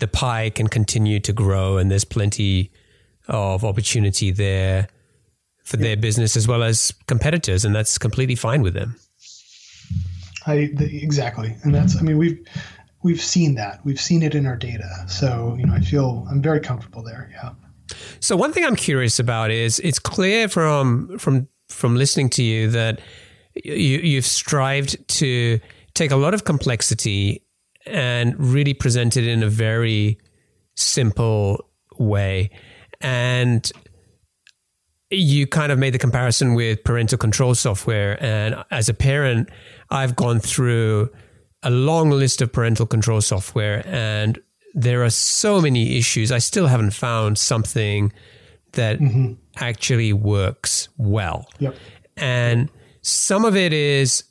the 0.00 0.08
pie 0.08 0.50
can 0.50 0.66
continue 0.66 1.20
to 1.20 1.32
grow 1.32 1.78
and 1.78 1.90
there's 1.90 2.04
plenty 2.04 2.72
of 3.28 3.64
opportunity 3.64 4.32
there 4.32 4.88
for 5.68 5.76
their 5.76 5.98
business 5.98 6.34
as 6.34 6.48
well 6.48 6.62
as 6.62 6.94
competitors, 7.06 7.64
and 7.64 7.74
that's 7.74 7.98
completely 7.98 8.34
fine 8.34 8.62
with 8.62 8.72
them. 8.72 8.96
I 10.46 10.70
the, 10.74 11.02
exactly, 11.02 11.54
and 11.62 11.74
that's 11.74 11.98
I 11.98 12.00
mean 12.00 12.16
we've 12.16 12.38
we've 13.02 13.20
seen 13.20 13.54
that 13.56 13.84
we've 13.84 14.00
seen 14.00 14.22
it 14.22 14.34
in 14.34 14.46
our 14.46 14.56
data, 14.56 14.88
so 15.08 15.56
you 15.58 15.66
know 15.66 15.74
I 15.74 15.80
feel 15.80 16.26
I'm 16.30 16.40
very 16.40 16.60
comfortable 16.60 17.02
there. 17.02 17.30
Yeah. 17.32 17.50
So 18.20 18.34
one 18.34 18.52
thing 18.52 18.64
I'm 18.64 18.76
curious 18.76 19.18
about 19.18 19.50
is 19.50 19.78
it's 19.80 19.98
clear 19.98 20.48
from 20.48 21.18
from 21.18 21.48
from 21.68 21.96
listening 21.96 22.30
to 22.30 22.42
you 22.42 22.70
that 22.70 23.00
you, 23.54 23.98
you've 23.98 24.26
strived 24.26 25.06
to 25.08 25.60
take 25.92 26.10
a 26.10 26.16
lot 26.16 26.32
of 26.32 26.44
complexity 26.44 27.44
and 27.84 28.34
really 28.38 28.72
present 28.72 29.18
it 29.18 29.26
in 29.26 29.42
a 29.42 29.48
very 29.50 30.18
simple 30.76 31.68
way. 31.98 32.50
And 33.02 33.70
you 35.10 35.46
kind 35.46 35.72
of 35.72 35.78
made 35.78 35.94
the 35.94 35.98
comparison 35.98 36.54
with 36.54 36.84
parental 36.84 37.18
control 37.18 37.54
software. 37.54 38.22
And 38.22 38.56
as 38.70 38.88
a 38.88 38.94
parent, 38.94 39.48
I've 39.90 40.16
gone 40.16 40.38
through 40.40 41.10
a 41.62 41.70
long 41.70 42.10
list 42.10 42.42
of 42.42 42.52
parental 42.52 42.86
control 42.86 43.20
software 43.20 43.82
and 43.86 44.38
there 44.74 45.02
are 45.02 45.10
so 45.10 45.60
many 45.60 45.96
issues. 45.98 46.30
I 46.30 46.38
still 46.38 46.66
haven't 46.66 46.92
found 46.92 47.38
something 47.38 48.12
that 48.72 48.98
mm-hmm. 49.00 49.32
actually 49.56 50.12
works 50.12 50.88
well. 50.98 51.48
Yep. 51.58 51.74
And 52.16 52.70
some 53.02 53.44
of 53.44 53.56
it 53.56 53.72
is 53.72 54.24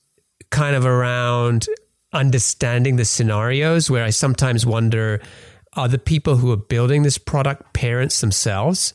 kind 0.51 0.75
of 0.75 0.85
around 0.85 1.67
understanding 2.13 2.95
the 2.95 3.05
scenarios 3.05 3.89
where 3.89 4.03
I 4.03 4.11
sometimes 4.11 4.65
wonder 4.65 5.21
are 5.73 5.87
the 5.87 5.99
people 5.99 6.37
who 6.37 6.51
are 6.51 6.57
building 6.57 7.03
this 7.03 7.17
product 7.17 7.73
parents 7.73 8.21
themselves? 8.21 8.93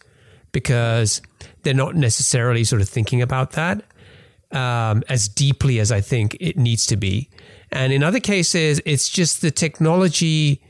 Because 0.53 1.23
they're 1.63 1.75
not 1.75 1.95
necessarily 1.95 2.65
sort 2.65 2.83
of 2.83 2.89
thinking 2.89 3.23
about 3.23 3.53
that 3.53 3.85
um, 4.53 5.03
as 5.09 5.29
deeply 5.29 5.81
as 5.81 5.91
I 5.91 6.01
think 6.01 6.37
it 6.41 6.57
needs 6.57 6.87
to 6.87 6.97
be. 6.97 7.29
And 7.71 7.93
in 7.93 8.03
other 8.03 8.21
cases, 8.21 8.81
it's 8.85 9.09
just 9.09 9.41
the 9.41 9.51
technology 9.51 10.63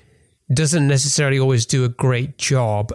doesn't 0.53 0.87
necessarily 0.87 1.39
always 1.39 1.67
do 1.67 1.85
a 1.85 1.89
great 1.89 2.39
job 2.39 2.93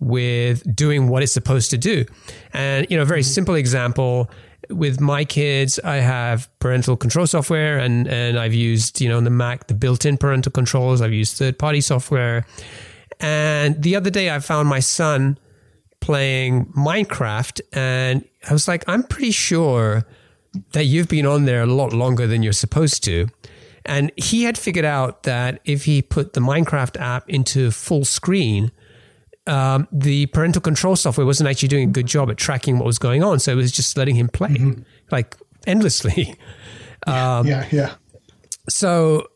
with 0.00 0.62
doing 0.74 1.08
what 1.08 1.22
it's 1.22 1.32
supposed 1.32 1.70
to 1.70 1.78
do. 1.78 2.04
And, 2.52 2.86
you 2.90 2.96
know, 2.96 3.02
a 3.02 3.06
very 3.06 3.20
mm-hmm. 3.20 3.26
simple 3.26 3.54
example 3.54 4.30
with 4.68 5.00
my 5.00 5.24
kids, 5.24 5.78
I 5.84 5.96
have 5.96 6.50
parental 6.58 6.96
control 6.96 7.26
software 7.26 7.78
and, 7.78 8.08
and 8.08 8.38
I've 8.38 8.54
used, 8.54 9.00
you 9.00 9.08
know, 9.08 9.16
on 9.16 9.24
the 9.24 9.30
Mac, 9.30 9.68
the 9.68 9.74
built 9.74 10.04
in 10.04 10.18
parental 10.18 10.50
controls. 10.50 11.00
I've 11.00 11.12
used 11.12 11.36
third 11.36 11.58
party 11.58 11.80
software. 11.80 12.44
And 13.20 13.80
the 13.80 13.96
other 13.96 14.10
day 14.10 14.30
I 14.30 14.40
found 14.40 14.68
my 14.68 14.80
son 14.80 15.38
playing 16.06 16.66
Minecraft 16.66 17.60
and 17.72 18.24
I 18.48 18.52
was 18.52 18.68
like, 18.68 18.84
I'm 18.86 19.02
pretty 19.02 19.32
sure 19.32 20.06
that 20.70 20.84
you've 20.84 21.08
been 21.08 21.26
on 21.26 21.46
there 21.46 21.62
a 21.62 21.66
lot 21.66 21.92
longer 21.92 22.28
than 22.28 22.44
you're 22.44 22.52
supposed 22.52 23.02
to. 23.04 23.26
And 23.84 24.12
he 24.16 24.44
had 24.44 24.56
figured 24.56 24.84
out 24.84 25.24
that 25.24 25.60
if 25.64 25.84
he 25.84 26.02
put 26.02 26.32
the 26.34 26.40
Minecraft 26.40 27.00
app 27.00 27.28
into 27.28 27.72
full 27.72 28.04
screen, 28.04 28.70
um, 29.48 29.88
the 29.90 30.26
parental 30.26 30.62
control 30.62 30.94
software 30.94 31.26
wasn't 31.26 31.50
actually 31.50 31.68
doing 31.68 31.88
a 31.88 31.92
good 31.92 32.06
job 32.06 32.30
at 32.30 32.36
tracking 32.36 32.78
what 32.78 32.86
was 32.86 33.00
going 33.00 33.24
on. 33.24 33.40
So 33.40 33.50
it 33.50 33.56
was 33.56 33.72
just 33.72 33.96
letting 33.96 34.14
him 34.14 34.28
play 34.28 34.50
mm-hmm. 34.50 34.82
like 35.10 35.36
endlessly. 35.66 36.38
Um, 37.06 37.46
yeah, 37.46 37.68
yeah. 37.70 37.94
So, 38.68 39.28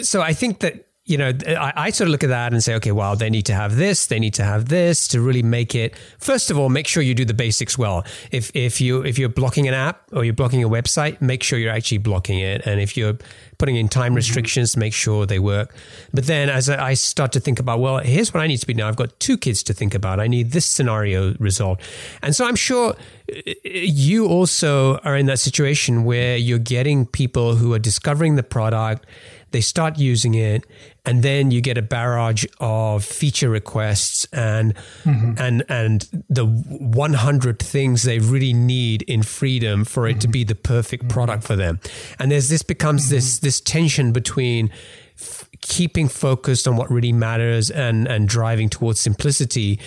so 0.00 0.20
I 0.20 0.32
think 0.32 0.60
that 0.60 0.88
you 1.04 1.18
know, 1.18 1.32
I, 1.48 1.72
I, 1.76 1.90
sort 1.90 2.06
of 2.06 2.12
look 2.12 2.22
at 2.22 2.28
that 2.28 2.52
and 2.52 2.62
say, 2.62 2.74
okay, 2.76 2.92
well, 2.92 3.16
they 3.16 3.28
need 3.28 3.46
to 3.46 3.54
have 3.54 3.74
this, 3.74 4.06
they 4.06 4.20
need 4.20 4.34
to 4.34 4.44
have 4.44 4.68
this 4.68 5.08
to 5.08 5.20
really 5.20 5.42
make 5.42 5.74
it. 5.74 5.96
First 6.18 6.48
of 6.48 6.56
all, 6.56 6.68
make 6.68 6.86
sure 6.86 7.02
you 7.02 7.12
do 7.12 7.24
the 7.24 7.34
basics 7.34 7.76
well. 7.76 8.04
If 8.30 8.54
if 8.54 8.80
you 8.80 9.04
if 9.04 9.18
you're 9.18 9.28
blocking 9.28 9.66
an 9.66 9.74
app 9.74 10.04
or 10.12 10.24
you're 10.24 10.32
blocking 10.32 10.62
a 10.62 10.68
website, 10.68 11.20
make 11.20 11.42
sure 11.42 11.58
you're 11.58 11.72
actually 11.72 11.98
blocking 11.98 12.38
it. 12.38 12.64
And 12.66 12.80
if 12.80 12.96
you're 12.96 13.18
putting 13.58 13.74
in 13.74 13.88
time 13.88 14.10
mm-hmm. 14.10 14.16
restrictions, 14.16 14.76
make 14.76 14.94
sure 14.94 15.26
they 15.26 15.40
work. 15.40 15.74
But 16.14 16.26
then, 16.26 16.48
as 16.48 16.70
I 16.70 16.94
start 16.94 17.32
to 17.32 17.40
think 17.40 17.58
about, 17.58 17.80
well, 17.80 17.98
here's 17.98 18.32
what 18.32 18.40
I 18.40 18.46
need 18.46 18.58
to 18.58 18.66
be 18.66 18.74
now. 18.74 18.86
I've 18.86 18.96
got 18.96 19.18
two 19.18 19.36
kids 19.36 19.64
to 19.64 19.74
think 19.74 19.96
about. 19.96 20.20
I 20.20 20.28
need 20.28 20.52
this 20.52 20.66
scenario 20.66 21.34
resolved, 21.40 21.80
and 22.22 22.34
so 22.36 22.46
I'm 22.46 22.56
sure 22.56 22.94
uh, 23.28 23.40
you 23.64 24.28
also 24.28 24.98
are 24.98 25.16
in 25.16 25.26
that 25.26 25.40
situation 25.40 26.04
where 26.04 26.36
you're 26.36 26.60
getting 26.60 27.06
people 27.06 27.56
who 27.56 27.72
are 27.74 27.80
discovering 27.80 28.36
the 28.36 28.44
product 28.44 29.04
they 29.52 29.60
start 29.60 29.98
using 29.98 30.34
it, 30.34 30.64
and 31.04 31.22
then 31.22 31.50
you 31.50 31.60
get 31.60 31.76
a 31.76 31.82
barrage 31.82 32.44
of 32.60 33.04
feature 33.04 33.50
requests 33.50 34.26
and 34.32 34.74
mm-hmm. 35.02 35.32
and 35.36 35.64
and 35.68 36.08
the 36.28 36.46
100 36.46 37.58
things 37.58 38.04
they 38.04 38.18
really 38.20 38.52
need 38.52 39.02
in 39.02 39.22
freedom 39.22 39.84
for 39.84 40.06
it 40.06 40.12
mm-hmm. 40.12 40.18
to 40.20 40.28
be 40.28 40.44
the 40.44 40.54
perfect 40.54 41.08
product 41.08 41.42
for 41.44 41.56
them. 41.56 41.80
And 42.18 42.30
there's 42.30 42.48
this 42.48 42.62
becomes 42.62 43.06
mm-hmm. 43.06 43.16
this 43.16 43.38
this 43.40 43.60
tension 43.60 44.12
between 44.12 44.70
f- 45.18 45.48
keeping 45.60 46.08
focused 46.08 46.68
on 46.68 46.76
what 46.76 46.90
really 46.90 47.12
matters 47.12 47.70
and 47.70 48.06
and 48.06 48.28
driving 48.28 48.68
towards 48.68 49.00
simplicity 49.00 49.80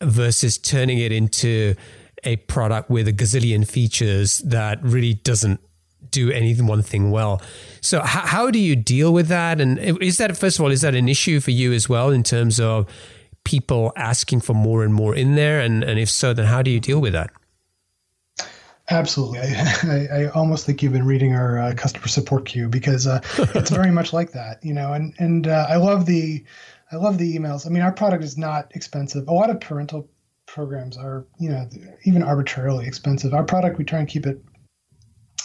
versus 0.00 0.56
turning 0.56 0.98
it 0.98 1.10
into 1.10 1.74
a 2.22 2.36
product 2.36 2.90
with 2.90 3.08
a 3.08 3.12
gazillion 3.12 3.66
features 3.66 4.38
that 4.38 4.82
really 4.82 5.14
doesn't 5.14 5.60
do 6.10 6.30
anything 6.30 6.66
one 6.66 6.82
thing 6.82 7.10
well. 7.10 7.40
So 7.80 8.00
how, 8.00 8.20
how 8.20 8.50
do 8.50 8.58
you 8.58 8.76
deal 8.76 9.12
with 9.12 9.28
that? 9.28 9.60
And 9.60 9.78
is 9.78 10.18
that 10.18 10.36
first 10.36 10.58
of 10.58 10.64
all 10.64 10.70
is 10.70 10.82
that 10.82 10.94
an 10.94 11.08
issue 11.08 11.40
for 11.40 11.50
you 11.50 11.72
as 11.72 11.88
well 11.88 12.10
in 12.10 12.22
terms 12.22 12.60
of 12.60 12.86
people 13.44 13.92
asking 13.96 14.40
for 14.40 14.54
more 14.54 14.84
and 14.84 14.92
more 14.92 15.14
in 15.14 15.34
there? 15.34 15.60
And 15.60 15.82
and 15.82 15.98
if 15.98 16.10
so, 16.10 16.32
then 16.32 16.46
how 16.46 16.62
do 16.62 16.70
you 16.70 16.80
deal 16.80 17.00
with 17.00 17.12
that? 17.12 17.30
Absolutely. 18.90 19.38
I, 19.38 19.76
I, 19.90 20.22
I, 20.24 20.28
almost 20.30 20.66
think 20.66 20.82
you've 20.82 20.92
been 20.92 21.06
reading 21.06 21.32
our 21.32 21.58
uh, 21.60 21.74
customer 21.76 22.08
support 22.08 22.44
queue 22.44 22.68
because 22.68 23.06
uh, 23.06 23.20
it's 23.54 23.70
very 23.70 23.92
much 23.92 24.12
like 24.12 24.32
that, 24.32 24.62
you 24.64 24.74
know. 24.74 24.92
And 24.92 25.14
and 25.18 25.46
uh, 25.46 25.66
I 25.68 25.76
love 25.76 26.06
the 26.06 26.44
I 26.92 26.96
love 26.96 27.18
the 27.18 27.36
emails. 27.36 27.66
I 27.66 27.70
mean, 27.70 27.82
our 27.82 27.92
product 27.92 28.24
is 28.24 28.36
not 28.36 28.74
expensive. 28.74 29.28
A 29.28 29.32
lot 29.32 29.48
of 29.48 29.60
parental 29.60 30.08
programs 30.46 30.96
are, 30.96 31.24
you 31.38 31.48
know, 31.48 31.68
even 32.04 32.22
arbitrarily 32.22 32.86
expensive. 32.86 33.32
Our 33.32 33.44
product, 33.44 33.78
we 33.78 33.84
try 33.84 34.00
and 34.00 34.08
keep 34.08 34.26
it 34.26 34.42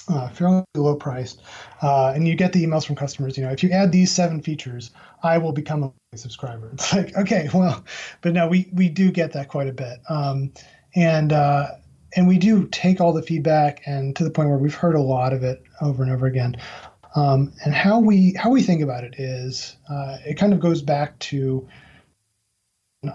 uh, 0.07 0.29
fairly 0.29 0.63
low 0.75 0.95
priced, 0.95 1.41
uh, 1.81 2.13
and 2.15 2.27
you 2.27 2.35
get 2.35 2.53
the 2.53 2.63
emails 2.63 2.85
from 2.85 2.95
customers. 2.95 3.37
You 3.37 3.45
know, 3.45 3.51
if 3.51 3.63
you 3.63 3.71
add 3.71 3.91
these 3.91 4.11
seven 4.11 4.41
features, 4.41 4.91
I 5.23 5.37
will 5.37 5.51
become 5.51 5.83
a 5.83 5.91
subscriber. 6.17 6.69
It's 6.73 6.93
like 6.93 7.15
okay, 7.17 7.49
well, 7.53 7.83
but 8.21 8.33
no, 8.33 8.47
we 8.47 8.69
we 8.73 8.89
do 8.89 9.11
get 9.11 9.33
that 9.33 9.47
quite 9.47 9.67
a 9.67 9.73
bit, 9.73 9.99
um, 10.09 10.51
and 10.95 11.33
uh, 11.33 11.67
and 12.15 12.27
we 12.27 12.37
do 12.37 12.67
take 12.67 13.01
all 13.01 13.13
the 13.13 13.23
feedback, 13.23 13.81
and 13.85 14.15
to 14.15 14.23
the 14.23 14.31
point 14.31 14.49
where 14.49 14.57
we've 14.57 14.75
heard 14.75 14.95
a 14.95 15.01
lot 15.01 15.33
of 15.33 15.43
it 15.43 15.63
over 15.81 16.03
and 16.03 16.11
over 16.11 16.27
again. 16.27 16.57
Um, 17.15 17.53
and 17.63 17.73
how 17.73 17.99
we 17.99 18.33
how 18.33 18.49
we 18.49 18.61
think 18.61 18.81
about 18.81 19.05
it 19.05 19.15
is, 19.17 19.77
uh, 19.89 20.17
it 20.25 20.37
kind 20.37 20.53
of 20.53 20.59
goes 20.59 20.81
back 20.81 21.17
to 21.19 21.67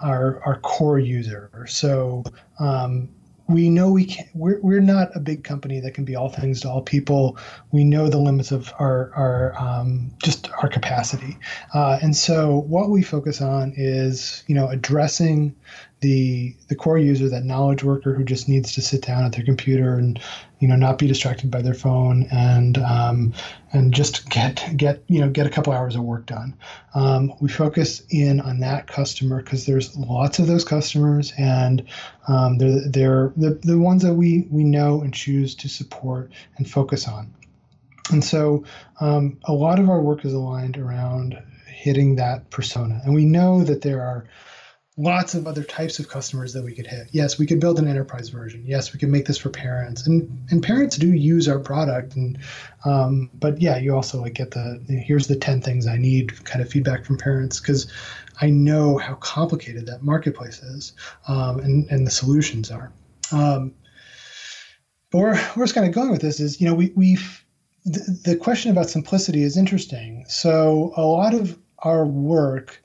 our 0.01 0.41
our 0.43 0.59
core 0.59 0.99
user. 0.99 1.65
So 1.67 2.23
um, 2.59 3.09
we 3.51 3.69
know 3.69 3.91
we 3.91 4.05
can 4.05 4.27
we're, 4.33 4.59
we're 4.61 4.81
not 4.81 5.15
a 5.15 5.19
big 5.19 5.43
company 5.43 5.79
that 5.79 5.93
can 5.93 6.05
be 6.05 6.15
all 6.15 6.29
things 6.29 6.61
to 6.61 6.69
all 6.69 6.81
people. 6.81 7.37
We 7.71 7.83
know 7.83 8.09
the 8.09 8.17
limits 8.17 8.51
of 8.51 8.73
our 8.79 9.11
our 9.15 9.53
um, 9.59 10.11
just 10.23 10.49
our 10.61 10.69
capacity. 10.69 11.37
Uh, 11.73 11.99
and 12.01 12.15
so 12.15 12.59
what 12.67 12.89
we 12.89 13.03
focus 13.03 13.41
on 13.41 13.73
is 13.75 14.43
you 14.47 14.55
know 14.55 14.67
addressing 14.67 15.55
the 16.01 16.55
the 16.67 16.75
core 16.75 16.97
user, 16.97 17.29
that 17.29 17.45
knowledge 17.45 17.83
worker 17.83 18.13
who 18.13 18.23
just 18.23 18.49
needs 18.49 18.73
to 18.73 18.81
sit 18.81 19.03
down 19.03 19.23
at 19.23 19.33
their 19.33 19.45
computer 19.45 19.95
and 19.95 20.19
you 20.59 20.67
know 20.67 20.75
not 20.75 20.97
be 20.97 21.07
distracted 21.07 21.51
by 21.51 21.61
their 21.61 21.75
phone 21.75 22.27
and 22.31 22.79
um, 22.79 23.33
and 23.71 23.93
just 23.93 24.27
get 24.29 24.67
get 24.75 25.03
you 25.07 25.21
know 25.21 25.29
get 25.29 25.45
a 25.45 25.49
couple 25.49 25.71
hours 25.71 25.95
of 25.95 26.01
work 26.01 26.25
done. 26.25 26.55
Um, 26.95 27.33
we 27.39 27.49
focus 27.49 28.01
in 28.09 28.41
on 28.41 28.59
that 28.61 28.87
customer 28.87 29.43
because 29.43 29.67
there's 29.67 29.95
lots 29.95 30.39
of 30.39 30.47
those 30.47 30.65
customers 30.65 31.33
and 31.37 31.87
um, 32.27 32.57
they're 32.57 32.87
they're 32.89 33.33
the, 33.37 33.59
the 33.63 33.77
ones 33.77 34.01
that 34.01 34.15
we 34.15 34.47
we 34.49 34.63
know 34.63 35.01
and 35.01 35.13
choose 35.13 35.53
to 35.55 35.69
support 35.69 36.31
and 36.57 36.69
focus 36.69 37.07
on. 37.07 37.31
And 38.11 38.23
so 38.23 38.65
um, 38.99 39.37
a 39.45 39.53
lot 39.53 39.77
of 39.77 39.87
our 39.89 40.01
work 40.01 40.25
is 40.25 40.33
aligned 40.33 40.77
around 40.77 41.41
hitting 41.67 42.15
that 42.15 42.49
persona, 42.49 43.01
and 43.05 43.13
we 43.13 43.25
know 43.25 43.63
that 43.63 43.83
there 43.83 44.01
are 44.01 44.25
lots 44.97 45.33
of 45.35 45.47
other 45.47 45.63
types 45.63 45.99
of 45.99 46.09
customers 46.09 46.53
that 46.53 46.63
we 46.63 46.73
could 46.73 46.87
hit. 46.87 47.07
Yes, 47.11 47.39
we 47.39 47.45
could 47.45 47.59
build 47.59 47.79
an 47.79 47.87
enterprise 47.87 48.29
version. 48.29 48.63
Yes, 48.65 48.93
we 48.93 48.99
could 48.99 49.09
make 49.09 49.25
this 49.25 49.37
for 49.37 49.49
parents, 49.49 50.05
and 50.05 50.45
and 50.49 50.61
parents 50.61 50.97
do 50.97 51.07
use 51.07 51.47
our 51.47 51.59
product. 51.59 52.15
And 52.15 52.37
um, 52.85 53.29
but 53.33 53.61
yeah, 53.61 53.77
you 53.77 53.95
also 53.95 54.21
like 54.21 54.33
get 54.33 54.51
the 54.51 54.83
here's 54.87 55.27
the 55.27 55.35
ten 55.35 55.61
things 55.61 55.87
I 55.87 55.97
need 55.97 56.43
kind 56.45 56.61
of 56.61 56.69
feedback 56.69 57.05
from 57.05 57.17
parents 57.17 57.59
because 57.59 57.91
I 58.41 58.49
know 58.49 58.97
how 58.97 59.15
complicated 59.15 59.85
that 59.87 60.03
marketplace 60.03 60.61
is, 60.61 60.93
um, 61.27 61.59
and 61.59 61.89
and 61.89 62.05
the 62.05 62.11
solutions 62.11 62.71
are. 62.71 62.91
Um, 63.31 63.73
but 65.09 65.19
where 65.19 65.51
we're 65.55 65.63
just 65.63 65.75
kind 65.75 65.87
of 65.87 65.93
going 65.93 66.11
with 66.11 66.21
this 66.21 66.39
is, 66.39 66.59
you 66.59 66.67
know, 66.67 66.73
we 66.73 66.91
we've 66.95 67.45
the, 67.85 68.19
the 68.25 68.35
question 68.35 68.71
about 68.71 68.89
simplicity 68.89 69.43
is 69.43 69.57
interesting. 69.57 70.25
So 70.27 70.93
a 70.95 71.01
lot 71.01 71.33
of 71.33 71.57
our 71.79 72.05
work 72.05 72.81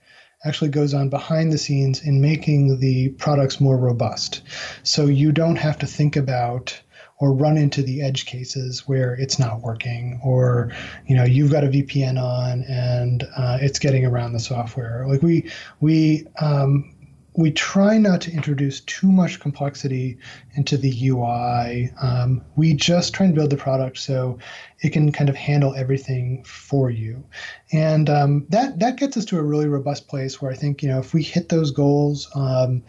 actually 0.46 0.70
goes 0.70 0.94
on 0.94 1.08
behind 1.08 1.52
the 1.52 1.58
scenes 1.58 2.02
in 2.02 2.20
making 2.20 2.78
the 2.80 3.10
products 3.10 3.60
more 3.60 3.76
robust. 3.76 4.42
So 4.82 5.06
you 5.06 5.32
don't 5.32 5.56
have 5.56 5.78
to 5.80 5.86
think 5.86 6.16
about 6.16 6.80
or 7.18 7.32
run 7.32 7.56
into 7.56 7.82
the 7.82 8.02
edge 8.02 8.26
cases 8.26 8.86
where 8.86 9.14
it's 9.14 9.38
not 9.38 9.62
working 9.62 10.20
or 10.22 10.70
you 11.06 11.16
know 11.16 11.24
you've 11.24 11.50
got 11.50 11.64
a 11.64 11.68
vpn 11.68 12.22
on 12.22 12.62
and 12.64 13.24
uh, 13.36 13.58
it's 13.60 13.78
getting 13.78 14.04
around 14.04 14.32
the 14.32 14.40
software 14.40 15.06
like 15.08 15.22
we 15.22 15.50
we 15.80 16.26
um, 16.40 16.94
we 17.36 17.50
try 17.50 17.98
not 17.98 18.22
to 18.22 18.32
introduce 18.32 18.80
too 18.80 19.12
much 19.12 19.40
complexity 19.40 20.18
into 20.54 20.76
the 20.78 21.08
UI. 21.08 21.90
Um, 22.00 22.42
we 22.56 22.72
just 22.72 23.12
try 23.12 23.26
and 23.26 23.34
build 23.34 23.50
the 23.50 23.56
product 23.56 23.98
so 23.98 24.38
it 24.80 24.90
can 24.90 25.12
kind 25.12 25.28
of 25.28 25.36
handle 25.36 25.74
everything 25.74 26.42
for 26.44 26.90
you, 26.90 27.24
and 27.72 28.08
um, 28.08 28.46
that 28.48 28.78
that 28.78 28.96
gets 28.96 29.16
us 29.16 29.24
to 29.26 29.38
a 29.38 29.42
really 29.42 29.68
robust 29.68 30.08
place 30.08 30.40
where 30.40 30.50
I 30.50 30.54
think 30.54 30.82
you 30.82 30.88
know 30.88 30.98
if 30.98 31.12
we 31.12 31.22
hit 31.22 31.48
those 31.48 31.70
goals, 31.70 32.28
um, 32.34 32.82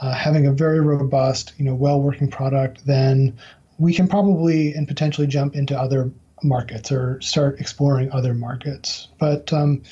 uh, 0.00 0.12
having 0.12 0.46
a 0.46 0.52
very 0.52 0.80
robust, 0.80 1.54
you 1.56 1.64
know, 1.64 1.74
well 1.74 2.00
working 2.00 2.30
product, 2.30 2.84
then 2.86 3.36
we 3.78 3.94
can 3.94 4.08
probably 4.08 4.72
and 4.74 4.86
potentially 4.86 5.26
jump 5.26 5.54
into 5.54 5.78
other 5.78 6.10
markets 6.42 6.92
or 6.92 7.20
start 7.20 7.60
exploring 7.60 8.10
other 8.12 8.34
markets. 8.34 9.08
But 9.18 9.52
um, 9.52 9.82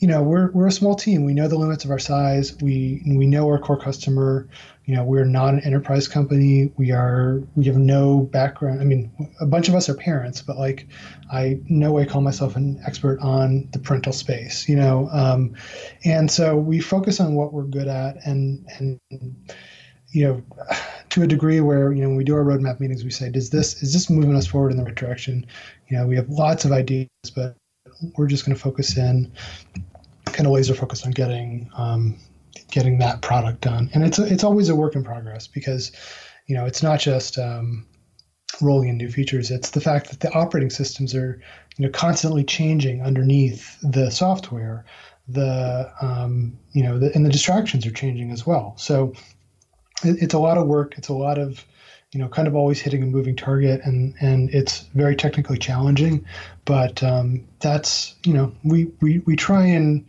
you 0.00 0.08
know, 0.08 0.22
we're 0.22 0.50
we're 0.52 0.66
a 0.66 0.72
small 0.72 0.94
team. 0.94 1.24
We 1.24 1.34
know 1.34 1.46
the 1.46 1.58
limits 1.58 1.84
of 1.84 1.90
our 1.90 1.98
size. 1.98 2.56
We 2.62 3.02
we 3.06 3.26
know 3.26 3.46
our 3.48 3.58
core 3.58 3.78
customer. 3.78 4.48
You 4.86 4.96
know, 4.96 5.04
we're 5.04 5.26
not 5.26 5.52
an 5.52 5.60
enterprise 5.60 6.08
company. 6.08 6.72
We 6.78 6.90
are 6.90 7.42
we 7.54 7.66
have 7.66 7.76
no 7.76 8.20
background. 8.20 8.80
I 8.80 8.84
mean, 8.84 9.12
a 9.42 9.46
bunch 9.46 9.68
of 9.68 9.74
us 9.74 9.90
are 9.90 9.94
parents, 9.94 10.40
but 10.40 10.56
like, 10.56 10.88
I 11.30 11.60
no 11.68 11.92
way 11.92 12.06
call 12.06 12.22
myself 12.22 12.56
an 12.56 12.80
expert 12.86 13.20
on 13.20 13.68
the 13.72 13.78
parental 13.78 14.14
space. 14.14 14.70
You 14.70 14.76
know, 14.76 15.10
um, 15.12 15.54
and 16.02 16.30
so 16.30 16.56
we 16.56 16.80
focus 16.80 17.20
on 17.20 17.34
what 17.34 17.52
we're 17.52 17.64
good 17.64 17.86
at, 17.86 18.24
and 18.24 18.66
and 18.78 18.98
you 20.08 20.24
know, 20.26 20.42
to 21.10 21.22
a 21.22 21.26
degree 21.26 21.60
where 21.60 21.92
you 21.92 22.00
know 22.00 22.08
when 22.08 22.16
we 22.16 22.24
do 22.24 22.34
our 22.34 22.42
roadmap 22.42 22.80
meetings, 22.80 23.04
we 23.04 23.10
say, 23.10 23.28
does 23.28 23.50
this 23.50 23.82
is 23.82 23.92
this 23.92 24.08
moving 24.08 24.34
us 24.34 24.46
forward 24.46 24.72
in 24.72 24.78
the 24.78 24.84
right 24.84 24.94
direction? 24.94 25.44
You 25.88 25.98
know, 25.98 26.06
we 26.06 26.16
have 26.16 26.30
lots 26.30 26.64
of 26.64 26.72
ideas, 26.72 27.08
but 27.36 27.54
we're 28.16 28.28
just 28.28 28.46
going 28.46 28.56
to 28.56 28.62
focus 28.62 28.96
in 28.96 29.30
kind 30.32 30.46
of 30.46 30.52
laser 30.52 30.74
focused 30.74 31.04
on 31.04 31.12
getting 31.12 31.70
um, 31.76 32.18
getting 32.70 32.98
that 32.98 33.22
product 33.22 33.60
done. 33.62 33.90
And 33.94 34.04
it's 34.04 34.18
it's 34.18 34.44
always 34.44 34.68
a 34.68 34.76
work 34.76 34.94
in 34.94 35.04
progress 35.04 35.46
because 35.46 35.92
you 36.46 36.54
know 36.54 36.64
it's 36.64 36.82
not 36.82 37.00
just 37.00 37.38
um, 37.38 37.86
rolling 38.60 38.88
in 38.88 38.96
new 38.96 39.10
features. 39.10 39.50
It's 39.50 39.70
the 39.70 39.80
fact 39.80 40.10
that 40.10 40.20
the 40.20 40.32
operating 40.32 40.70
systems 40.70 41.14
are 41.14 41.40
you 41.76 41.86
know 41.86 41.92
constantly 41.92 42.44
changing 42.44 43.02
underneath 43.02 43.78
the 43.82 44.10
software. 44.10 44.84
The 45.28 45.92
um, 46.00 46.58
you 46.72 46.82
know 46.82 46.98
the, 46.98 47.14
and 47.14 47.24
the 47.24 47.30
distractions 47.30 47.86
are 47.86 47.92
changing 47.92 48.30
as 48.30 48.46
well. 48.46 48.74
So 48.76 49.12
it, 50.02 50.22
it's 50.22 50.34
a 50.34 50.38
lot 50.38 50.58
of 50.58 50.66
work. 50.66 50.94
It's 50.96 51.08
a 51.08 51.14
lot 51.14 51.38
of 51.38 51.64
you 52.12 52.18
know, 52.18 52.28
kind 52.28 52.48
of 52.48 52.56
always 52.56 52.80
hitting 52.80 53.02
a 53.02 53.06
moving 53.06 53.36
target, 53.36 53.80
and 53.84 54.14
and 54.20 54.50
it's 54.50 54.80
very 54.94 55.14
technically 55.14 55.58
challenging. 55.58 56.24
But 56.64 57.02
um, 57.02 57.44
that's 57.60 58.16
you 58.24 58.32
know, 58.32 58.52
we 58.64 58.86
we 59.00 59.20
we 59.20 59.36
try 59.36 59.64
and 59.64 60.04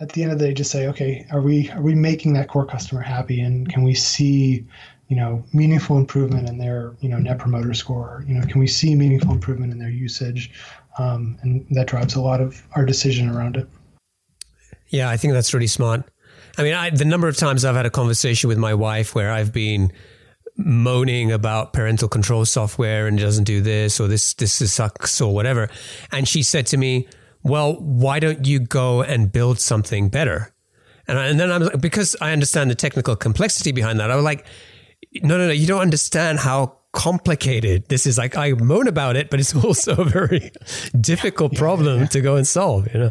at 0.00 0.10
the 0.10 0.22
end 0.22 0.32
of 0.32 0.38
the 0.38 0.46
day 0.46 0.54
just 0.54 0.70
say, 0.70 0.88
okay, 0.88 1.26
are 1.30 1.40
we 1.40 1.70
are 1.70 1.82
we 1.82 1.94
making 1.94 2.32
that 2.34 2.48
core 2.48 2.66
customer 2.66 3.00
happy, 3.00 3.40
and 3.40 3.68
can 3.68 3.84
we 3.84 3.94
see 3.94 4.66
you 5.08 5.16
know 5.16 5.44
meaningful 5.52 5.98
improvement 5.98 6.48
in 6.48 6.58
their 6.58 6.94
you 7.00 7.08
know 7.08 7.18
net 7.18 7.38
promoter 7.38 7.74
score? 7.74 8.24
You 8.26 8.34
know 8.34 8.46
can 8.46 8.58
we 8.60 8.66
see 8.66 8.96
meaningful 8.96 9.30
improvement 9.30 9.72
in 9.72 9.78
their 9.78 9.90
usage? 9.90 10.50
Um, 10.98 11.38
and 11.42 11.66
that 11.70 11.86
drives 11.86 12.14
a 12.14 12.20
lot 12.22 12.40
of 12.40 12.60
our 12.72 12.84
decision 12.84 13.28
around 13.28 13.56
it. 13.56 13.68
Yeah 14.88 15.10
i 15.10 15.16
think 15.16 15.32
that's 15.32 15.52
really 15.52 15.66
smart. 15.66 16.04
I 16.58 16.62
mean 16.62 16.74
I, 16.74 16.90
the 16.90 17.04
number 17.04 17.28
of 17.28 17.36
times 17.36 17.64
i've 17.64 17.76
had 17.76 17.86
a 17.86 17.90
conversation 17.90 18.48
with 18.48 18.58
my 18.58 18.72
wife 18.74 19.14
where 19.14 19.30
i've 19.30 19.52
been 19.52 19.92
moaning 20.56 21.30
about 21.32 21.72
parental 21.72 22.08
control 22.08 22.44
software 22.44 23.06
and 23.06 23.18
it 23.18 23.22
doesn't 23.22 23.44
do 23.44 23.60
this 23.60 24.00
or 24.00 24.08
this 24.08 24.34
this 24.34 24.54
sucks 24.72 25.20
or 25.20 25.34
whatever. 25.34 25.68
And 26.12 26.26
she 26.26 26.42
said 26.42 26.66
to 26.68 26.76
me, 26.76 27.08
"Well, 27.42 27.74
why 27.74 28.20
don't 28.20 28.46
you 28.46 28.60
go 28.60 29.02
and 29.02 29.30
build 29.30 29.60
something 29.60 30.08
better?" 30.08 30.52
And, 31.08 31.18
I, 31.18 31.26
and 31.26 31.38
then 31.38 31.52
I'm 31.52 31.62
like, 31.62 31.80
because 31.80 32.16
I 32.20 32.32
understand 32.32 32.70
the 32.70 32.74
technical 32.74 33.14
complexity 33.16 33.72
behind 33.72 34.00
that. 34.00 34.10
I 34.10 34.16
was 34.16 34.24
like, 34.24 34.46
"No, 35.22 35.36
no, 35.38 35.46
no, 35.46 35.52
you 35.52 35.66
don't 35.66 35.82
understand 35.82 36.38
how 36.38 36.78
complicated 36.92 37.88
this 37.88 38.06
is. 38.06 38.16
Like 38.16 38.36
I 38.36 38.52
moan 38.52 38.88
about 38.88 39.16
it, 39.16 39.30
but 39.30 39.40
it's 39.40 39.54
also 39.64 39.96
a 39.96 40.04
very 40.04 40.50
difficult 40.98 41.54
problem 41.54 42.00
yeah. 42.00 42.06
to 42.06 42.20
go 42.20 42.36
and 42.36 42.46
solve." 42.46 42.88
You 42.92 43.00
know. 43.00 43.10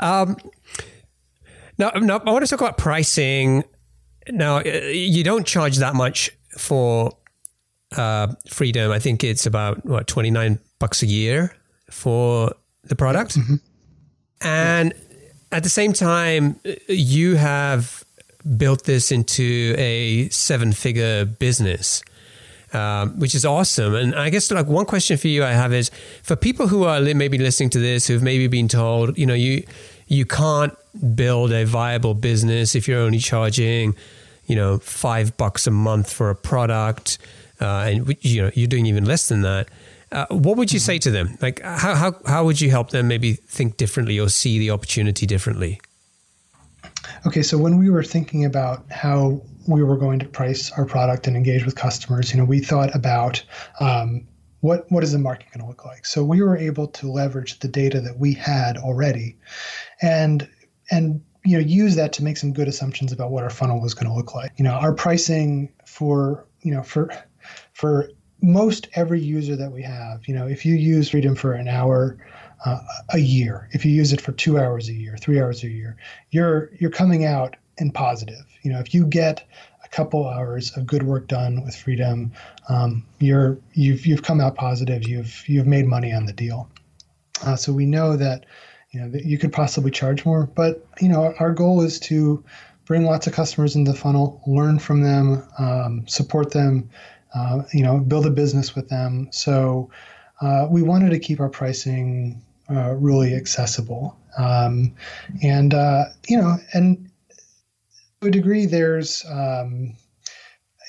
Um, 0.00 0.36
now, 1.78 1.90
now, 1.96 2.18
I 2.18 2.30
want 2.30 2.44
to 2.44 2.50
talk 2.50 2.60
about 2.60 2.78
pricing. 2.78 3.64
Now, 4.28 4.58
uh, 4.58 4.62
you 4.62 5.24
don't 5.24 5.46
charge 5.46 5.78
that 5.78 5.94
much 5.94 6.30
for 6.56 7.16
uh, 7.96 8.28
Freedom, 8.48 8.90
I 8.90 8.98
think 8.98 9.22
it's 9.24 9.46
about 9.46 9.84
what 9.84 10.06
twenty 10.06 10.30
nine 10.30 10.58
bucks 10.78 11.02
a 11.02 11.06
year 11.06 11.54
for 11.90 12.52
the 12.84 12.96
product, 12.96 13.36
mm-hmm. 13.36 13.56
and 14.40 14.92
at 15.52 15.62
the 15.62 15.68
same 15.68 15.92
time, 15.92 16.58
you 16.88 17.36
have 17.36 18.04
built 18.56 18.84
this 18.84 19.12
into 19.12 19.74
a 19.78 20.28
seven 20.30 20.72
figure 20.72 21.24
business. 21.24 22.02
Um, 22.72 23.20
which 23.20 23.36
is 23.36 23.44
awesome. 23.44 23.94
And 23.94 24.16
I 24.16 24.30
guess 24.30 24.50
like 24.50 24.66
one 24.66 24.84
question 24.84 25.16
for 25.16 25.28
you 25.28 25.44
I 25.44 25.52
have 25.52 25.72
is 25.72 25.92
for 26.24 26.34
people 26.34 26.66
who 26.66 26.82
are 26.82 27.00
maybe 27.00 27.38
listening 27.38 27.70
to 27.70 27.78
this 27.78 28.08
who've 28.08 28.20
maybe 28.20 28.48
been 28.48 28.66
told, 28.66 29.16
you 29.16 29.26
know, 29.26 29.34
you 29.34 29.62
you 30.08 30.26
can't 30.26 30.74
build 31.14 31.52
a 31.52 31.64
viable 31.64 32.14
business 32.14 32.74
if 32.74 32.88
you're 32.88 33.00
only 33.00 33.20
charging 33.20 33.94
you 34.46 34.56
know, 34.56 34.78
five 34.78 35.36
bucks 35.36 35.66
a 35.66 35.70
month 35.70 36.12
for 36.12 36.30
a 36.30 36.34
product, 36.34 37.18
uh, 37.60 37.86
and 37.88 38.16
you 38.20 38.42
know, 38.42 38.50
you're 38.54 38.68
doing 38.68 38.86
even 38.86 39.04
less 39.04 39.28
than 39.28 39.42
that. 39.42 39.68
Uh, 40.12 40.26
what 40.30 40.56
would 40.56 40.72
you 40.72 40.78
say 40.78 40.98
to 40.98 41.10
them? 41.10 41.36
Like, 41.42 41.60
how, 41.62 41.94
how, 41.94 42.14
how 42.26 42.44
would 42.44 42.60
you 42.60 42.70
help 42.70 42.90
them 42.90 43.08
maybe 43.08 43.32
think 43.32 43.76
differently 43.76 44.18
or 44.20 44.28
see 44.28 44.58
the 44.58 44.70
opportunity 44.70 45.26
differently? 45.26 45.80
Okay, 47.26 47.42
so 47.42 47.58
when 47.58 47.78
we 47.78 47.90
were 47.90 48.04
thinking 48.04 48.44
about 48.44 48.84
how 48.90 49.40
we 49.66 49.82
were 49.82 49.96
going 49.96 50.18
to 50.20 50.26
price 50.26 50.70
our 50.72 50.84
product 50.84 51.26
and 51.26 51.36
engage 51.36 51.64
with 51.64 51.74
customers, 51.74 52.32
you 52.32 52.38
know, 52.38 52.44
we 52.44 52.60
thought 52.60 52.94
about 52.94 53.42
um, 53.80 54.26
what 54.60 54.90
what 54.90 55.02
is 55.02 55.12
the 55.12 55.18
market 55.18 55.46
going 55.52 55.60
to 55.60 55.66
look 55.66 55.84
like. 55.84 56.06
So 56.06 56.24
we 56.24 56.42
were 56.42 56.56
able 56.56 56.86
to 56.88 57.10
leverage 57.10 57.58
the 57.58 57.68
data 57.68 58.00
that 58.00 58.18
we 58.18 58.34
had 58.34 58.76
already, 58.76 59.36
and 60.00 60.48
and 60.90 61.22
you 61.44 61.58
know 61.58 61.64
use 61.64 61.94
that 61.96 62.12
to 62.14 62.24
make 62.24 62.36
some 62.36 62.52
good 62.52 62.68
assumptions 62.68 63.12
about 63.12 63.30
what 63.30 63.44
our 63.44 63.50
funnel 63.50 63.80
was 63.80 63.94
going 63.94 64.08
to 64.08 64.14
look 64.14 64.34
like. 64.34 64.52
You 64.56 64.64
know, 64.64 64.72
our 64.72 64.92
pricing 64.92 65.72
for 65.84 66.46
you 66.62 66.72
know 66.72 66.82
for 66.82 67.10
for 67.72 68.10
most 68.40 68.88
every 68.94 69.20
user 69.20 69.56
that 69.56 69.72
we 69.72 69.82
have, 69.82 70.26
you 70.28 70.34
know, 70.34 70.46
if 70.46 70.66
you 70.66 70.74
use 70.74 71.10
Freedom 71.10 71.34
for 71.34 71.54
an 71.54 71.68
hour 71.68 72.16
uh, 72.64 72.80
a 73.10 73.18
year, 73.18 73.68
if 73.72 73.84
you 73.84 73.92
use 73.92 74.12
it 74.12 74.20
for 74.20 74.32
two 74.32 74.58
hours 74.58 74.88
a 74.88 74.92
year, 74.92 75.16
three 75.18 75.40
hours 75.40 75.64
a 75.64 75.68
year, 75.68 75.96
you're 76.30 76.70
you're 76.78 76.90
coming 76.90 77.24
out 77.24 77.56
in 77.78 77.90
positive. 77.90 78.44
You 78.62 78.72
know, 78.72 78.78
if 78.78 78.94
you 78.94 79.06
get 79.06 79.46
a 79.84 79.88
couple 79.88 80.28
hours 80.28 80.76
of 80.76 80.86
good 80.86 81.02
work 81.02 81.28
done 81.28 81.64
with 81.64 81.76
Freedom, 81.76 82.32
um, 82.68 83.04
you're 83.18 83.58
you've 83.74 84.06
you've 84.06 84.22
come 84.22 84.40
out 84.40 84.54
positive. 84.54 85.06
You've 85.06 85.46
you've 85.46 85.66
made 85.66 85.86
money 85.86 86.12
on 86.12 86.26
the 86.26 86.32
deal. 86.32 86.68
Uh, 87.44 87.56
so 87.56 87.72
we 87.72 87.84
know 87.84 88.16
that 88.16 88.46
you 88.94 89.00
know 89.00 89.18
you 89.24 89.38
could 89.38 89.52
possibly 89.52 89.90
charge 89.90 90.24
more. 90.24 90.46
But 90.46 90.86
you 91.00 91.08
know 91.08 91.34
our 91.38 91.52
goal 91.52 91.82
is 91.82 91.98
to 92.00 92.42
bring 92.84 93.04
lots 93.04 93.26
of 93.26 93.32
customers 93.32 93.76
into 93.76 93.92
the 93.92 93.98
funnel 93.98 94.42
learn 94.46 94.78
from 94.78 95.02
them 95.02 95.42
um, 95.58 96.06
support 96.06 96.52
them 96.52 96.88
uh, 97.34 97.62
you 97.72 97.82
know 97.82 97.98
build 97.98 98.26
a 98.26 98.30
business 98.30 98.74
with 98.74 98.88
them. 98.88 99.28
So 99.32 99.90
uh, 100.40 100.68
we 100.70 100.82
wanted 100.82 101.10
to 101.10 101.18
keep 101.18 101.40
our 101.40 101.48
pricing 101.48 102.42
uh, 102.70 102.94
really 102.94 103.34
accessible. 103.34 104.16
Um, 104.38 104.94
and 105.42 105.74
uh, 105.74 106.04
you 106.28 106.38
know 106.38 106.56
and 106.72 107.10
to 108.20 108.28
a 108.28 108.30
degree 108.30 108.66
there's 108.66 109.24
um, 109.28 109.94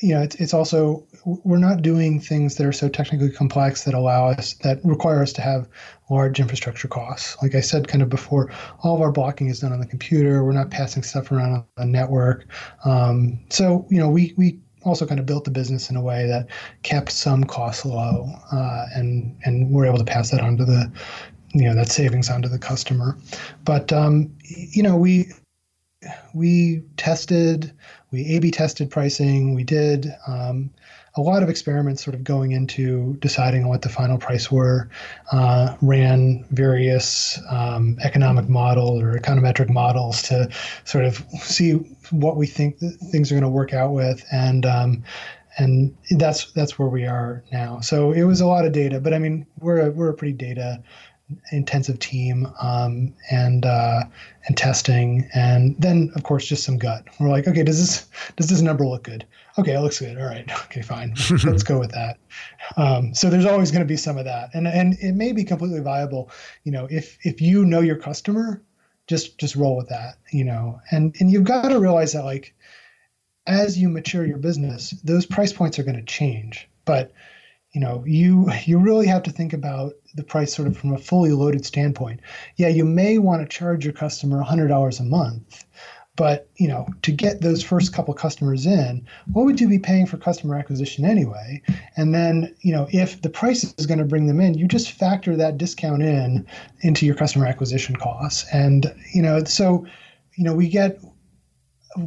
you 0.01 0.13
know, 0.13 0.21
it's, 0.21 0.35
it's 0.35 0.53
also 0.53 1.07
we're 1.25 1.57
not 1.57 1.81
doing 1.81 2.19
things 2.19 2.55
that 2.55 2.67
are 2.67 2.71
so 2.71 2.87
technically 2.87 3.31
complex 3.31 3.83
that 3.83 3.93
allow 3.95 4.27
us 4.29 4.53
that 4.61 4.79
require 4.83 5.21
us 5.21 5.33
to 5.33 5.41
have 5.41 5.67
large 6.09 6.39
infrastructure 6.39 6.87
costs. 6.87 7.35
Like 7.41 7.55
I 7.55 7.61
said, 7.61 7.87
kind 7.87 8.03
of 8.03 8.09
before, 8.09 8.51
all 8.83 8.95
of 8.95 9.01
our 9.01 9.11
blocking 9.11 9.47
is 9.47 9.59
done 9.59 9.73
on 9.73 9.79
the 9.79 9.87
computer. 9.87 10.43
We're 10.43 10.51
not 10.51 10.69
passing 10.69 11.01
stuff 11.01 11.31
around 11.31 11.53
on 11.53 11.65
the 11.77 11.85
network. 11.85 12.45
Um, 12.83 13.39
so 13.49 13.87
you 13.89 13.97
know, 13.97 14.09
we 14.09 14.33
we 14.37 14.59
also 14.83 15.07
kind 15.07 15.19
of 15.19 15.25
built 15.25 15.45
the 15.45 15.51
business 15.51 15.89
in 15.89 15.95
a 15.95 16.01
way 16.01 16.27
that 16.27 16.47
kept 16.83 17.11
some 17.11 17.43
costs 17.43 17.85
low, 17.85 18.29
uh, 18.51 18.85
and 18.93 19.35
and 19.45 19.71
we're 19.71 19.85
able 19.85 19.97
to 19.97 20.05
pass 20.05 20.29
that 20.29 20.41
on 20.41 20.57
to 20.57 20.65
the 20.65 20.91
you 21.53 21.63
know 21.63 21.73
that 21.73 21.89
savings 21.89 22.29
onto 22.29 22.47
the 22.47 22.59
customer. 22.59 23.17
But 23.63 23.91
um, 23.91 24.31
you 24.43 24.83
know, 24.83 24.95
we 24.95 25.31
we 26.35 26.83
tested, 26.97 27.73
we 28.11 28.25
A/B 28.35 28.51
tested 28.51 28.91
pricing. 28.91 29.55
We 29.55 29.63
did 29.63 30.13
um, 30.27 30.69
a 31.17 31.21
lot 31.21 31.41
of 31.41 31.49
experiments, 31.49 32.03
sort 32.03 32.13
of 32.13 32.23
going 32.23 32.51
into 32.51 33.15
deciding 33.17 33.67
what 33.67 33.81
the 33.81 33.89
final 33.89 34.17
price 34.17 34.51
were. 34.51 34.89
Uh, 35.31 35.75
ran 35.81 36.45
various 36.51 37.39
um, 37.49 37.97
economic 38.03 38.49
model 38.49 38.99
or 38.99 39.17
econometric 39.17 39.69
models 39.69 40.21
to 40.23 40.49
sort 40.83 41.05
of 41.05 41.17
see 41.39 41.73
what 42.11 42.35
we 42.35 42.45
think 42.45 42.77
things 43.11 43.31
are 43.31 43.35
going 43.35 43.43
to 43.43 43.49
work 43.49 43.73
out 43.73 43.93
with, 43.93 44.25
and 44.31 44.65
um, 44.65 45.03
and 45.57 45.95
that's 46.11 46.51
that's 46.51 46.77
where 46.77 46.89
we 46.89 47.05
are 47.05 47.43
now. 47.51 47.79
So 47.79 48.11
it 48.11 48.23
was 48.23 48.41
a 48.41 48.45
lot 48.45 48.65
of 48.65 48.73
data, 48.73 48.99
but 48.99 49.13
I 49.13 49.19
mean 49.19 49.45
we're 49.59 49.87
a, 49.87 49.91
we're 49.91 50.09
a 50.09 50.13
pretty 50.13 50.33
data 50.33 50.83
intensive 51.51 51.99
team 51.99 52.47
um, 52.61 53.13
and 53.31 53.65
uh, 53.65 54.03
and 54.47 54.57
testing, 54.57 55.27
and 55.33 55.75
then 55.79 56.11
of 56.15 56.23
course 56.23 56.45
just 56.45 56.63
some 56.63 56.77
gut. 56.77 57.05
We're 57.19 57.29
like, 57.29 57.47
okay, 57.47 57.63
does 57.63 57.79
this 57.79 58.07
does 58.35 58.49
this 58.49 58.61
number 58.61 58.85
look 58.85 59.03
good? 59.03 59.25
Okay, 59.57 59.73
it 59.73 59.79
looks 59.79 59.99
good. 59.99 60.17
All 60.17 60.27
right, 60.27 60.49
okay, 60.65 60.81
fine, 60.81 61.15
let's 61.43 61.63
go 61.63 61.79
with 61.79 61.91
that. 61.91 62.17
Um, 62.77 63.13
so 63.13 63.29
there's 63.29 63.45
always 63.45 63.71
going 63.71 63.81
to 63.81 63.87
be 63.87 63.97
some 63.97 64.17
of 64.17 64.25
that, 64.25 64.49
and 64.53 64.67
and 64.67 64.97
it 64.99 65.13
may 65.13 65.31
be 65.31 65.43
completely 65.43 65.81
viable. 65.81 66.29
You 66.63 66.71
know, 66.71 66.87
if 66.89 67.17
if 67.23 67.41
you 67.41 67.65
know 67.65 67.81
your 67.81 67.97
customer, 67.97 68.61
just 69.07 69.37
just 69.37 69.55
roll 69.55 69.77
with 69.77 69.89
that. 69.89 70.17
You 70.31 70.45
know, 70.45 70.79
and 70.91 71.15
and 71.19 71.31
you've 71.31 71.43
got 71.43 71.69
to 71.69 71.79
realize 71.79 72.13
that 72.13 72.25
like 72.25 72.53
as 73.47 73.77
you 73.77 73.89
mature 73.89 74.25
your 74.25 74.37
business, 74.37 74.91
those 75.03 75.25
price 75.25 75.53
points 75.53 75.77
are 75.77 75.83
going 75.83 75.97
to 75.97 76.03
change, 76.03 76.67
but 76.83 77.13
you 77.75 77.81
know, 77.81 78.05
you 78.07 78.49
you 78.63 78.79
really 78.79 79.05
have 79.07 79.23
to 79.23 79.31
think 79.31 79.51
about 79.51 79.95
the 80.15 80.23
price 80.23 80.55
sort 80.55 80.69
of 80.69 80.77
from 80.77 80.93
a 80.93 80.97
fully 80.97 81.33
loaded 81.33 81.65
standpoint. 81.65 82.21
Yeah, 82.55 82.69
you 82.69 82.85
may 82.85 83.17
want 83.17 83.41
to 83.41 83.57
charge 83.57 83.83
your 83.83 83.93
customer 83.93 84.41
$100 84.41 84.99
a 84.99 85.03
month, 85.03 85.65
but 86.15 86.47
you 86.55 86.69
know, 86.69 86.87
to 87.01 87.11
get 87.11 87.41
those 87.41 87.61
first 87.61 87.91
couple 87.91 88.13
customers 88.13 88.65
in, 88.65 89.05
what 89.33 89.43
would 89.43 89.59
you 89.59 89.67
be 89.67 89.77
paying 89.77 90.05
for 90.05 90.15
customer 90.15 90.55
acquisition 90.55 91.03
anyway? 91.03 91.61
And 91.97 92.15
then, 92.15 92.55
you 92.61 92.71
know, 92.71 92.87
if 92.91 93.21
the 93.21 93.29
price 93.29 93.65
is 93.77 93.85
going 93.85 93.99
to 93.99 94.05
bring 94.05 94.27
them 94.27 94.39
in, 94.39 94.53
you 94.53 94.69
just 94.69 94.91
factor 94.91 95.35
that 95.35 95.57
discount 95.57 96.01
in 96.01 96.47
into 96.79 97.05
your 97.05 97.15
customer 97.15 97.45
acquisition 97.45 97.97
costs. 97.97 98.45
And 98.53 98.95
you 99.13 99.21
know, 99.21 99.43
so 99.43 99.85
you 100.35 100.45
know, 100.45 100.53
we 100.53 100.69
get 100.69 100.97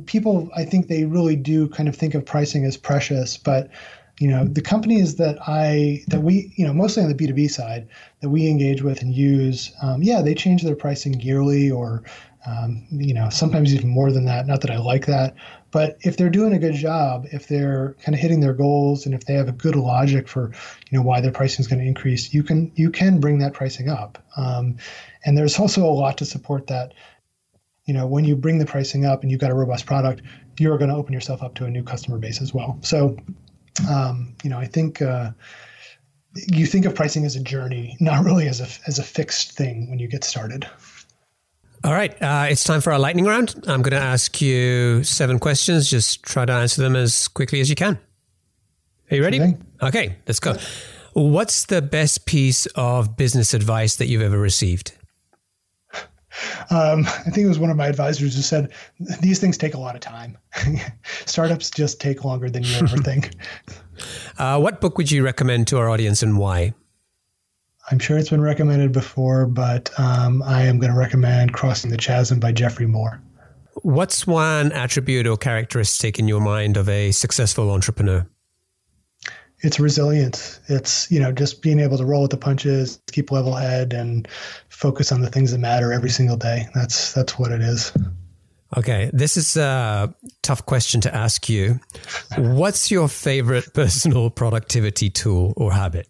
people. 0.07 0.49
I 0.57 0.65
think 0.65 0.89
they 0.89 1.05
really 1.05 1.37
do 1.37 1.69
kind 1.69 1.91
of 1.91 1.95
think 1.95 2.15
of 2.15 2.25
pricing 2.25 2.65
as 2.65 2.79
precious, 2.79 3.37
but 3.37 3.69
you 4.19 4.29
know 4.29 4.45
the 4.45 4.61
companies 4.61 5.17
that 5.17 5.39
i 5.47 6.03
that 6.09 6.21
we 6.21 6.53
you 6.57 6.67
know 6.67 6.73
mostly 6.73 7.03
on 7.03 7.09
the 7.09 7.15
b2b 7.15 7.51
side 7.51 7.89
that 8.21 8.29
we 8.29 8.49
engage 8.49 8.83
with 8.83 9.01
and 9.03 9.15
use 9.15 9.73
um, 9.83 10.03
yeah 10.03 10.21
they 10.21 10.35
change 10.35 10.63
their 10.63 10.77
pricing 10.77 11.21
yearly 11.21 11.71
or 11.71 12.03
um, 12.47 12.87
you 12.91 13.15
know 13.15 13.29
sometimes 13.29 13.75
even 13.75 13.89
more 13.89 14.11
than 14.13 14.25
that 14.25 14.47
not 14.47 14.61
that 14.61 14.71
i 14.71 14.79
like 14.79 15.07
that. 15.07 15.35
But 15.71 15.99
if 16.01 16.17
they're 16.17 16.31
doing 16.31 16.55
a 16.55 16.59
good 16.59 16.75
job 16.75 17.27
if 17.31 17.47
they're 17.47 17.95
kind 18.03 18.15
of 18.15 18.21
hitting 18.21 18.41
their 18.41 18.55
goals 18.55 19.05
and 19.05 19.15
if 19.15 19.27
they 19.27 19.35
have 19.35 19.49
a 19.49 19.53
good 19.53 19.77
logic 19.77 20.27
for 20.27 20.53
you 20.91 20.99
know 20.99 21.03
why 21.03 21.21
their 21.21 21.33
pricing 21.33 21.63
is 21.63 21.69
going 21.69 21.81
to 21.81 21.87
increase 21.87 22.33
you 22.33 22.43
can 22.43 22.73
you 22.75 22.91
can 22.91 23.21
bring 23.21 23.39
that 23.39 23.53
pricing 23.53 23.89
up. 23.89 24.25
Um, 24.37 24.77
and 25.25 25.37
there's 25.37 25.59
also 25.59 25.85
a 25.85 25.93
lot 25.93 26.17
to 26.19 26.25
support 26.25 26.69
that 26.69 26.95
you 27.85 27.93
know 27.93 28.07
when 28.07 28.25
you 28.25 28.35
bring 28.35 28.59
the 28.59 28.67
pricing 28.67 29.05
up 29.05 29.23
and 29.23 29.31
you've 29.31 29.41
got 29.41 29.51
a 29.51 29.55
robust 29.55 29.85
product 29.85 30.23
you're 30.59 30.79
going 30.79 30.91
to 30.91 30.97
open 30.97 31.13
yourself 31.13 31.43
up 31.43 31.55
to 31.55 31.67
a 31.67 31.71
new 31.71 31.83
customer 31.83 32.19
base 32.19 32.41
as 32.41 32.53
well. 32.53 32.79
So 32.83 33.17
um, 33.89 34.35
you 34.43 34.51
know, 34.51 34.59
I 34.59 34.67
think 34.67 35.03
uh, 35.03 35.31
you 36.35 36.67
think 36.67 36.85
of 36.85 36.95
pricing 36.95 37.25
as 37.25 37.37
a 37.37 37.43
journey, 37.43 37.97
not 38.01 38.25
really 38.25 38.49
as 38.49 38.61
a 38.61 38.69
as 38.87 38.99
a 38.99 39.03
fixed 39.03 39.53
thing 39.53 39.89
when 39.91 39.99
you 39.99 40.09
get 40.09 40.25
started. 40.25 40.69
All 41.85 41.93
right, 41.93 42.11
uh, 42.21 42.47
it's 42.51 42.65
time 42.65 42.81
for 42.81 42.93
our 42.93 42.99
lightning 42.99 43.25
round. 43.25 43.55
I'm 43.69 43.83
going 43.83 43.93
to 43.93 44.05
ask 44.05 44.41
you 44.41 45.05
seven 45.05 45.39
questions. 45.39 45.89
Just 45.89 46.25
try 46.25 46.45
to 46.45 46.53
answer 46.53 46.83
them 46.83 46.97
as 46.97 47.29
quickly 47.29 47.61
as 47.61 47.71
you 47.71 47.77
can. 47.77 47.99
Are 49.11 49.17
you 49.17 49.23
ready? 49.23 49.57
Okay, 49.81 50.17
let's 50.27 50.41
go. 50.41 50.57
What's 51.13 51.67
the 51.67 51.81
best 51.81 52.27
piece 52.27 52.67
of 52.75 53.17
business 53.17 53.55
advice 53.55 53.97
that 53.97 54.07
you've 54.07 54.23
ever 54.23 54.39
received? 54.39 54.93
Um, 56.71 57.07
I 57.07 57.31
think 57.31 57.39
it 57.39 57.49
was 57.49 57.59
one 57.59 57.71
of 57.71 57.77
my 57.77 57.87
advisors 57.87 58.35
who 58.35 58.43
said 58.43 58.73
these 59.21 59.39
things 59.39 59.57
take 59.57 59.75
a 59.75 59.79
lot 59.79 59.95
of 59.95 60.01
time. 60.01 60.39
Startups 61.27 61.71
just 61.71 62.01
take 62.01 62.25
longer 62.25 62.51
than 62.51 62.63
you 62.63 62.75
ever 62.77 62.97
think. 62.99 63.33
Uh, 64.39 64.59
what 64.59 64.81
book 64.81 64.99
would 64.99 65.11
you 65.11 65.25
recommend 65.25 65.67
to 65.69 65.79
our 65.79 65.89
audience 65.89 66.23
and 66.23 66.39
why? 66.39 66.75
I'm 67.91 67.99
sure 67.99 68.19
it's 68.19 68.31
been 68.31 68.43
recommended 68.43 68.93
before, 68.93 69.47
but 69.47 69.91
um, 69.99 70.43
I 70.43 70.63
am 70.63 70.79
going 70.79 70.93
to 70.93 70.99
recommend 70.99 71.55
Crossing 71.55 71.91
the 71.91 71.97
Chasm 71.97 72.39
by 72.39 72.53
Geoffrey 72.53 72.87
Moore. 72.87 73.21
What's 73.83 74.27
one 74.27 74.73
attribute 74.73 75.27
or 75.27 75.37
characteristic 75.37 76.19
in 76.19 76.29
your 76.29 76.41
mind 76.41 76.77
of 76.77 76.89
a 76.89 77.13
successful 77.13 77.71
entrepreneur? 77.71 78.27
It's 79.61 79.81
resilience. 79.81 80.61
It's 80.69 81.11
you 81.11 81.21
know 81.21 81.33
just 81.33 81.63
being 81.63 81.81
able 81.81 81.99
to 81.99 82.05
roll 82.05 82.23
with 82.23 82.31
the 82.31 82.37
punches, 82.37 83.01
keep 83.11 83.31
level 83.31 83.55
head, 83.55 83.93
and 83.93 84.29
focus 84.69 85.13
on 85.13 85.21
the 85.21 85.31
things 85.31 85.53
that 85.53 85.59
matter 85.59 85.93
every 85.93 86.11
single 86.11 86.37
day. 86.37 86.69
That's 86.75 87.13
that's 87.13 87.39
what 87.39 87.53
it 87.53 87.61
is. 87.61 87.93
Okay, 88.77 89.11
this 89.15 89.37
is 89.37 89.57
a 89.57 90.15
tough 90.43 90.67
question 90.67 91.01
to 91.01 91.15
ask 91.15 91.49
you. 91.49 91.81
What's 92.37 92.91
your 92.91 93.09
favorite 93.09 93.65
personal 93.75 94.31
productivity 94.31 95.09
tool 95.09 95.55
or 95.57 95.73
habit? 95.73 96.07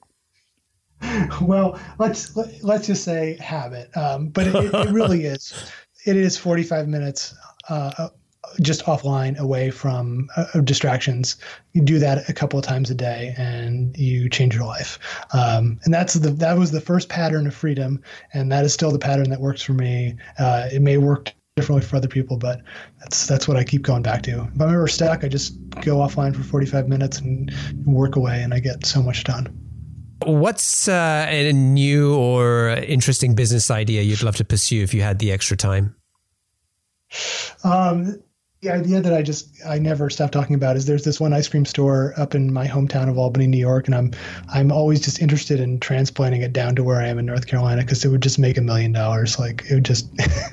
Well, 1.41 1.79
let's 1.99 2.37
let's 2.63 2.89
just 2.89 3.05
say 3.05 3.39
habit, 3.41 3.97
um, 3.97 4.29
but 4.29 4.49
it, 4.49 4.75
it, 4.75 4.91
really 4.91 5.25
is. 5.25 5.55
It 6.05 6.17
is 6.17 6.37
forty 6.37 6.65
five 6.65 6.89
minutes 6.89 7.35
uh, 7.69 8.09
just 8.61 8.85
offline 8.85 9.39
away 9.39 9.71
from 9.71 10.29
uh, 10.37 10.61
distractions. 10.61 11.37
You 11.73 11.83
do 11.83 11.99
that 11.99 12.29
a 12.29 12.33
couple 12.33 12.59
of 12.59 12.65
times 12.65 12.91
a 12.91 12.95
day 12.95 13.35
and 13.37 13.97
you 13.97 14.29
change 14.29 14.55
your 14.55 14.65
life. 14.65 14.99
Um, 15.33 15.79
and 15.85 15.93
that's 15.93 16.15
the 16.15 16.31
that 16.31 16.59
was 16.59 16.71
the 16.71 16.81
first 16.81 17.09
pattern 17.09 17.47
of 17.47 17.55
freedom. 17.55 18.03
And 18.33 18.51
that 18.53 18.65
is 18.65 18.73
still 18.73 18.91
the 18.91 18.99
pattern 18.99 19.31
that 19.31 19.41
works 19.41 19.63
for 19.63 19.73
me. 19.73 20.17
Uh, 20.39 20.69
it 20.73 20.83
may 20.83 20.99
work 20.99 21.33
differently 21.57 21.85
for 21.85 21.97
other 21.97 22.07
people 22.07 22.37
but 22.37 22.63
that's 23.01 23.27
that's 23.27 23.49
what 23.49 23.57
i 23.57 23.65
keep 23.65 23.83
going 23.83 24.01
back 24.01 24.23
to. 24.23 24.31
If 24.31 24.61
i'm 24.61 24.73
ever 24.73 24.87
stuck 24.87 25.25
i 25.25 25.29
just 25.29 25.57
go 25.81 25.97
offline 25.97 26.37
for 26.37 26.45
45 26.45 26.89
minutes 26.89 27.19
and 27.19 27.53
work 27.85 28.15
away 28.15 28.43
and 28.45 28.55
i 28.55 28.61
get 28.61 28.87
so 28.87 29.03
much 29.03 29.25
done. 29.25 29.49
What's 30.25 30.89
uh, 30.89 31.27
a 31.29 31.53
new 31.53 32.17
or 32.17 32.71
interesting 32.71 33.35
business 33.35 33.71
idea 33.71 34.03
you'd 34.03 34.23
love 34.23 34.37
to 34.37 34.45
pursue 34.45 34.83
if 34.83 34.93
you 34.93 35.03
had 35.03 35.21
the 35.21 35.33
extra 35.33 35.57
time? 35.57 35.95
Um, 37.65 38.21
the 38.61 38.71
idea 38.71 39.01
that 39.01 39.15
I 39.15 39.23
just 39.23 39.49
I 39.65 39.79
never 39.79 40.11
stop 40.11 40.33
talking 40.33 40.57
about 40.57 40.77
is 40.77 40.87
there's 40.87 41.05
this 41.05 41.21
one 41.21 41.33
ice 41.33 41.47
cream 41.47 41.65
store 41.65 42.13
up 42.17 42.35
in 42.35 42.53
my 42.53 42.67
hometown 42.67 43.09
of 43.09 43.17
Albany, 43.17 43.47
New 43.47 43.59
York, 43.59 43.87
and 43.87 43.95
I'm 43.95 44.13
I'm 44.53 44.73
always 44.73 45.01
just 45.01 45.23
interested 45.23 45.61
in 45.61 45.79
transplanting 45.79 46.43
it 46.43 46.53
down 46.53 46.75
to 46.75 46.83
where 46.83 47.01
I 47.01 47.07
am 47.07 47.21
in 47.21 47.27
North 47.27 47.47
Carolina 47.47 47.83
because 47.83 48.05
it 48.05 48.09
would 48.09 48.21
just 48.21 48.39
make 48.39 48.57
a 48.57 48.61
million 48.61 48.91
dollars. 48.91 49.39
Like 49.39 49.65
it 49.71 49.75
would 49.75 49.85
just 49.85 50.11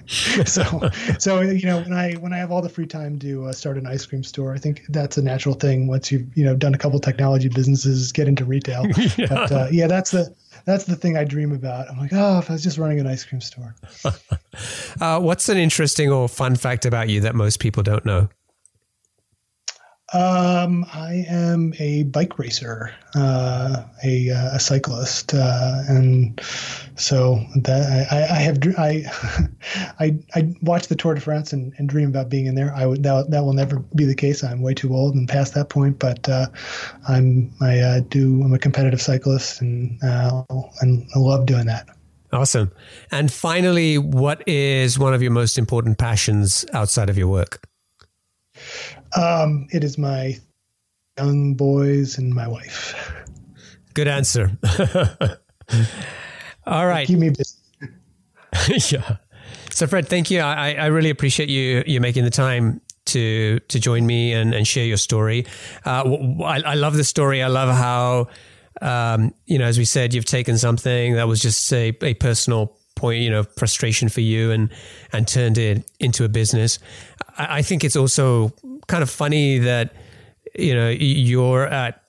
so 0.48 0.92
so 1.20 1.42
you 1.42 1.66
know 1.66 1.82
when 1.82 1.94
I 1.94 2.14
when 2.14 2.32
I 2.32 2.38
have 2.38 2.52
all 2.52 2.62
the 2.62 2.70
free 2.70 2.86
time 2.86 3.18
to 3.20 3.46
uh, 3.46 3.54
start 3.54 3.76
an 3.78 3.88
ice 3.88 4.06
cream 4.06 4.24
store, 4.24 4.54
I 4.54 4.60
think 4.60 4.84
that's 4.90 5.18
a 5.18 5.24
natural 5.24 5.56
thing 5.56 5.88
once 5.88 6.12
you've 6.12 6.28
you 6.38 6.46
know 6.46 6.56
done 6.56 6.76
a 6.76 6.78
couple 6.78 7.00
technology 7.00 7.50
businesses, 7.50 8.12
get 8.12 8.28
into 8.28 8.46
retail. 8.46 8.86
yeah. 9.18 9.26
But 9.30 9.52
uh, 9.52 9.68
yeah, 9.72 9.88
that's 9.88 10.12
the 10.12 10.32
that's 10.64 10.86
the 10.86 10.96
thing 10.96 11.18
I 11.18 11.24
dream 11.24 11.52
about. 11.52 11.90
I'm 11.90 11.98
like, 11.98 12.14
oh, 12.14 12.40
if 12.40 12.50
I 12.50 12.54
was 12.54 12.64
just 12.64 12.78
running 12.78 13.00
an 13.00 13.08
ice 13.08 13.26
cream 13.26 13.42
store. 13.42 13.76
uh, 15.02 15.20
what's 15.20 15.50
an 15.50 15.58
interesting 15.58 16.12
or 16.12 16.30
fun 16.30 16.56
fact 16.56 16.86
about 16.86 17.10
you 17.10 17.22
that 17.22 17.36
most 17.36 17.60
people 17.60 17.84
don't 17.84 18.06
know? 18.06 18.30
Um, 20.16 20.86
I 20.94 21.26
am 21.28 21.74
a 21.78 22.04
bike 22.04 22.40
racer, 22.40 22.96
uh, 23.16 23.84
a, 24.02 24.30
uh, 24.30 24.56
a 24.56 24.60
cyclist, 24.62 25.34
uh, 25.34 25.82
and 25.90 26.40
so 26.96 27.44
that 27.58 28.08
I, 28.10 28.24
I 28.24 28.40
have 28.40 28.60
I, 28.78 29.04
I 30.00 30.18
I 30.34 30.56
watch 30.62 30.88
the 30.88 30.96
Tour 30.96 31.16
de 31.16 31.20
France 31.20 31.52
and, 31.52 31.74
and 31.78 31.90
dream 31.90 32.08
about 32.08 32.30
being 32.30 32.46
in 32.46 32.56
there. 32.56 32.74
I 32.74 32.86
would 32.86 33.04
that, 33.04 33.30
that 33.32 33.44
will 33.44 33.52
never 33.52 33.80
be 33.94 34.06
the 34.06 34.16
case. 34.16 34.42
I'm 34.42 34.62
way 34.62 34.74
too 34.74 34.96
old 34.96 35.16
and 35.16 35.28
past 35.28 35.54
that 35.56 35.68
point. 35.68 36.00
But 36.00 36.30
uh, 36.30 36.46
I'm 37.10 37.52
I 37.60 37.80
uh, 37.80 38.00
do 38.08 38.42
I'm 38.42 38.54
a 38.54 38.60
competitive 38.60 39.02
cyclist 39.02 39.60
and 39.60 40.02
uh, 40.02 40.44
and 40.80 41.10
I 41.14 41.20
love 41.20 41.46
doing 41.46 41.66
that. 41.66 41.90
Awesome. 42.32 42.72
And 43.12 43.30
finally, 43.30 43.98
what 43.98 44.48
is 44.48 44.98
one 44.98 45.14
of 45.14 45.22
your 45.22 45.32
most 45.32 45.58
important 45.58 45.98
passions 45.98 46.66
outside 46.72 47.10
of 47.10 47.18
your 47.18 47.28
work? 47.28 47.68
Um, 49.16 49.68
it 49.72 49.84
is 49.84 49.98
my 49.98 50.38
young 51.18 51.56
boys 51.56 52.18
and 52.18 52.34
my 52.34 52.48
wife. 52.48 52.96
Good 53.94 54.08
answer. 54.08 54.52
All 56.66 56.86
right. 56.86 57.08
Keep 57.08 57.20
me 57.20 57.30
busy. 57.30 57.56
yeah. 58.96 59.18
So 59.72 59.88
Fred, 59.88 60.08
thank 60.08 60.32
you. 60.32 60.40
I, 60.40 60.74
I 60.74 60.86
really 60.88 61.10
appreciate 61.10 61.50
you 61.50 61.84
you 61.86 62.00
making 62.02 62.24
the 62.24 62.30
time 62.30 62.82
to 63.08 63.60
to 63.60 63.80
join 63.80 64.06
me 64.06 64.34
and, 64.34 64.54
and 64.54 64.68
share 64.68 64.86
your 64.86 64.98
story. 64.98 65.46
Uh, 65.86 66.18
I, 66.44 66.62
I 66.62 66.74
love 66.76 66.96
the 66.96 67.04
story. 67.04 67.44
I 67.44 67.48
love 67.48 67.70
how 67.76 68.28
um, 68.82 69.34
you 69.46 69.58
know, 69.58 69.66
as 69.66 69.78
we 69.78 69.86
said, 69.86 70.14
you've 70.14 70.26
taken 70.26 70.58
something 70.58 71.14
that 71.14 71.28
was 71.28 71.42
just 71.42 71.72
a, 71.72 71.96
a 72.02 72.14
personal 72.16 72.78
point, 72.96 73.22
you 73.22 73.30
know, 73.30 73.44
frustration 73.44 74.10
for 74.10 74.22
you 74.22 74.52
and 74.52 74.70
and 75.14 75.28
turned 75.28 75.58
it 75.58 75.90
into 76.00 76.24
a 76.26 76.30
business. 76.30 76.80
I, 77.38 77.58
I 77.58 77.62
think 77.62 77.84
it's 77.84 77.96
also 77.96 78.54
kind 78.88 79.04
of 79.04 79.10
funny 79.10 79.60
that 79.60 79.94
you 80.58 80.74
know 80.74 80.90
you're 80.90 81.68
at 81.68 82.02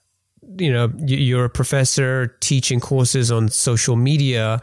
you 0.59 0.73
know 0.73 0.93
you're 0.99 1.47
a 1.47 1.51
professor 1.51 2.37
teaching 2.41 2.81
courses 2.81 3.31
on 3.33 3.49
social 3.49 3.97
media 3.97 4.61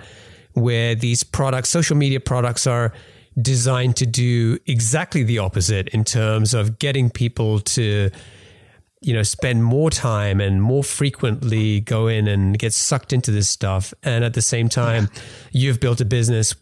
where 0.54 0.96
these 0.96 1.24
products 1.24 1.70
social 1.70 1.96
media 1.96 2.20
products 2.20 2.68
are 2.68 2.94
designed 3.42 3.96
to 3.98 4.06
do 4.06 4.58
exactly 4.68 5.24
the 5.24 5.40
opposite 5.40 5.88
in 5.90 6.04
terms 6.04 6.54
of 6.54 6.78
getting 6.80 7.10
people 7.10 7.60
to 7.60 8.10
you 9.02 9.14
know 9.14 9.24
spend 9.24 9.64
more 9.64 9.90
time 9.90 10.40
and 10.40 10.62
more 10.62 10.84
frequently 10.84 11.82
go 11.82 12.08
in 12.08 12.28
and 12.28 12.58
get 12.58 12.74
sucked 12.74 13.12
into 13.12 13.32
this 13.32 13.50
stuff. 13.50 13.94
And 14.04 14.24
at 14.24 14.34
the 14.34 14.42
same 14.42 14.70
time 14.70 15.10
you've 15.52 15.80
built 15.80 16.00
a 16.00 16.06
business 16.06 16.56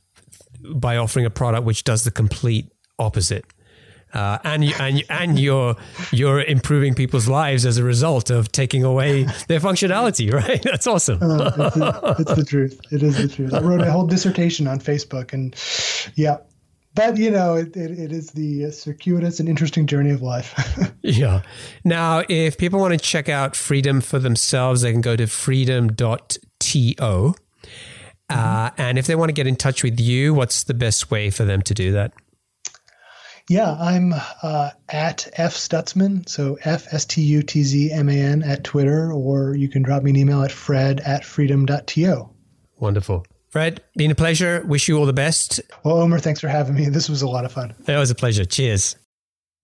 by 0.73 0.97
offering 0.97 1.25
a 1.25 1.29
product 1.29 1.65
which 1.65 1.83
does 1.83 2.03
the 2.03 2.11
complete 2.11 2.71
opposite 2.99 3.45
uh, 4.13 4.37
and 4.43 4.63
and 4.79 5.03
and 5.09 5.39
you're 5.39 5.75
you're 6.11 6.41
improving 6.41 6.93
people's 6.93 7.27
lives 7.27 7.65
as 7.65 7.77
a 7.77 7.83
result 7.83 8.29
of 8.29 8.51
taking 8.51 8.83
away 8.83 9.23
their 9.47 9.59
functionality, 9.59 10.31
right? 10.33 10.61
That's 10.63 10.87
awesome. 10.87 11.19
uh, 11.21 11.51
it's, 11.57 11.75
the, 11.75 12.15
it's, 12.19 12.35
the, 12.35 12.45
truth. 12.45 12.79
It 12.91 13.03
is 13.03 13.17
the 13.17 13.27
truth. 13.27 13.53
I 13.53 13.61
wrote 13.61 13.81
a 13.81 13.91
whole 13.91 14.07
dissertation 14.07 14.67
on 14.67 14.79
Facebook, 14.79 15.33
and 15.33 15.55
yeah, 16.15 16.37
but 16.93 17.17
you 17.17 17.31
know, 17.31 17.55
it, 17.55 17.75
it, 17.77 17.91
it 17.91 18.11
is 18.11 18.31
the 18.31 18.71
circuitous 18.71 19.39
and 19.39 19.47
interesting 19.47 19.87
journey 19.87 20.11
of 20.11 20.21
life. 20.21 20.91
yeah. 21.01 21.41
Now, 21.83 22.23
if 22.27 22.57
people 22.57 22.79
want 22.79 22.93
to 22.93 22.99
check 22.99 23.29
out 23.29 23.55
Freedom 23.55 24.01
for 24.01 24.19
themselves, 24.19 24.81
they 24.81 24.91
can 24.91 25.01
go 25.01 25.15
to 25.15 25.27
freedom.to. 25.27 27.35
Uh, 28.29 28.69
and 28.77 28.97
if 28.97 29.07
they 29.07 29.15
want 29.15 29.29
to 29.29 29.33
get 29.33 29.47
in 29.47 29.55
touch 29.55 29.83
with 29.83 29.99
you, 29.99 30.33
what's 30.33 30.63
the 30.63 30.73
best 30.73 31.11
way 31.11 31.29
for 31.29 31.43
them 31.43 31.61
to 31.61 31.73
do 31.73 31.91
that? 31.91 32.13
Yeah, 33.51 33.75
I'm 33.77 34.13
uh, 34.41 34.69
at 34.87 35.27
F 35.33 35.55
Stutzman, 35.55 36.29
so 36.29 36.57
F 36.63 36.87
S 36.93 37.03
T 37.03 37.21
U 37.21 37.43
T 37.43 37.63
Z 37.63 37.91
M 37.91 38.07
A 38.07 38.13
N 38.13 38.43
at 38.43 38.63
Twitter, 38.63 39.11
or 39.11 39.55
you 39.55 39.67
can 39.67 39.81
drop 39.81 40.03
me 40.03 40.11
an 40.11 40.15
email 40.15 40.41
at 40.41 40.53
fred 40.53 41.01
at 41.01 41.25
freedom.to. 41.25 42.29
Wonderful. 42.79 43.25
Fred, 43.49 43.83
been 43.97 44.09
a 44.09 44.15
pleasure. 44.15 44.63
Wish 44.65 44.87
you 44.87 44.97
all 44.97 45.05
the 45.05 45.11
best. 45.11 45.59
Well, 45.83 45.97
Omer, 45.97 46.19
thanks 46.19 46.39
for 46.39 46.47
having 46.47 46.75
me. 46.75 46.87
This 46.87 47.09
was 47.09 47.23
a 47.23 47.27
lot 47.27 47.43
of 47.43 47.51
fun. 47.51 47.75
That 47.79 47.99
was 47.99 48.09
a 48.09 48.15
pleasure. 48.15 48.45
Cheers. 48.45 48.95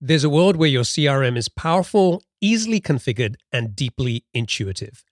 There's 0.02 0.26
a 0.26 0.30
world 0.30 0.58
where 0.58 0.68
your 0.68 0.84
CRM 0.84 1.38
is 1.38 1.48
powerful, 1.48 2.22
easily 2.42 2.82
configured, 2.82 3.36
and 3.54 3.74
deeply 3.74 4.26
intuitive. 4.34 5.06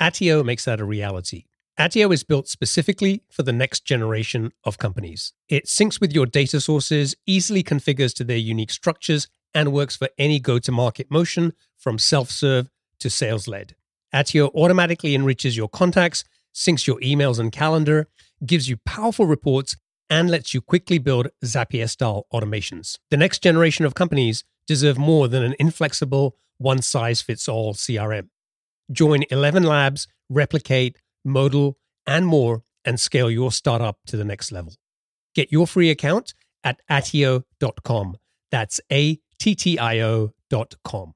Attio 0.00 0.44
makes 0.44 0.64
that 0.64 0.80
a 0.80 0.84
reality. 0.84 1.44
Attio 1.78 2.10
is 2.10 2.24
built 2.24 2.48
specifically 2.48 3.22
for 3.30 3.42
the 3.42 3.52
next 3.52 3.84
generation 3.84 4.50
of 4.64 4.78
companies. 4.78 5.34
It 5.48 5.66
syncs 5.66 6.00
with 6.00 6.10
your 6.10 6.24
data 6.24 6.58
sources, 6.58 7.14
easily 7.26 7.62
configures 7.62 8.14
to 8.14 8.24
their 8.24 8.38
unique 8.38 8.70
structures, 8.70 9.28
and 9.52 9.74
works 9.74 9.94
for 9.94 10.08
any 10.16 10.40
go 10.40 10.58
to 10.58 10.72
market 10.72 11.10
motion 11.10 11.52
from 11.76 11.98
self 11.98 12.30
serve 12.30 12.70
to 13.00 13.10
sales 13.10 13.46
led. 13.46 13.74
Attio 14.14 14.50
automatically 14.54 15.14
enriches 15.14 15.54
your 15.54 15.68
contacts, 15.68 16.24
syncs 16.54 16.86
your 16.86 16.98
emails 17.00 17.38
and 17.38 17.52
calendar, 17.52 18.08
gives 18.44 18.70
you 18.70 18.78
powerful 18.86 19.26
reports, 19.26 19.76
and 20.08 20.30
lets 20.30 20.54
you 20.54 20.62
quickly 20.62 20.98
build 20.98 21.28
Zapier 21.44 21.90
style 21.90 22.26
automations. 22.32 22.98
The 23.10 23.18
next 23.18 23.42
generation 23.42 23.84
of 23.84 23.94
companies 23.94 24.44
deserve 24.66 24.96
more 24.96 25.28
than 25.28 25.42
an 25.42 25.54
inflexible, 25.58 26.36
one 26.56 26.80
size 26.80 27.20
fits 27.20 27.48
all 27.48 27.74
CRM. 27.74 28.28
Join 28.90 29.24
ElevenLabs, 29.24 30.06
replicate, 30.30 30.96
modal, 31.26 31.78
and 32.06 32.26
more, 32.26 32.62
and 32.84 32.98
scale 33.00 33.30
your 33.30 33.52
startup 33.52 33.98
to 34.06 34.16
the 34.16 34.24
next 34.24 34.52
level. 34.52 34.74
Get 35.34 35.52
your 35.52 35.66
free 35.66 35.90
account 35.90 36.32
at 36.64 36.80
attio.com. 36.90 38.16
That's 38.50 38.80
A 38.90 39.18
T 39.38 39.54
T 39.54 39.78
I 39.78 40.00
O.com. 40.00 41.15